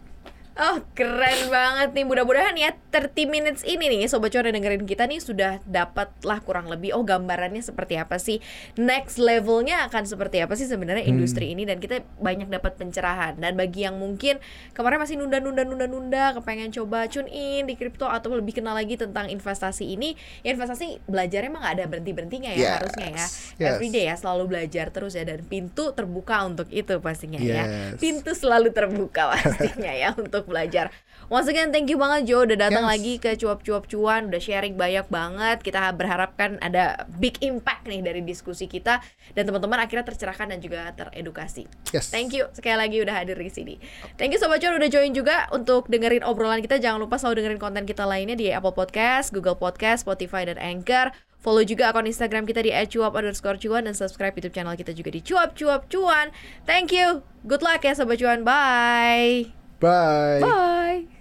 Oh 0.60 0.84
keren 0.92 1.48
banget 1.48 1.96
nih. 1.96 2.04
Mudah-mudahan 2.04 2.52
ya 2.60 2.76
30 2.92 3.32
minutes 3.32 3.64
ini 3.64 3.88
nih 3.88 4.12
Sobat 4.12 4.36
Cuan 4.36 4.52
yang 4.52 4.60
dengerin 4.60 4.84
kita 4.84 5.08
nih 5.08 5.24
Sudah 5.24 5.64
dapat 5.64 6.12
lah 6.28 6.44
kurang 6.44 6.68
lebih 6.68 6.92
Oh 6.92 7.08
gambarannya 7.08 7.64
seperti 7.64 7.96
apa 7.96 8.20
sih? 8.20 8.44
Next 8.76 9.16
levelnya 9.16 9.88
akan 9.88 10.04
seperti 10.04 10.44
apa 10.44 10.60
sih 10.60 10.68
sebenarnya 10.68 11.08
industri 11.08 11.56
ini? 11.56 11.64
Dan 11.64 11.80
kita 11.80 12.04
banyak 12.20 12.52
dapat 12.52 12.76
pencerahan. 12.76 13.40
Dan 13.40 13.56
bagi 13.56 13.88
yang 13.88 13.96
mungkin 13.96 14.44
kemarin 14.76 15.00
masih 15.00 15.16
nunda-nunda-nunda-nunda 15.24 16.36
Kepengen 16.36 16.76
coba 16.76 17.08
tune 17.08 17.32
in 17.32 17.64
di 17.72 17.80
kripto 17.80 18.12
Atau 18.12 18.36
lebih 18.36 18.60
kenal 18.60 18.76
lagi 18.76 19.00
tentang 19.00 19.32
investasi 19.32 19.88
ini 19.96 20.20
Ya 20.44 20.52
investasi 20.52 21.00
belajarnya 21.08 21.48
emang 21.48 21.64
gak 21.64 21.76
ada 21.80 21.86
berhenti-berhentinya 21.88 22.52
ya 22.52 22.60
Yes, 22.60 22.74
harusnya 22.76 23.08
ya. 23.08 23.18
Yes. 23.18 23.32
Everyday 23.80 24.06
ya 24.12 24.16
selalu 24.20 24.44
belajar 24.52 24.92
terus 24.92 25.16
ya. 25.16 25.24
Dan 25.24 25.48
pintu 25.48 25.96
terbuka 25.96 26.44
untuk 26.44 26.68
itu 26.76 27.00
pastinya 27.00 27.40
ya. 27.40 27.64
Yes. 27.64 28.04
Pintu 28.04 28.36
selalu 28.36 28.76
terbuka 28.76 29.32
pastinya 29.34 29.96
ya 29.96 30.12
untuk 30.12 30.41
belajar. 30.46 30.90
Once 31.32 31.48
again 31.48 31.72
thank 31.72 31.88
you 31.88 31.96
banget 31.96 32.28
Jo 32.28 32.44
udah 32.44 32.68
datang 32.68 32.84
Yes. 32.84 32.92
lagi 32.92 33.14
ke 33.16 33.32
cuap-cuap 33.40 33.88
cuan, 33.88 34.28
udah 34.28 34.42
sharing 34.42 34.76
banyak 34.76 35.08
banget. 35.08 35.64
Kita 35.64 35.94
berharap 35.96 36.36
kan 36.36 36.60
ada 36.60 37.08
big 37.18 37.40
impact 37.40 37.88
nih 37.88 38.04
dari 38.04 38.20
diskusi 38.20 38.68
kita 38.68 39.00
dan 39.32 39.44
teman-teman 39.48 39.80
akhirnya 39.80 40.04
tercerahkan 40.04 40.52
dan 40.52 40.60
juga 40.60 40.92
teredukasi. 40.92 41.72
yes 41.96 42.12
Thank 42.12 42.36
you 42.36 42.52
sekali 42.52 42.76
lagi 42.76 43.00
udah 43.00 43.16
hadir 43.16 43.40
di 43.40 43.48
sini. 43.48 43.76
Thank 44.20 44.36
you 44.36 44.40
sobat 44.44 44.60
cuan 44.60 44.76
udah 44.76 44.92
join 44.92 45.16
juga 45.16 45.48
untuk 45.56 45.88
dengerin 45.88 46.28
obrolan 46.28 46.60
kita. 46.60 46.84
Jangan 46.84 47.00
lupa 47.00 47.16
selalu 47.16 47.46
dengerin 47.46 47.62
konten 47.62 47.84
kita 47.88 48.04
lainnya 48.04 48.36
di 48.36 48.52
Apple 48.52 48.76
Podcast, 48.76 49.32
Google 49.32 49.56
Podcast, 49.56 50.04
Spotify 50.04 50.44
dan 50.44 50.60
Anchor. 50.60 51.16
Follow 51.42 51.66
juga 51.66 51.90
akun 51.90 52.06
Instagram 52.06 52.46
kita 52.46 52.62
di 52.62 52.70
@cuap 52.70 53.18
underscore 53.18 53.58
cuan 53.58 53.90
dan 53.90 53.98
subscribe 53.98 54.36
YouTube 54.38 54.54
channel 54.54 54.78
kita 54.78 54.94
juga 54.94 55.10
di 55.10 55.26
cuap 55.26 55.58
cuap 55.58 55.90
cuan. 55.90 56.30
Thank 56.70 56.94
you. 56.94 57.26
Good 57.48 57.66
luck 57.66 57.82
ya 57.82 57.98
sobat 57.98 58.22
cuan. 58.22 58.46
Bye. 58.46 59.61
Bye 59.82 60.40
Bye. 60.40 61.12